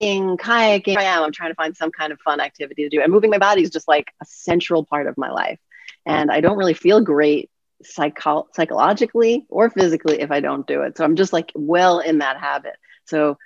kayaking. 0.02 0.98
I 0.98 1.04
am. 1.04 1.22
I'm 1.22 1.32
trying 1.32 1.50
to 1.50 1.54
find 1.54 1.74
some 1.74 1.90
kind 1.90 2.12
of 2.12 2.20
fun 2.20 2.40
activity 2.40 2.82
to 2.82 2.90
do. 2.90 3.00
And 3.00 3.10
moving 3.10 3.30
my 3.30 3.38
body 3.38 3.62
is 3.62 3.70
just 3.70 3.88
like 3.88 4.12
a 4.20 4.26
central 4.26 4.84
part 4.84 5.06
of 5.06 5.16
my 5.16 5.30
life. 5.30 5.58
And 6.06 6.30
I 6.30 6.40
don't 6.40 6.56
really 6.56 6.74
feel 6.74 7.00
great 7.00 7.50
psycho- 7.82 8.48
psychologically 8.54 9.46
or 9.48 9.70
physically 9.70 10.20
if 10.20 10.30
I 10.30 10.40
don't 10.40 10.66
do 10.66 10.82
it. 10.82 10.96
So 10.96 11.04
I'm 11.04 11.16
just 11.16 11.32
like 11.32 11.52
well 11.54 11.98
in 11.98 12.18
that 12.18 12.38
habit. 12.38 12.76
So 13.04 13.36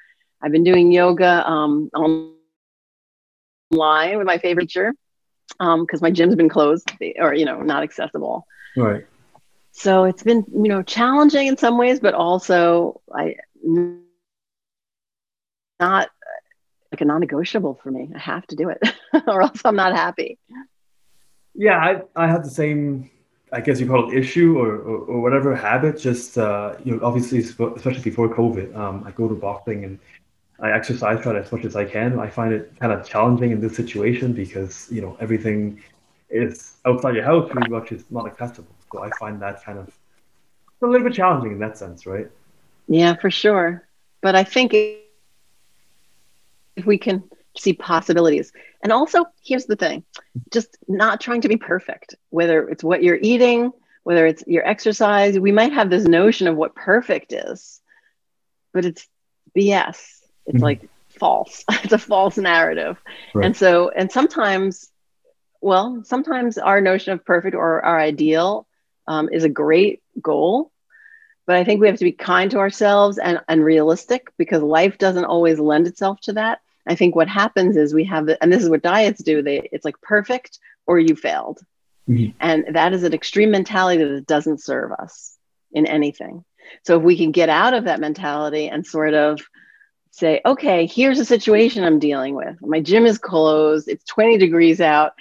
I've 0.42 0.52
been 0.52 0.64
doing 0.64 0.92
yoga 0.92 1.48
um, 1.48 1.90
online 1.94 2.36
with 3.06 3.06
my 3.06 3.38
favorite 3.38 3.76
teacher 3.76 4.92
because 5.58 5.58
um, 5.58 5.98
my 6.00 6.11
gym's 6.11 6.36
been 6.36 6.48
closed 6.48 6.90
or 7.18 7.34
you 7.34 7.44
know 7.44 7.61
not 7.61 7.82
accessible. 7.82 8.46
Right. 8.76 9.06
So 9.72 10.04
it's 10.04 10.22
been 10.22 10.44
you 10.52 10.68
know 10.68 10.82
challenging 10.82 11.46
in 11.46 11.56
some 11.56 11.78
ways, 11.78 12.00
but 12.00 12.14
also 12.14 13.00
I 13.14 13.36
not 15.80 16.11
like 16.92 17.00
a 17.00 17.04
non-negotiable 17.04 17.78
for 17.82 17.90
me. 17.90 18.11
I 18.14 18.18
have 18.18 18.46
to 18.48 18.56
do 18.56 18.70
it, 18.70 18.80
or 19.26 19.42
else 19.42 19.62
I'm 19.64 19.76
not 19.76 19.94
happy. 19.94 20.38
Yeah, 21.55 21.78
I 21.78 22.03
I 22.16 22.26
had 22.26 22.44
the 22.44 22.51
same 22.51 23.11
I 23.53 23.61
guess 23.61 23.80
you 23.80 23.86
call 23.86 24.11
it 24.11 24.16
issue 24.16 24.59
or, 24.59 24.76
or, 24.76 24.98
or 24.98 25.20
whatever 25.20 25.55
habit. 25.55 25.98
Just 25.98 26.38
uh, 26.38 26.76
you 26.84 26.96
know, 26.96 27.01
obviously, 27.03 27.40
especially 27.40 28.01
before 28.01 28.28
COVID, 28.28 28.76
um, 28.76 29.03
I 29.05 29.11
go 29.11 29.28
to 29.28 29.34
boxing 29.34 29.84
and 29.84 29.98
I 30.61 30.72
exercise 30.72 31.22
try 31.22 31.36
as 31.36 31.51
much 31.51 31.64
as 31.64 31.74
I 31.74 31.84
can. 31.84 32.18
I 32.18 32.28
find 32.28 32.53
it 32.53 32.72
kind 32.78 32.92
of 32.92 33.09
challenging 33.09 33.51
in 33.51 33.61
this 33.61 33.74
situation 33.74 34.32
because 34.32 34.88
you 34.90 35.01
know 35.01 35.16
everything 35.20 35.82
is 36.28 36.74
outside 36.84 37.16
your 37.16 37.24
house 37.24 37.51
pretty 37.51 37.70
much 37.70 37.92
is 37.92 38.05
not 38.11 38.26
accessible. 38.26 38.74
So 38.92 39.03
I 39.03 39.11
find 39.18 39.40
that 39.42 39.64
kind 39.64 39.78
of 39.78 39.90
a 40.82 40.86
little 40.86 41.07
bit 41.07 41.14
challenging 41.14 41.53
in 41.53 41.59
that 41.59 41.76
sense, 41.76 42.07
right? 42.07 42.30
Yeah, 42.88 43.14
for 43.14 43.30
sure. 43.30 43.86
But 44.20 44.36
I 44.36 44.44
think 44.44 44.74
if 44.74 46.86
we 46.86 46.98
can 46.98 47.22
see 47.61 47.72
possibilities. 47.72 48.52
And 48.82 48.92
also, 48.92 49.26
here's 49.42 49.66
the 49.66 49.76
thing 49.76 50.04
just 50.52 50.76
not 50.88 51.20
trying 51.20 51.42
to 51.42 51.48
be 51.48 51.56
perfect, 51.56 52.14
whether 52.30 52.68
it's 52.68 52.84
what 52.84 53.02
you're 53.02 53.18
eating, 53.20 53.72
whether 54.02 54.26
it's 54.26 54.42
your 54.46 54.66
exercise. 54.66 55.38
We 55.38 55.52
might 55.52 55.72
have 55.72 55.90
this 55.90 56.04
notion 56.04 56.48
of 56.48 56.56
what 56.56 56.74
perfect 56.74 57.32
is, 57.32 57.80
but 58.72 58.84
it's 58.84 59.06
BS. 59.56 59.96
It's 60.46 60.56
mm-hmm. 60.56 60.62
like 60.62 60.88
false. 61.08 61.64
it's 61.70 61.92
a 61.92 61.98
false 61.98 62.38
narrative. 62.38 62.96
Right. 63.34 63.46
And 63.46 63.56
so, 63.56 63.90
and 63.90 64.11
sometimes, 64.11 64.90
well, 65.61 66.02
sometimes 66.04 66.58
our 66.58 66.80
notion 66.80 67.12
of 67.12 67.24
perfect 67.24 67.54
or 67.54 67.84
our 67.84 68.00
ideal 68.00 68.66
um, 69.06 69.28
is 69.30 69.44
a 69.44 69.48
great 69.48 70.02
goal. 70.20 70.72
But 71.46 71.56
I 71.56 71.64
think 71.64 71.80
we 71.80 71.88
have 71.88 71.98
to 71.98 72.04
be 72.04 72.12
kind 72.12 72.50
to 72.52 72.58
ourselves 72.58 73.18
and, 73.18 73.40
and 73.48 73.64
realistic 73.64 74.28
because 74.38 74.62
life 74.62 74.98
doesn't 74.98 75.24
always 75.24 75.58
lend 75.58 75.88
itself 75.88 76.20
to 76.22 76.34
that. 76.34 76.61
I 76.87 76.95
think 76.95 77.14
what 77.14 77.28
happens 77.28 77.76
is 77.76 77.95
we 77.95 78.05
have, 78.05 78.28
and 78.41 78.53
this 78.53 78.62
is 78.62 78.70
what 78.70 78.83
diets 78.83 79.22
do. 79.22 79.43
They 79.43 79.68
it's 79.72 79.85
like 79.85 80.01
perfect 80.01 80.59
or 80.87 80.99
you 80.99 81.14
failed, 81.14 81.61
mm-hmm. 82.09 82.37
and 82.41 82.74
that 82.74 82.93
is 82.93 83.05
an 83.05 83.14
extreme 83.14 83.51
mentality 83.51 84.03
that 84.03 84.26
doesn't 84.26 84.62
serve 84.62 84.93
us 84.93 85.37
in 85.72 85.87
anything. 85.87 86.45
So 86.85 86.99
if 86.99 87.03
we 87.03 87.16
can 87.16 87.33
get 87.33 87.49
out 87.49 87.74
of 87.74 87.85
that 87.85 88.01
mentality 88.01 88.68
and 88.68 88.87
sort 88.87 89.14
of 89.14 89.41
say, 90.11 90.41
okay, 90.45 90.87
here's 90.87 91.18
a 91.18 91.24
situation 91.24 91.85
I'm 91.85 91.99
dealing 91.99 92.35
with. 92.35 92.57
My 92.61 92.81
gym 92.81 93.07
is 93.07 93.18
closed. 93.18 93.89
It's 93.89 94.05
20 94.05 94.39
degrees 94.39 94.81
out. 94.81 95.12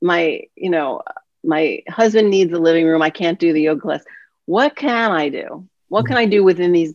My, 0.00 0.42
you 0.54 0.70
know, 0.70 1.02
my 1.44 1.82
husband 1.88 2.30
needs 2.30 2.52
a 2.52 2.58
living 2.58 2.86
room. 2.86 3.02
I 3.02 3.10
can't 3.10 3.38
do 3.38 3.52
the 3.52 3.62
yoga 3.62 3.80
class. 3.80 4.04
What 4.46 4.76
can 4.76 5.12
I 5.12 5.28
do? 5.28 5.68
What 5.88 6.06
can 6.06 6.16
mm-hmm. 6.16 6.26
I 6.26 6.26
do 6.26 6.44
within 6.44 6.72
these 6.72 6.94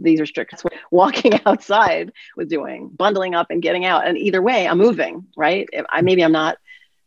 these 0.00 0.20
restrictions 0.20 0.62
walking 0.90 1.40
outside 1.46 2.12
was 2.36 2.48
doing 2.48 2.88
bundling 2.88 3.34
up 3.34 3.48
and 3.50 3.62
getting 3.62 3.84
out. 3.84 4.06
And 4.06 4.16
either 4.18 4.42
way 4.42 4.66
i'm 4.66 4.78
moving 4.78 5.26
right? 5.36 5.68
I 5.88 6.02
maybe 6.02 6.22
i'm 6.24 6.32
not 6.32 6.58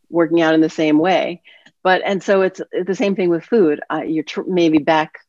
working 0.09 0.41
out 0.41 0.53
in 0.53 0.61
the 0.61 0.69
same 0.69 0.99
way. 0.99 1.41
But 1.83 2.01
and 2.03 2.21
so 2.23 2.41
it's, 2.41 2.61
it's 2.71 2.87
the 2.87 2.95
same 2.95 3.15
thing 3.15 3.29
with 3.29 3.45
food. 3.45 3.79
Uh, 3.91 4.01
you're 4.01 4.23
tr- 4.23 4.41
maybe 4.47 4.79
back 4.79 5.19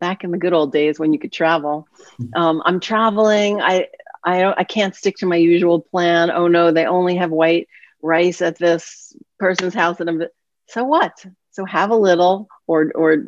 back 0.00 0.24
in 0.24 0.30
the 0.30 0.38
good 0.38 0.52
old 0.52 0.72
days 0.72 0.98
when 0.98 1.12
you 1.12 1.18
could 1.18 1.32
travel. 1.32 1.86
Mm-hmm. 2.20 2.40
um, 2.40 2.62
i'm 2.64 2.80
traveling. 2.80 3.60
I 3.60 3.88
i 4.24 4.40
don't 4.40 4.58
i 4.58 4.64
can't 4.64 4.94
stick 4.94 5.16
to 5.18 5.26
my 5.26 5.36
usual 5.36 5.80
plan. 5.80 6.30
Oh 6.30 6.48
no 6.48 6.72
they 6.72 6.86
only 6.86 7.16
have 7.16 7.30
white 7.30 7.68
rice 8.00 8.42
at 8.42 8.58
this 8.58 9.14
person's 9.38 9.74
house 9.74 10.00
and 10.00 10.10
I'm, 10.10 10.22
so 10.68 10.84
what? 10.84 11.24
So 11.50 11.64
have 11.64 11.90
a 11.90 11.96
little 11.96 12.48
or 12.66 12.92
or 12.94 13.26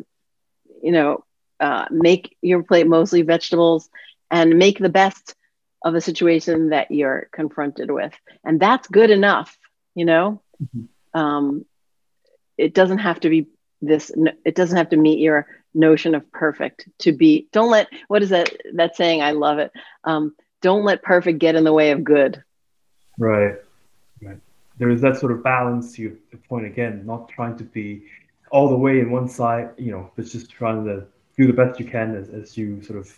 you 0.81 0.91
know 0.91 1.23
uh, 1.59 1.85
make 1.91 2.35
your 2.41 2.63
plate 2.63 2.87
mostly 2.87 3.21
vegetables 3.21 3.89
and 4.31 4.57
make 4.57 4.79
the 4.79 4.89
best 4.89 5.35
of 5.83 5.95
a 5.95 6.01
situation 6.01 6.69
that 6.69 6.89
you're 6.91 7.29
confronted 7.31 7.91
with. 7.91 8.13
And 8.43 8.59
that's 8.59 8.87
good 8.87 9.11
enough 9.11 9.57
you 9.95 10.05
know? 10.05 10.41
Mm-hmm. 10.61 11.19
um, 11.19 11.65
it 12.57 12.73
doesn't 12.73 12.99
have 12.99 13.19
to 13.21 13.29
be 13.29 13.47
this 13.81 14.09
it 14.45 14.55
doesn't 14.55 14.77
have 14.77 14.89
to 14.89 14.95
meet 14.95 15.19
your 15.19 15.47
notion 15.73 16.15
of 16.15 16.31
perfect 16.31 16.87
to 16.99 17.11
be 17.11 17.49
don't 17.51 17.69
let 17.69 17.89
what 18.07 18.23
is 18.23 18.29
that 18.29 18.55
that 18.75 18.95
saying? 18.95 19.21
I 19.21 19.31
love 19.31 19.59
it. 19.59 19.71
Um, 20.05 20.33
don't 20.61 20.85
let 20.85 21.03
perfect 21.03 21.39
get 21.39 21.55
in 21.55 21.65
the 21.65 21.73
way 21.73 21.91
of 21.91 22.05
good. 22.05 22.41
Right. 23.17 23.55
Right. 24.21 24.39
There 24.77 24.89
is 24.89 25.01
that 25.01 25.17
sort 25.17 25.33
of 25.33 25.43
balance 25.43 25.93
to 25.95 26.03
your 26.03 26.13
point 26.47 26.65
again 26.65 27.05
not 27.05 27.27
trying 27.27 27.57
to 27.57 27.65
be 27.65 28.03
all 28.49 28.69
the 28.69 28.77
way 28.77 29.01
in 29.01 29.11
one 29.11 29.27
side 29.27 29.71
you 29.77 29.91
know 29.91 30.09
but 30.15 30.25
just 30.25 30.49
trying 30.49 30.85
to 30.85 31.05
do 31.37 31.47
the 31.47 31.53
best 31.53 31.79
you 31.79 31.85
can 31.85 32.15
as, 32.15 32.29
as 32.29 32.57
you 32.57 32.81
sort 32.83 32.99
of 32.99 33.17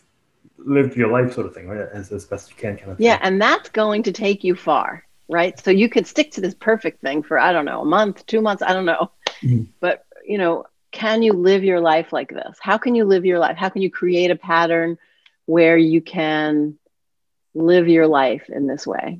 live 0.58 0.98
your 0.98 1.10
life 1.10 1.34
sort 1.34 1.46
of 1.46 1.54
thing, 1.54 1.68
right? 1.68 1.88
As, 1.94 2.12
as 2.12 2.26
best 2.26 2.50
you 2.50 2.56
can 2.56 2.78
kind 2.78 2.92
of 2.92 3.00
Yeah, 3.00 3.18
thing. 3.18 3.24
and 3.24 3.42
that's 3.42 3.70
going 3.70 4.04
to 4.04 4.12
take 4.12 4.44
you 4.44 4.56
far, 4.56 5.06
right? 5.28 5.60
So 5.60 5.72
you 5.72 5.90
could 5.90 6.08
stick 6.08 6.32
to 6.32 6.42
this 6.42 6.56
perfect 6.56 7.02
thing 7.02 7.24
for, 7.24 7.38
I 7.40 7.52
don't 7.52 7.66
know, 7.66 7.82
a 7.82 7.86
month, 7.86 8.26
two 8.26 8.42
months, 8.42 8.64
I 8.64 8.74
don't 8.74 8.86
know. 8.86 9.12
Mm-hmm. 9.44 9.66
But, 9.80 10.06
you 10.26 10.38
know, 10.38 10.66
can 10.92 11.22
you 11.22 11.34
live 11.34 11.64
your 11.64 11.80
life 11.80 12.12
like 12.12 12.30
this? 12.30 12.58
How 12.60 12.78
can 12.78 12.96
you 12.96 13.06
live 13.06 13.26
your 13.26 13.40
life? 13.40 13.58
How 13.58 13.70
can 13.70 13.82
you 13.82 13.92
create 13.92 14.32
a 14.32 14.36
pattern 14.36 14.98
where 15.46 15.78
you 15.78 16.02
can 16.02 16.78
live 17.54 17.88
your 17.88 18.08
life 18.08 18.50
in 18.50 18.68
this 18.68 18.88
way? 18.88 19.20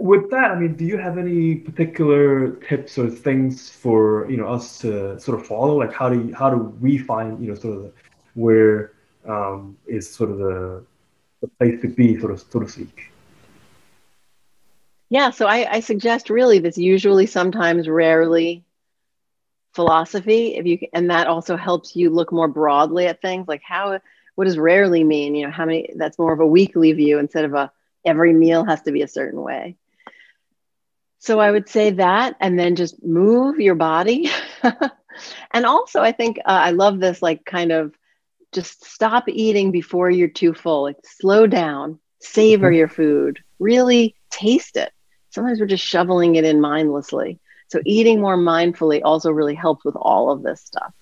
With 0.00 0.30
that, 0.30 0.50
I 0.50 0.58
mean, 0.58 0.74
do 0.74 0.84
you 0.84 0.98
have 0.98 1.18
any 1.18 1.56
particular 1.56 2.50
tips 2.68 2.98
or 2.98 3.08
things 3.08 3.70
for 3.70 4.30
you 4.30 4.36
know 4.36 4.48
us 4.48 4.78
to 4.78 5.18
sort 5.20 5.40
of 5.40 5.46
follow? 5.46 5.76
Like, 5.78 5.92
how 5.92 6.08
do 6.08 6.26
you, 6.26 6.34
how 6.34 6.50
do 6.50 6.56
we 6.80 6.98
find 6.98 7.40
you 7.40 7.48
know 7.48 7.54
sort 7.54 7.78
of 7.78 7.92
where 8.34 8.92
um, 9.26 9.76
is 9.86 10.08
sort 10.08 10.30
of 10.30 10.38
the, 10.38 10.84
the 11.40 11.48
place 11.58 11.80
to 11.82 11.88
be, 11.88 12.18
sort 12.18 12.32
of 12.32 12.40
so 12.40 12.60
to 12.60 12.68
speak? 12.68 13.10
Yeah, 15.08 15.30
so 15.30 15.46
I, 15.46 15.74
I 15.74 15.80
suggest 15.80 16.30
really 16.30 16.58
this 16.58 16.76
usually, 16.76 17.26
sometimes, 17.26 17.88
rarely 17.88 18.64
philosophy. 19.74 20.56
If 20.56 20.66
you 20.66 20.78
and 20.92 21.10
that 21.10 21.26
also 21.26 21.56
helps 21.56 21.94
you 21.94 22.10
look 22.10 22.32
more 22.32 22.48
broadly 22.48 23.06
at 23.06 23.22
things, 23.22 23.46
like 23.46 23.62
how 23.62 24.00
what 24.34 24.44
does 24.44 24.58
rarely 24.58 25.04
mean? 25.04 25.34
You 25.34 25.46
know, 25.46 25.52
how 25.52 25.64
many? 25.64 25.92
That's 25.96 26.18
more 26.18 26.32
of 26.32 26.40
a 26.40 26.46
weekly 26.46 26.92
view 26.92 27.18
instead 27.18 27.44
of 27.44 27.54
a 27.54 27.70
every 28.04 28.32
meal 28.32 28.64
has 28.64 28.82
to 28.82 28.92
be 28.92 29.02
a 29.02 29.08
certain 29.08 29.42
way. 29.42 29.76
So 31.18 31.40
I 31.40 31.50
would 31.50 31.68
say 31.68 31.90
that, 31.90 32.36
and 32.40 32.58
then 32.58 32.76
just 32.76 33.02
move 33.04 33.58
your 33.58 33.74
body. 33.74 34.30
and 35.50 35.66
also, 35.66 36.00
I 36.00 36.12
think 36.12 36.38
uh, 36.40 36.50
I 36.50 36.70
love 36.70 37.00
this 37.00 37.22
like 37.22 37.44
kind 37.44 37.72
of 37.72 37.94
just 38.52 38.84
stop 38.84 39.24
eating 39.28 39.70
before 39.70 40.10
you're 40.10 40.28
too 40.28 40.54
full. 40.54 40.82
Like 40.82 40.98
slow 41.04 41.46
down, 41.46 41.98
savor 42.20 42.68
mm-hmm. 42.68 42.76
your 42.76 42.88
food, 42.88 43.42
really 43.58 44.14
taste 44.30 44.76
it. 44.76 44.92
Sometimes 45.30 45.60
we're 45.60 45.66
just 45.66 45.84
shoveling 45.84 46.36
it 46.36 46.44
in 46.44 46.60
mindlessly. 46.60 47.40
So 47.68 47.80
eating 47.84 48.20
more 48.20 48.36
mindfully 48.36 49.00
also 49.04 49.30
really 49.30 49.54
helps 49.54 49.84
with 49.84 49.96
all 49.96 50.30
of 50.30 50.42
this 50.42 50.60
stuff. 50.60 50.94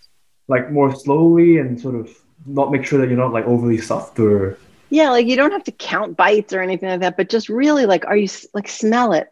Like 0.48 0.70
more 0.70 0.94
slowly 0.94 1.58
and 1.58 1.80
sort 1.80 1.94
of 1.94 2.10
not 2.46 2.70
make 2.70 2.84
sure 2.84 2.98
that 3.00 3.08
you're 3.08 3.18
not 3.18 3.32
like 3.32 3.44
overly 3.46 3.78
stuffed 3.78 4.18
or 4.18 4.58
yeah 4.90 5.10
like 5.10 5.26
you 5.26 5.36
don't 5.36 5.52
have 5.52 5.64
to 5.64 5.72
count 5.72 6.16
bites 6.16 6.52
or 6.52 6.60
anything 6.60 6.88
like 6.88 7.00
that 7.00 7.16
but 7.16 7.30
just 7.30 7.48
really 7.48 7.86
like 7.86 8.04
are 8.06 8.16
you 8.16 8.28
like 8.52 8.68
smell 8.68 9.12
it 9.12 9.28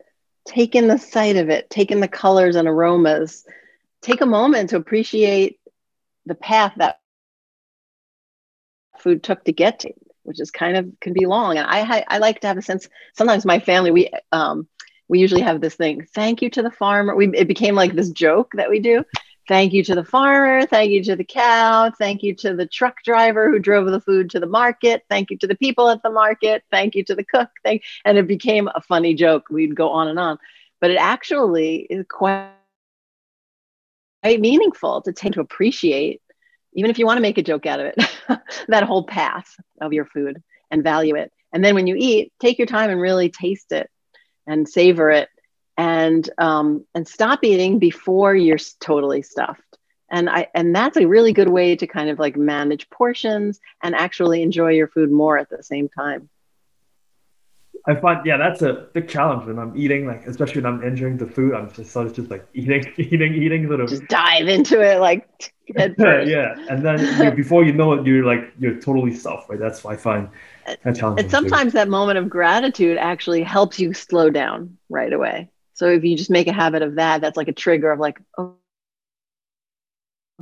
take 0.46 0.74
in 0.74 0.88
the 0.88 0.98
sight 0.98 1.36
of 1.36 1.48
it 1.48 1.70
take 1.70 1.90
in 1.90 2.00
the 2.00 2.08
colors 2.08 2.56
and 2.56 2.68
aromas. 2.68 3.44
Take 4.02 4.20
a 4.20 4.26
moment 4.26 4.70
to 4.70 4.76
appreciate 4.76 5.58
the 6.26 6.34
path 6.34 6.72
that 6.76 6.98
food 8.98 9.22
took 9.22 9.44
to 9.44 9.52
get 9.52 9.80
to 9.80 9.92
which 10.24 10.40
is 10.40 10.50
kind 10.52 10.76
of 10.76 10.86
can 11.00 11.12
be 11.12 11.26
long. 11.26 11.58
And 11.58 11.66
i 11.68 12.04
i 12.08 12.18
like 12.18 12.40
to 12.40 12.46
have 12.46 12.56
a 12.58 12.62
sense 12.62 12.88
sometimes 13.16 13.44
my 13.44 13.58
family 13.58 13.90
we 13.90 14.10
um 14.30 14.66
we 15.08 15.18
usually 15.18 15.42
have 15.42 15.60
this 15.60 15.74
thing 15.74 16.06
thank 16.14 16.42
you 16.42 16.50
to 16.50 16.62
the 16.62 16.70
farmer. 16.70 17.14
We 17.14 17.28
it 17.34 17.48
became 17.48 17.74
like 17.74 17.94
this 17.94 18.10
joke 18.10 18.52
that 18.54 18.70
we 18.70 18.80
do 18.80 19.04
Thank 19.48 19.72
you 19.72 19.82
to 19.84 19.94
the 19.94 20.04
farmer. 20.04 20.66
Thank 20.66 20.92
you 20.92 21.02
to 21.04 21.16
the 21.16 21.24
cow. 21.24 21.90
Thank 21.90 22.22
you 22.22 22.34
to 22.36 22.54
the 22.54 22.66
truck 22.66 23.02
driver 23.04 23.50
who 23.50 23.58
drove 23.58 23.90
the 23.90 24.00
food 24.00 24.30
to 24.30 24.40
the 24.40 24.46
market. 24.46 25.02
Thank 25.10 25.30
you 25.30 25.38
to 25.38 25.46
the 25.46 25.56
people 25.56 25.88
at 25.88 26.02
the 26.02 26.10
market. 26.10 26.62
Thank 26.70 26.94
you 26.94 27.04
to 27.04 27.14
the 27.14 27.24
cook. 27.24 27.48
Thank, 27.64 27.82
and 28.04 28.16
it 28.18 28.28
became 28.28 28.68
a 28.72 28.80
funny 28.80 29.14
joke. 29.14 29.46
We'd 29.50 29.74
go 29.74 29.90
on 29.90 30.08
and 30.08 30.18
on, 30.18 30.38
but 30.80 30.90
it 30.90 30.96
actually 30.96 31.78
is 31.90 32.06
quite 32.08 32.50
quite 34.22 34.40
meaningful 34.40 35.02
to 35.02 35.12
take 35.12 35.32
to 35.32 35.40
appreciate, 35.40 36.22
even 36.74 36.90
if 36.90 36.98
you 36.98 37.06
want 37.06 37.16
to 37.16 37.22
make 37.22 37.38
a 37.38 37.42
joke 37.42 37.66
out 37.66 37.80
of 37.80 37.86
it, 37.86 38.40
that 38.68 38.84
whole 38.84 39.04
path 39.04 39.56
of 39.80 39.92
your 39.92 40.06
food 40.06 40.40
and 40.70 40.84
value 40.84 41.16
it. 41.16 41.32
And 41.52 41.64
then 41.64 41.74
when 41.74 41.88
you 41.88 41.96
eat, 41.98 42.32
take 42.40 42.58
your 42.58 42.66
time 42.66 42.90
and 42.90 43.00
really 43.00 43.30
taste 43.30 43.72
it 43.72 43.90
and 44.46 44.68
savor 44.68 45.10
it 45.10 45.28
and 45.76 46.28
um, 46.38 46.84
and 46.94 47.06
stop 47.06 47.40
eating 47.42 47.78
before 47.78 48.34
you're 48.34 48.58
totally 48.80 49.22
stuffed 49.22 49.78
and 50.10 50.28
i 50.28 50.46
and 50.54 50.74
that's 50.74 50.96
a 50.96 51.06
really 51.06 51.32
good 51.32 51.48
way 51.48 51.74
to 51.74 51.86
kind 51.86 52.10
of 52.10 52.18
like 52.18 52.36
manage 52.36 52.88
portions 52.90 53.60
and 53.82 53.94
actually 53.94 54.42
enjoy 54.42 54.70
your 54.70 54.88
food 54.88 55.10
more 55.10 55.38
at 55.38 55.48
the 55.48 55.62
same 55.62 55.88
time 55.88 56.28
I 57.84 57.96
find 57.96 58.24
yeah, 58.24 58.36
that's 58.36 58.62
a 58.62 58.86
big 58.92 59.08
challenge 59.08 59.46
when 59.46 59.58
I'm 59.58 59.76
eating, 59.76 60.06
like 60.06 60.24
especially 60.26 60.62
when 60.62 60.72
I'm 60.72 60.82
enjoying 60.84 61.16
the 61.16 61.26
food. 61.26 61.54
I'm 61.54 61.72
just 61.72 61.90
sort 61.90 62.06
of 62.06 62.14
just 62.14 62.30
like 62.30 62.46
eating, 62.54 62.84
eating, 62.96 63.34
eating, 63.34 63.66
sort 63.66 63.80
of 63.80 63.88
just 63.88 64.06
dive 64.06 64.46
into 64.46 64.80
it 64.80 65.00
like 65.00 65.28
yeah, 65.76 66.54
and 66.68 66.84
then 66.84 67.00
you, 67.24 67.30
before 67.32 67.64
you 67.64 67.72
know 67.72 67.92
it, 67.94 68.06
you're 68.06 68.24
like 68.24 68.52
you're 68.58 68.80
totally 68.80 69.14
stuffed. 69.14 69.48
Right? 69.48 69.58
That's 69.58 69.82
why 69.82 69.94
I 69.94 69.96
find 69.96 70.28
that 70.64 70.94
challenging. 70.94 71.24
And 71.24 71.30
sometimes 71.30 71.72
too. 71.72 71.78
that 71.78 71.88
moment 71.88 72.18
of 72.18 72.28
gratitude 72.28 72.98
actually 72.98 73.42
helps 73.42 73.80
you 73.80 73.92
slow 73.92 74.30
down 74.30 74.76
right 74.88 75.12
away. 75.12 75.48
So 75.82 75.88
if 75.88 76.04
you 76.04 76.16
just 76.16 76.30
make 76.30 76.46
a 76.46 76.52
habit 76.52 76.82
of 76.82 76.94
that, 76.94 77.20
that's 77.20 77.36
like 77.36 77.48
a 77.48 77.52
trigger 77.52 77.90
of 77.90 77.98
like, 77.98 78.20
oh, 78.38 78.54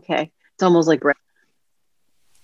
okay, 0.01 0.31
it's 0.53 0.63
almost 0.63 0.87
like 0.87 1.03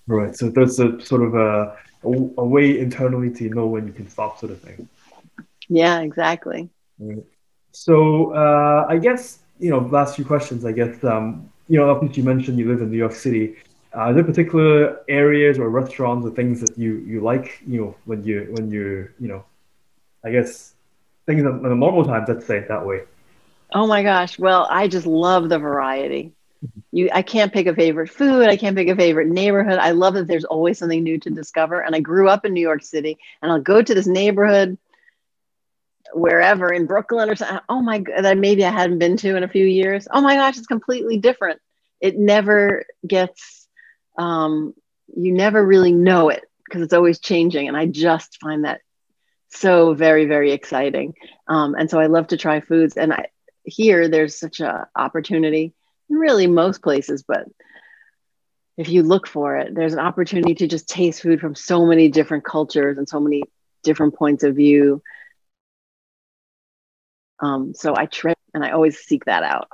right. 0.07 0.35
So 0.35 0.49
that's 0.49 0.79
a 0.79 0.99
sort 1.05 1.21
of 1.21 1.35
a 1.35 1.77
a, 2.03 2.09
a, 2.39 2.43
way 2.43 2.79
internally 2.79 3.29
to 3.35 3.49
know 3.49 3.67
when 3.67 3.85
you 3.85 3.93
can 3.93 4.09
stop, 4.09 4.39
sort 4.39 4.51
of 4.51 4.59
thing. 4.61 4.89
Yeah, 5.67 5.99
exactly. 5.99 6.71
Right. 6.97 7.23
So 7.71 8.33
uh, 8.33 8.87
I 8.89 8.97
guess 8.97 9.41
you 9.59 9.69
know, 9.69 9.77
last 9.77 10.15
few 10.15 10.25
questions. 10.25 10.65
I 10.65 10.71
guess 10.71 11.03
um, 11.03 11.51
you 11.69 11.77
know, 11.77 11.91
obviously 11.91 12.23
you 12.23 12.27
mentioned 12.27 12.57
you 12.57 12.67
live 12.67 12.81
in 12.81 12.89
New 12.89 12.97
York 12.97 13.13
City. 13.13 13.57
Uh, 13.93 14.09
are 14.09 14.13
there 14.13 14.23
particular 14.23 15.01
areas 15.07 15.59
or 15.59 15.69
restaurants 15.69 16.25
or 16.25 16.31
things 16.31 16.61
that 16.61 16.75
you 16.79 16.95
you 17.11 17.21
like? 17.21 17.61
You 17.67 17.79
know, 17.79 17.95
when 18.05 18.23
you 18.23 18.47
when 18.53 18.71
you 18.71 19.11
you 19.19 19.27
know, 19.27 19.45
I 20.25 20.31
guess 20.31 20.73
things 21.27 21.41
in 21.41 21.61
the 21.61 21.75
normal 21.75 22.03
times. 22.03 22.27
Let's 22.27 22.45
say 22.45 22.57
it 22.57 22.67
that 22.69 22.85
way. 22.85 23.01
Oh 23.73 23.85
my 23.85 24.01
gosh! 24.01 24.39
Well, 24.39 24.67
I 24.69 24.87
just 24.87 25.05
love 25.05 25.49
the 25.49 25.59
variety 25.59 26.33
you 26.91 27.09
i 27.13 27.21
can't 27.21 27.53
pick 27.53 27.67
a 27.67 27.75
favorite 27.75 28.09
food 28.09 28.47
i 28.47 28.57
can't 28.57 28.75
pick 28.75 28.87
a 28.87 28.95
favorite 28.95 29.27
neighborhood 29.27 29.79
i 29.79 29.91
love 29.91 30.13
that 30.13 30.27
there's 30.27 30.45
always 30.45 30.77
something 30.77 31.03
new 31.03 31.19
to 31.19 31.29
discover 31.29 31.81
and 31.81 31.95
i 31.95 31.99
grew 31.99 32.29
up 32.29 32.45
in 32.45 32.53
new 32.53 32.61
york 32.61 32.83
city 32.83 33.17
and 33.41 33.51
i'll 33.51 33.61
go 33.61 33.81
to 33.81 33.93
this 33.93 34.07
neighborhood 34.07 34.77
wherever 36.13 36.71
in 36.71 36.85
brooklyn 36.85 37.29
or 37.29 37.35
something 37.35 37.59
oh 37.69 37.81
my 37.81 37.99
god 37.99 38.23
that 38.23 38.37
maybe 38.37 38.63
i 38.63 38.71
hadn't 38.71 38.99
been 38.99 39.17
to 39.17 39.35
in 39.35 39.43
a 39.43 39.47
few 39.49 39.65
years 39.65 40.07
oh 40.11 40.21
my 40.21 40.35
gosh 40.35 40.57
it's 40.57 40.67
completely 40.67 41.17
different 41.17 41.59
it 41.99 42.17
never 42.17 42.85
gets 43.05 43.67
um, 44.17 44.73
you 45.15 45.31
never 45.31 45.63
really 45.63 45.91
know 45.91 46.29
it 46.29 46.43
because 46.65 46.81
it's 46.81 46.93
always 46.93 47.19
changing 47.19 47.67
and 47.67 47.77
i 47.77 47.85
just 47.85 48.37
find 48.41 48.65
that 48.65 48.81
so 49.49 49.93
very 49.93 50.25
very 50.25 50.51
exciting 50.51 51.13
um, 51.47 51.75
and 51.75 51.89
so 51.89 51.99
i 51.99 52.05
love 52.05 52.27
to 52.27 52.37
try 52.37 52.59
foods 52.59 52.97
and 52.97 53.13
i 53.13 53.25
here 53.63 54.07
there's 54.07 54.37
such 54.37 54.59
a 54.59 54.87
opportunity 54.95 55.73
really 56.09 56.47
most 56.47 56.81
places, 56.81 57.23
but 57.23 57.45
if 58.77 58.89
you 58.89 59.03
look 59.03 59.27
for 59.27 59.57
it, 59.57 59.73
there's 59.73 59.93
an 59.93 59.99
opportunity 59.99 60.55
to 60.55 60.67
just 60.67 60.87
taste 60.87 61.21
food 61.21 61.39
from 61.39 61.55
so 61.55 61.85
many 61.85 62.09
different 62.09 62.43
cultures 62.43 62.97
and 62.97 63.09
so 63.09 63.19
many 63.19 63.43
different 63.83 64.15
points 64.15 64.43
of 64.43 64.55
view. 64.55 65.01
Um, 67.39 67.73
so 67.73 67.95
I 67.95 68.05
try 68.05 68.35
and 68.53 68.63
I 68.63 68.71
always 68.71 68.99
seek 68.99 69.25
that 69.25 69.43
out. 69.43 69.67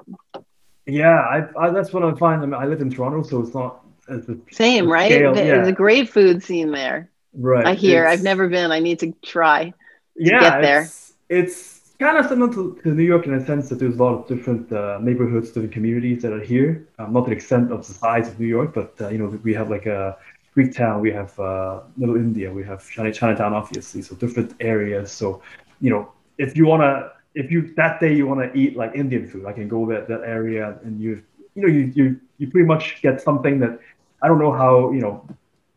Yeah, 0.86 1.20
I, 1.20 1.48
I, 1.58 1.70
that's 1.70 1.94
what 1.94 2.04
I 2.04 2.14
find. 2.16 2.42
I, 2.42 2.46
mean, 2.46 2.54
I 2.54 2.66
live 2.66 2.82
in 2.82 2.90
Toronto, 2.90 3.24
so 3.24 3.42
it's 3.42 3.54
not 3.54 3.86
as 4.10 4.28
a 4.28 4.38
same, 4.52 4.90
right? 4.90 5.12
Scale, 5.12 5.34
There's 5.34 5.68
a 5.68 5.74
great 5.74 6.10
food 6.10 6.44
scene 6.44 6.72
there. 6.72 7.10
Right. 7.34 7.66
I 7.66 7.74
hear. 7.74 8.06
I've 8.08 8.24
never 8.24 8.48
been. 8.48 8.72
I 8.72 8.80
need 8.80 9.00
to 9.00 9.14
try. 9.24 9.70
To 9.70 9.74
yeah, 10.16 10.40
get 10.40 10.62
there. 10.62 10.82
It's, 10.82 11.14
it's 11.30 11.84
kind 12.00 12.18
of 12.18 12.28
similar 12.28 12.54
to, 12.54 12.80
to, 12.84 12.90
New 12.90 13.04
York 13.04 13.26
in 13.26 13.34
a 13.34 13.46
sense 13.46 13.70
that 13.70 13.80
there's 13.80 13.96
a 13.96 14.04
lot 14.04 14.14
of 14.14 14.28
different 14.28 14.72
uh, 14.72 15.00
neighborhoods, 15.02 15.50
different 15.50 15.72
communities 15.72 16.22
that 16.22 16.34
are 16.34 16.44
here. 16.44 16.88
Um, 17.00 17.14
not 17.14 17.22
to 17.26 17.30
the 17.32 17.36
extent 17.36 17.72
of 17.72 17.88
the 17.88 17.94
size 17.94 18.28
of 18.28 18.40
New 18.40 18.48
York, 18.48 18.74
but 18.74 18.94
uh, 19.02 19.10
you 19.10 19.18
know 19.18 19.28
we 19.44 19.54
have 19.54 19.70
like 19.70 19.86
a 19.86 20.18
Greek 20.54 20.76
town, 20.76 21.02
we 21.02 21.12
have 21.12 21.38
uh, 21.40 21.82
Little 21.98 22.16
India, 22.16 22.52
we 22.52 22.64
have 22.64 22.88
China, 22.88 23.12
Chinatown, 23.12 23.54
obviously. 23.54 24.02
So 24.02 24.16
different 24.16 24.54
areas. 24.60 25.12
So 25.12 25.42
you 25.82 25.90
know 25.90 26.12
if 26.38 26.56
you 26.56 26.66
wanna, 26.66 27.12
if 27.34 27.50
you 27.52 27.74
that 27.76 28.00
day 28.00 28.14
you 28.14 28.28
wanna 28.28 28.52
eat 28.54 28.76
like 28.76 28.92
Indian 28.94 29.28
food, 29.28 29.46
I 29.46 29.54
can 29.54 29.68
go 29.68 29.86
that 29.88 30.08
that 30.08 30.22
area 30.22 30.78
and 30.84 31.02
you 31.02 31.24
you 31.56 31.62
know 31.64 31.68
you 31.68 31.92
you 31.96 32.20
you 32.38 32.50
pretty 32.52 32.68
much 32.68 33.02
get 33.02 33.22
something 33.22 33.60
that 33.60 33.80
I 34.22 34.28
don't 34.28 34.40
know 34.40 34.52
how 34.52 34.92
you 34.92 35.02
know 35.02 35.26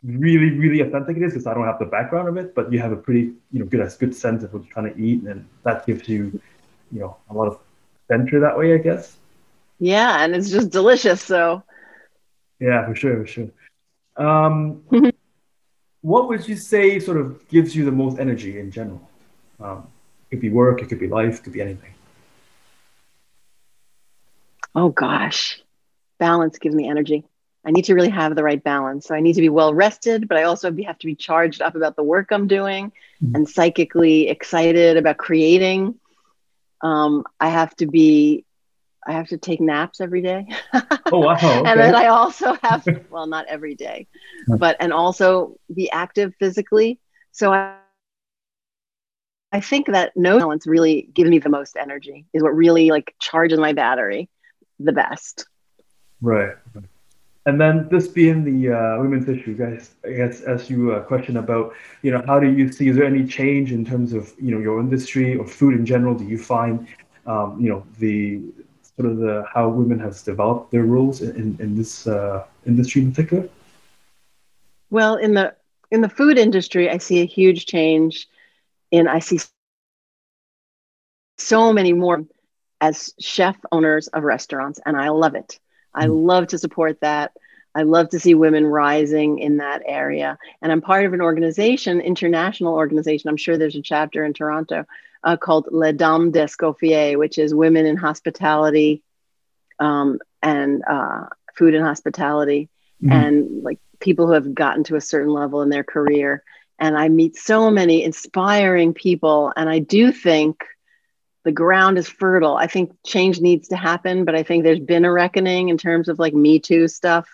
really, 0.03 0.51
really 0.51 0.81
authentic 0.81 1.17
it 1.17 1.23
is 1.23 1.33
because 1.33 1.47
I 1.47 1.53
don't 1.53 1.65
have 1.65 1.79
the 1.79 1.85
background 1.85 2.27
of 2.27 2.37
it, 2.37 2.53
but 2.55 2.71
you 2.71 2.79
have 2.79 2.91
a 2.91 2.95
pretty, 2.95 3.33
you 3.51 3.59
know, 3.59 3.65
good 3.65 3.87
good 3.99 4.15
sense 4.15 4.43
of 4.43 4.53
what 4.53 4.63
you're 4.63 4.73
trying 4.73 4.93
to 4.93 4.99
eat, 4.99 5.23
and 5.23 5.47
that 5.63 5.85
gives 5.85 6.07
you, 6.07 6.39
you 6.91 6.99
know, 6.99 7.17
a 7.29 7.33
lot 7.33 7.47
of 7.47 7.59
adventure 8.09 8.39
that 8.39 8.57
way, 8.57 8.73
I 8.73 8.77
guess. 8.77 9.17
Yeah, 9.79 10.23
and 10.23 10.35
it's 10.35 10.49
just 10.49 10.69
delicious. 10.69 11.21
So. 11.21 11.63
Yeah, 12.59 12.85
for 12.87 12.95
sure, 12.95 13.17
for 13.21 13.27
sure. 13.27 13.49
Um, 14.15 14.83
what 16.01 16.27
would 16.27 16.47
you 16.47 16.55
say 16.55 16.99
sort 16.99 17.17
of 17.17 17.47
gives 17.49 17.75
you 17.75 17.85
the 17.85 17.91
most 17.91 18.19
energy 18.19 18.59
in 18.59 18.71
general? 18.71 19.07
Um, 19.59 19.87
it 20.29 20.35
could 20.35 20.41
be 20.41 20.49
work, 20.49 20.81
it 20.81 20.89
could 20.89 20.99
be 20.99 21.07
life, 21.07 21.39
it 21.39 21.43
could 21.43 21.53
be 21.53 21.61
anything. 21.61 21.93
Oh 24.75 24.89
gosh, 24.89 25.61
balance 26.19 26.59
gives 26.59 26.75
me 26.75 26.87
energy. 26.87 27.25
I 27.67 27.71
need 27.71 27.83
to 27.85 27.95
really 27.95 28.09
have 28.09 28.33
the 28.33 28.43
right 28.43 28.63
balance. 28.63 29.07
So 29.07 29.13
I 29.13 29.19
need 29.19 29.33
to 29.33 29.41
be 29.41 29.49
well 29.49 29.73
rested, 29.73 30.29
but 30.29 30.37
I 30.37 30.43
also 30.43 30.73
have 30.85 30.97
to 30.99 31.05
be 31.05 31.15
charged 31.15 31.61
up 31.61 31.75
about 31.75 31.97
the 31.97 32.03
work 32.03 32.31
I'm 32.31 32.47
doing 32.47 32.93
mm-hmm. 33.21 33.35
and 33.35 33.49
psychically 33.49 34.29
excited 34.29 34.95
about 34.95 35.17
creating. 35.17 35.95
Um, 36.79 37.25
I 37.41 37.49
have 37.49 37.75
to 37.77 37.85
be, 37.85 38.45
I 39.05 39.11
have 39.11 39.27
to 39.29 39.37
take 39.37 39.59
naps 39.59 39.99
every 39.99 40.21
day. 40.21 40.47
oh, 41.11 41.19
wow. 41.19 41.33
Okay. 41.35 41.69
and 41.69 41.77
then 41.77 41.93
I 41.93 42.07
also 42.07 42.53
have, 42.63 42.87
well, 43.11 43.27
not 43.27 43.45
every 43.47 43.75
day, 43.75 44.07
but, 44.47 44.77
and 44.79 44.93
also 44.93 45.59
be 45.73 45.91
active 45.91 46.33
physically. 46.39 47.01
So 47.33 47.51
I, 47.51 47.75
I 49.51 49.59
think 49.59 49.87
that 49.87 50.13
no 50.15 50.39
balance 50.39 50.67
really 50.67 51.09
gives 51.13 51.29
me 51.29 51.39
the 51.39 51.49
most 51.49 51.75
energy, 51.75 52.27
is 52.31 52.41
what 52.41 52.55
really 52.55 52.91
like 52.91 53.13
charges 53.19 53.59
my 53.59 53.73
battery 53.73 54.29
the 54.79 54.93
best. 54.93 55.47
Right. 56.21 56.55
And 57.47 57.61
then 57.61 57.87
this 57.89 58.09
being 58.09 58.43
the 58.43 58.75
uh, 58.75 59.01
women's 59.01 59.29
issue, 59.29 59.55
guys, 59.55 59.95
I 60.05 60.11
guess 60.11 60.41
as 60.41 60.69
you 60.69 60.91
uh, 60.91 60.99
question 61.03 61.37
about, 61.37 61.73
you 62.01 62.11
know, 62.11 62.21
how 62.27 62.41
do 62.41 62.51
you 62.51 62.69
see, 62.69 62.89
is 62.89 62.97
there 62.97 63.05
any 63.05 63.25
change 63.25 63.71
in 63.71 63.85
terms 63.85 64.11
of, 64.11 64.33
you 64.37 64.51
know, 64.53 64.59
your 64.59 64.81
industry 64.81 65.37
or 65.37 65.47
food 65.47 65.73
in 65.73 65.85
general? 65.85 66.13
Do 66.13 66.25
you 66.25 66.37
find, 66.37 66.85
um, 67.25 67.57
you 67.57 67.69
know, 67.69 67.85
the 67.99 68.41
sort 68.81 69.09
of 69.09 69.17
the, 69.19 69.45
how 69.49 69.69
women 69.69 69.97
has 69.99 70.23
developed 70.23 70.71
their 70.71 70.83
roles 70.83 71.21
in, 71.21 71.55
in 71.61 71.73
this 71.77 72.05
uh, 72.05 72.43
industry 72.65 73.03
in 73.03 73.11
particular? 73.11 73.47
Well, 74.89 75.15
in 75.15 75.33
the, 75.33 75.55
in 75.89 76.01
the 76.01 76.09
food 76.09 76.37
industry, 76.37 76.89
I 76.89 76.97
see 76.97 77.21
a 77.21 77.25
huge 77.25 77.65
change 77.65 78.27
in, 78.91 79.07
I 79.07 79.19
see 79.19 79.39
so 81.37 81.71
many 81.71 81.93
more 81.93 82.25
as 82.81 83.13
chef 83.21 83.55
owners 83.71 84.09
of 84.09 84.23
restaurants, 84.23 84.81
and 84.85 84.97
I 84.97 85.07
love 85.09 85.35
it. 85.35 85.61
I 85.97 86.05
hmm. 86.05 86.13
love 86.13 86.47
to 86.47 86.57
support 86.57 87.01
that. 87.01 87.33
I 87.75 87.83
love 87.83 88.09
to 88.09 88.19
see 88.19 88.33
women 88.33 88.65
rising 88.65 89.39
in 89.39 89.57
that 89.57 89.83
area. 89.85 90.37
And 90.61 90.71
I'm 90.71 90.81
part 90.81 91.05
of 91.05 91.13
an 91.13 91.21
organization, 91.21 92.01
international 92.01 92.73
organization. 92.73 93.29
I'm 93.29 93.37
sure 93.37 93.57
there's 93.57 93.75
a 93.75 93.81
chapter 93.81 94.25
in 94.25 94.33
Toronto 94.33 94.85
uh, 95.23 95.37
called 95.37 95.67
Les 95.71 95.93
Dames 95.93 96.31
d'Escoffier, 96.31 97.17
which 97.17 97.37
is 97.37 97.53
women 97.53 97.85
in 97.85 97.97
hospitality 97.97 99.03
um, 99.79 100.19
and 100.41 100.83
uh, 100.89 101.25
food 101.55 101.75
and 101.75 101.85
hospitality, 101.85 102.69
mm-hmm. 103.03 103.11
and 103.11 103.63
like 103.63 103.79
people 103.99 104.25
who 104.25 104.33
have 104.33 104.53
gotten 104.53 104.83
to 104.85 104.95
a 104.95 105.01
certain 105.01 105.31
level 105.31 105.61
in 105.61 105.69
their 105.69 105.83
career. 105.83 106.43
And 106.79 106.97
I 106.97 107.09
meet 107.09 107.35
so 107.35 107.69
many 107.69 108.03
inspiring 108.03 108.93
people. 108.93 109.51
And 109.55 109.69
I 109.69 109.79
do 109.79 110.11
think 110.11 110.63
the 111.47 111.51
ground 111.53 111.97
is 111.97 112.09
fertile. 112.09 112.57
I 112.57 112.67
think 112.67 112.91
change 113.05 113.39
needs 113.39 113.69
to 113.69 113.77
happen, 113.77 114.25
but 114.25 114.35
I 114.35 114.43
think 114.43 114.65
there's 114.65 114.81
been 114.81 115.05
a 115.05 115.11
reckoning 115.13 115.69
in 115.69 115.77
terms 115.77 116.09
of 116.09 116.19
like 116.19 116.33
Me 116.33 116.59
Too 116.59 116.89
stuff, 116.89 117.25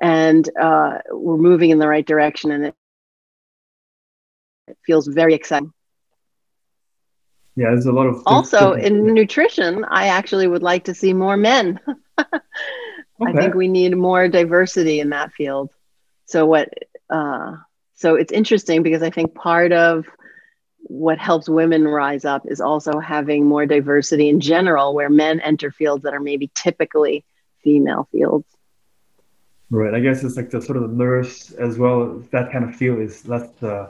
and 0.00 0.48
uh, 0.58 1.00
we're 1.10 1.36
moving 1.36 1.68
in 1.68 1.78
the 1.78 1.86
right 1.86 2.06
direction, 2.06 2.50
and 2.50 2.64
it, 2.64 2.74
it 4.68 4.78
feels 4.86 5.06
very 5.06 5.34
exciting. 5.34 5.70
Yeah, 7.56 7.72
there's 7.72 7.84
a 7.84 7.92
lot 7.92 8.06
of 8.06 8.22
also 8.24 8.72
in 8.72 9.12
nutrition. 9.12 9.84
I 9.84 10.06
actually 10.06 10.46
would 10.46 10.62
like 10.62 10.84
to 10.84 10.94
see 10.94 11.12
more 11.12 11.36
men. 11.36 11.78
okay. 12.18 12.40
I 13.22 13.32
think 13.34 13.54
we 13.54 13.68
need 13.68 13.94
more 13.98 14.28
diversity 14.28 15.00
in 15.00 15.10
that 15.10 15.32
field. 15.32 15.68
So 16.24 16.46
what? 16.46 16.70
Uh, 17.10 17.56
so 17.96 18.14
it's 18.14 18.32
interesting 18.32 18.82
because 18.82 19.02
I 19.02 19.10
think 19.10 19.34
part 19.34 19.72
of 19.72 20.06
what 20.88 21.18
helps 21.18 21.48
women 21.48 21.86
rise 21.86 22.24
up 22.24 22.42
is 22.46 22.60
also 22.60 22.98
having 23.00 23.44
more 23.46 23.66
diversity 23.66 24.28
in 24.28 24.40
general, 24.40 24.94
where 24.94 25.10
men 25.10 25.40
enter 25.40 25.70
fields 25.70 26.04
that 26.04 26.14
are 26.14 26.20
maybe 26.20 26.50
typically 26.54 27.24
female 27.62 28.08
fields. 28.12 28.46
Right. 29.70 29.94
I 29.94 30.00
guess 30.00 30.22
it's 30.22 30.36
like 30.36 30.50
the 30.50 30.62
sort 30.62 30.76
of 30.78 30.88
the 30.88 30.96
nurse 30.96 31.50
as 31.52 31.76
well. 31.76 32.22
That 32.30 32.52
kind 32.52 32.64
of 32.64 32.76
field 32.76 33.00
is 33.00 33.26
less. 33.26 33.48
Uh, 33.60 33.88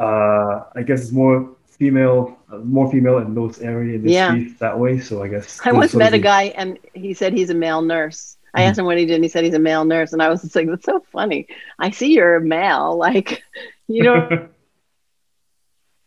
uh, 0.00 0.64
I 0.74 0.82
guess 0.82 1.02
it's 1.02 1.12
more 1.12 1.54
female, 1.68 2.36
uh, 2.52 2.58
more 2.58 2.90
female 2.90 3.18
in 3.18 3.34
those 3.34 3.60
area 3.60 3.94
industries 3.94 4.50
Yeah. 4.50 4.56
that 4.58 4.78
way. 4.78 4.98
So 4.98 5.22
I 5.22 5.28
guess 5.28 5.60
I 5.64 5.72
once 5.72 5.94
met 5.94 6.12
a 6.12 6.18
guy 6.18 6.44
and 6.56 6.78
he 6.94 7.14
said 7.14 7.32
he's 7.34 7.50
a 7.50 7.54
male 7.54 7.82
nurse. 7.82 8.36
I 8.52 8.62
Mhm. 8.62 8.64
asked 8.68 8.78
him 8.80 8.84
what 8.86 8.98
he 8.98 9.06
did 9.06 9.14
and 9.14 9.24
he 9.24 9.28
said 9.28 9.44
he's 9.44 9.54
a 9.54 9.60
male 9.60 9.84
nurse. 9.84 10.12
And 10.12 10.20
I 10.20 10.28
was 10.28 10.42
just 10.42 10.56
like, 10.56 10.66
that's 10.68 10.84
so 10.84 11.00
funny. 11.12 11.46
I 11.78 11.90
see 11.90 12.12
you're 12.14 12.36
a 12.36 12.40
male. 12.40 12.96
Like, 13.06 13.42
you 13.86 14.02
know, 14.02 14.48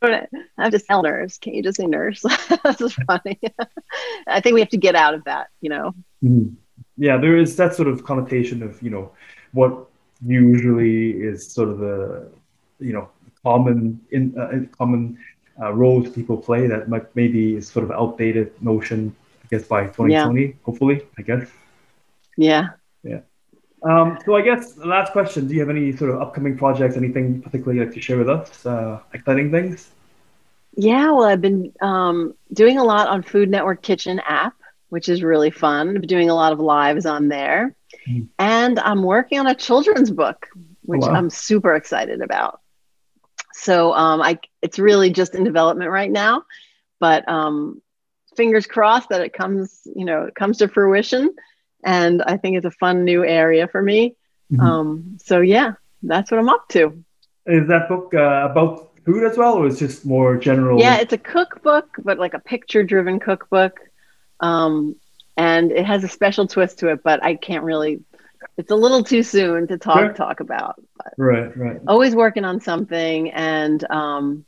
I'm 0.57 0.71
just 0.71 0.85
a 0.89 1.01
nurse. 1.01 1.37
Can't 1.37 1.55
you 1.55 1.63
just 1.63 1.77
say 1.77 1.85
nurse? 1.85 2.21
That's 2.63 2.93
funny. 2.93 3.39
I 4.27 4.41
think 4.41 4.53
we 4.53 4.59
have 4.59 4.69
to 4.69 4.77
get 4.77 4.95
out 4.95 5.13
of 5.13 5.23
that, 5.25 5.47
you 5.61 5.69
know? 5.69 5.93
Mhm. 6.23 6.55
Yeah, 6.97 7.17
there 7.17 7.37
is 7.37 7.55
that 7.55 7.73
sort 7.73 7.87
of 7.87 8.03
connotation 8.03 8.61
of, 8.61 8.81
you 8.81 8.89
know, 8.89 9.11
what 9.51 9.87
usually 10.25 11.11
is 11.11 11.51
sort 11.51 11.69
of 11.69 11.79
the, 11.79 12.29
you 12.79 12.93
know, 12.93 13.09
common 13.43 13.99
in 14.11 14.37
uh, 14.37 14.65
common 14.77 15.17
uh, 15.61 15.73
roles 15.73 16.09
people 16.09 16.37
play 16.37 16.67
that 16.67 16.89
might 16.89 17.13
maybe 17.15 17.55
is 17.55 17.67
sort 17.67 17.83
of 17.83 17.91
outdated 17.91 18.51
notion, 18.61 19.15
I 19.43 19.47
guess, 19.49 19.63
by 19.63 19.85
2020, 19.85 20.55
hopefully, 20.63 21.01
I 21.17 21.21
guess. 21.21 21.47
Yeah. 22.37 22.69
Um, 23.83 24.17
so 24.25 24.35
I 24.35 24.41
guess 24.41 24.73
the 24.73 24.87
last 24.87 25.11
question, 25.11 25.47
do 25.47 25.53
you 25.53 25.59
have 25.59 25.69
any 25.69 25.95
sort 25.95 26.11
of 26.11 26.21
upcoming 26.21 26.57
projects, 26.57 26.95
anything 26.95 27.41
particularly 27.41 27.79
you'd 27.79 27.87
like 27.87 27.95
to 27.95 28.01
share 28.01 28.17
with 28.17 28.29
us? 28.29 28.65
Uh, 28.65 28.99
exciting 29.13 29.51
things? 29.51 29.91
Yeah, 30.75 31.11
well, 31.11 31.25
I've 31.25 31.41
been 31.41 31.73
um, 31.81 32.33
doing 32.53 32.77
a 32.77 32.83
lot 32.83 33.07
on 33.07 33.21
Food 33.21 33.49
Network 33.49 33.81
Kitchen 33.81 34.21
app, 34.27 34.55
which 34.89 35.09
is 35.09 35.21
really 35.21 35.51
fun. 35.51 35.89
I've 35.89 36.01
been 36.01 36.07
doing 36.07 36.29
a 36.29 36.35
lot 36.35 36.53
of 36.53 36.59
lives 36.59 37.05
on 37.05 37.27
there. 37.27 37.75
Mm. 38.07 38.27
And 38.39 38.79
I'm 38.79 39.03
working 39.03 39.39
on 39.39 39.47
a 39.47 39.55
children's 39.55 40.11
book, 40.11 40.47
which 40.83 41.01
wow. 41.01 41.13
I'm 41.13 41.29
super 41.29 41.75
excited 41.75 42.21
about. 42.21 42.61
So 43.53 43.93
um, 43.93 44.21
I, 44.21 44.39
it's 44.61 44.79
really 44.79 45.09
just 45.09 45.35
in 45.35 45.43
development 45.43 45.91
right 45.91 46.11
now, 46.11 46.43
but 46.99 47.27
um, 47.29 47.81
fingers 48.35 48.65
crossed 48.65 49.09
that 49.09 49.21
it 49.21 49.33
comes, 49.33 49.81
you 49.95 50.05
know, 50.05 50.23
it 50.23 50.35
comes 50.35 50.57
to 50.57 50.67
fruition. 50.67 51.35
And 51.83 52.21
I 52.23 52.37
think 52.37 52.57
it's 52.57 52.65
a 52.65 52.71
fun 52.71 53.03
new 53.03 53.23
area 53.25 53.67
for 53.67 53.81
me. 53.81 54.15
Mhm. 54.51 54.59
Um, 54.61 55.17
so 55.23 55.41
yeah, 55.41 55.73
that's 56.01 56.31
what 56.31 56.39
I'm 56.39 56.49
up 56.49 56.67
to. 56.69 57.03
Is 57.45 57.67
that 57.67 57.89
book 57.89 58.13
uh, 58.13 58.47
about 58.51 58.91
food 59.05 59.23
as 59.29 59.37
well, 59.37 59.55
or 59.55 59.67
is 59.67 59.81
it 59.81 59.87
just 59.87 60.05
more 60.05 60.37
general? 60.37 60.79
Yeah, 60.79 60.97
it's 60.97 61.13
a 61.13 61.17
cookbook, 61.17 61.87
but 62.03 62.17
like 62.19 62.33
a 62.33 62.39
picture 62.39 62.83
driven 62.83 63.19
cookbook. 63.19 63.79
Um, 64.39 64.95
and 65.35 65.71
it 65.71 65.85
has 65.85 66.03
a 66.03 66.07
special 66.07 66.47
twist 66.47 66.79
to 66.79 66.89
it, 66.89 67.01
but 67.03 67.23
I 67.23 67.35
can't 67.35 67.63
really, 67.63 68.01
it's 68.57 68.71
a 68.71 68.75
little 68.75 69.03
too 69.03 69.23
soon 69.23 69.67
to 69.67 69.77
talk 69.77 69.99
Sure. 69.99 70.13
talk 70.13 70.39
about. 70.39 70.75
But 70.97 71.13
right, 71.17 71.57
right. 71.57 71.81
always 71.87 72.15
working 72.15 72.45
on 72.45 72.59
something 72.61 73.31
and 73.31 73.83
um 73.89 74.45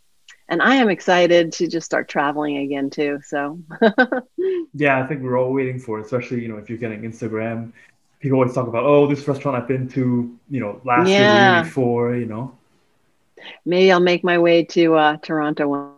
and 0.49 0.61
I 0.61 0.75
am 0.75 0.89
excited 0.89 1.51
to 1.53 1.67
just 1.67 1.85
start 1.85 2.07
traveling 2.09 2.57
again 2.57 2.89
too. 2.89 3.19
So 3.25 3.59
Yeah, 4.73 5.03
I 5.03 5.07
think 5.07 5.21
we're 5.23 5.37
all 5.37 5.53
waiting 5.53 5.79
for 5.79 5.99
it, 5.99 6.05
especially, 6.05 6.41
you 6.41 6.47
know, 6.47 6.57
if 6.57 6.69
you're 6.69 6.77
getting 6.79 7.01
Instagram. 7.01 7.71
People 8.19 8.39
always 8.39 8.53
talk 8.53 8.67
about, 8.67 8.83
oh, 8.83 9.07
this 9.07 9.27
restaurant 9.27 9.61
I've 9.61 9.67
been 9.67 9.87
to, 9.89 10.35
you 10.49 10.59
know, 10.59 10.81
last 10.83 11.09
Yeah. 11.09 11.55
year 11.57 11.63
before, 11.63 12.15
you 12.15 12.25
know. 12.25 12.57
maybe 13.65 13.91
I'll 13.91 13.99
make 13.99 14.23
my 14.23 14.37
way 14.37 14.63
to 14.65 14.95
uh, 14.95 15.17
Toronto 15.17 15.67
one. 15.67 15.91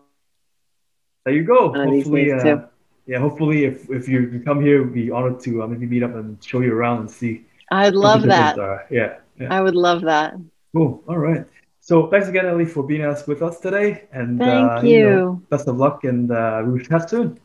There 1.26 1.34
you 1.36 1.44
go. 1.44 1.70
One 1.70 1.88
Hopefully, 1.90 2.32
uh, 2.32 2.60
yeah, 3.06 3.20
hopefully 3.20 3.66
if, 3.66 3.90
if 3.90 4.08
you 4.08 4.22
you 4.32 4.40
come 4.42 4.62
here, 4.62 4.84
we'd 4.84 4.94
be 4.94 5.12
honored 5.12 5.40
to 5.42 5.64
uh, 5.64 5.68
maybe 5.68 5.86
meet 5.86 6.04
up 6.04 6.14
and 6.16 6.42
show 6.44 6.62
you 6.62 6.74
around 6.74 7.00
and 7.02 7.12
see 7.12 7.46
I'd 7.72 7.96
love 7.96 8.24
that. 8.24 8.58
Yeah, 8.90 9.18
yeah. 9.40 9.54
I 9.54 9.62
would 9.62 9.76
love 9.76 10.02
that. 10.04 10.36
Cool. 10.74 11.04
All 11.08 11.18
right. 11.18 11.46
So 11.88 12.08
thanks 12.08 12.28
again, 12.28 12.46
Ellie, 12.46 12.66
for 12.66 12.84
being 12.84 13.06
us 13.06 13.26
with 13.28 13.42
us 13.42 13.62
today. 13.62 14.10
And 14.12 14.40
Thank 14.40 14.70
uh, 14.70 14.82
you. 14.84 15.10
know, 15.10 15.42
best 15.50 15.70
of 15.70 15.78
luck 15.78 16.04
and 16.04 16.30
uh, 16.30 16.62
we 16.66 16.74
will 16.74 16.80
chat 16.80 17.10
soon. 17.10 17.40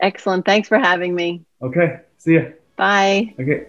Excellent. 0.00 0.46
Thanks 0.46 0.68
for 0.68 0.78
having 0.78 1.16
me. 1.16 1.42
Okay. 1.60 1.98
See 2.16 2.34
ya. 2.34 2.42
Bye. 2.76 3.34
Okay. 3.40 3.66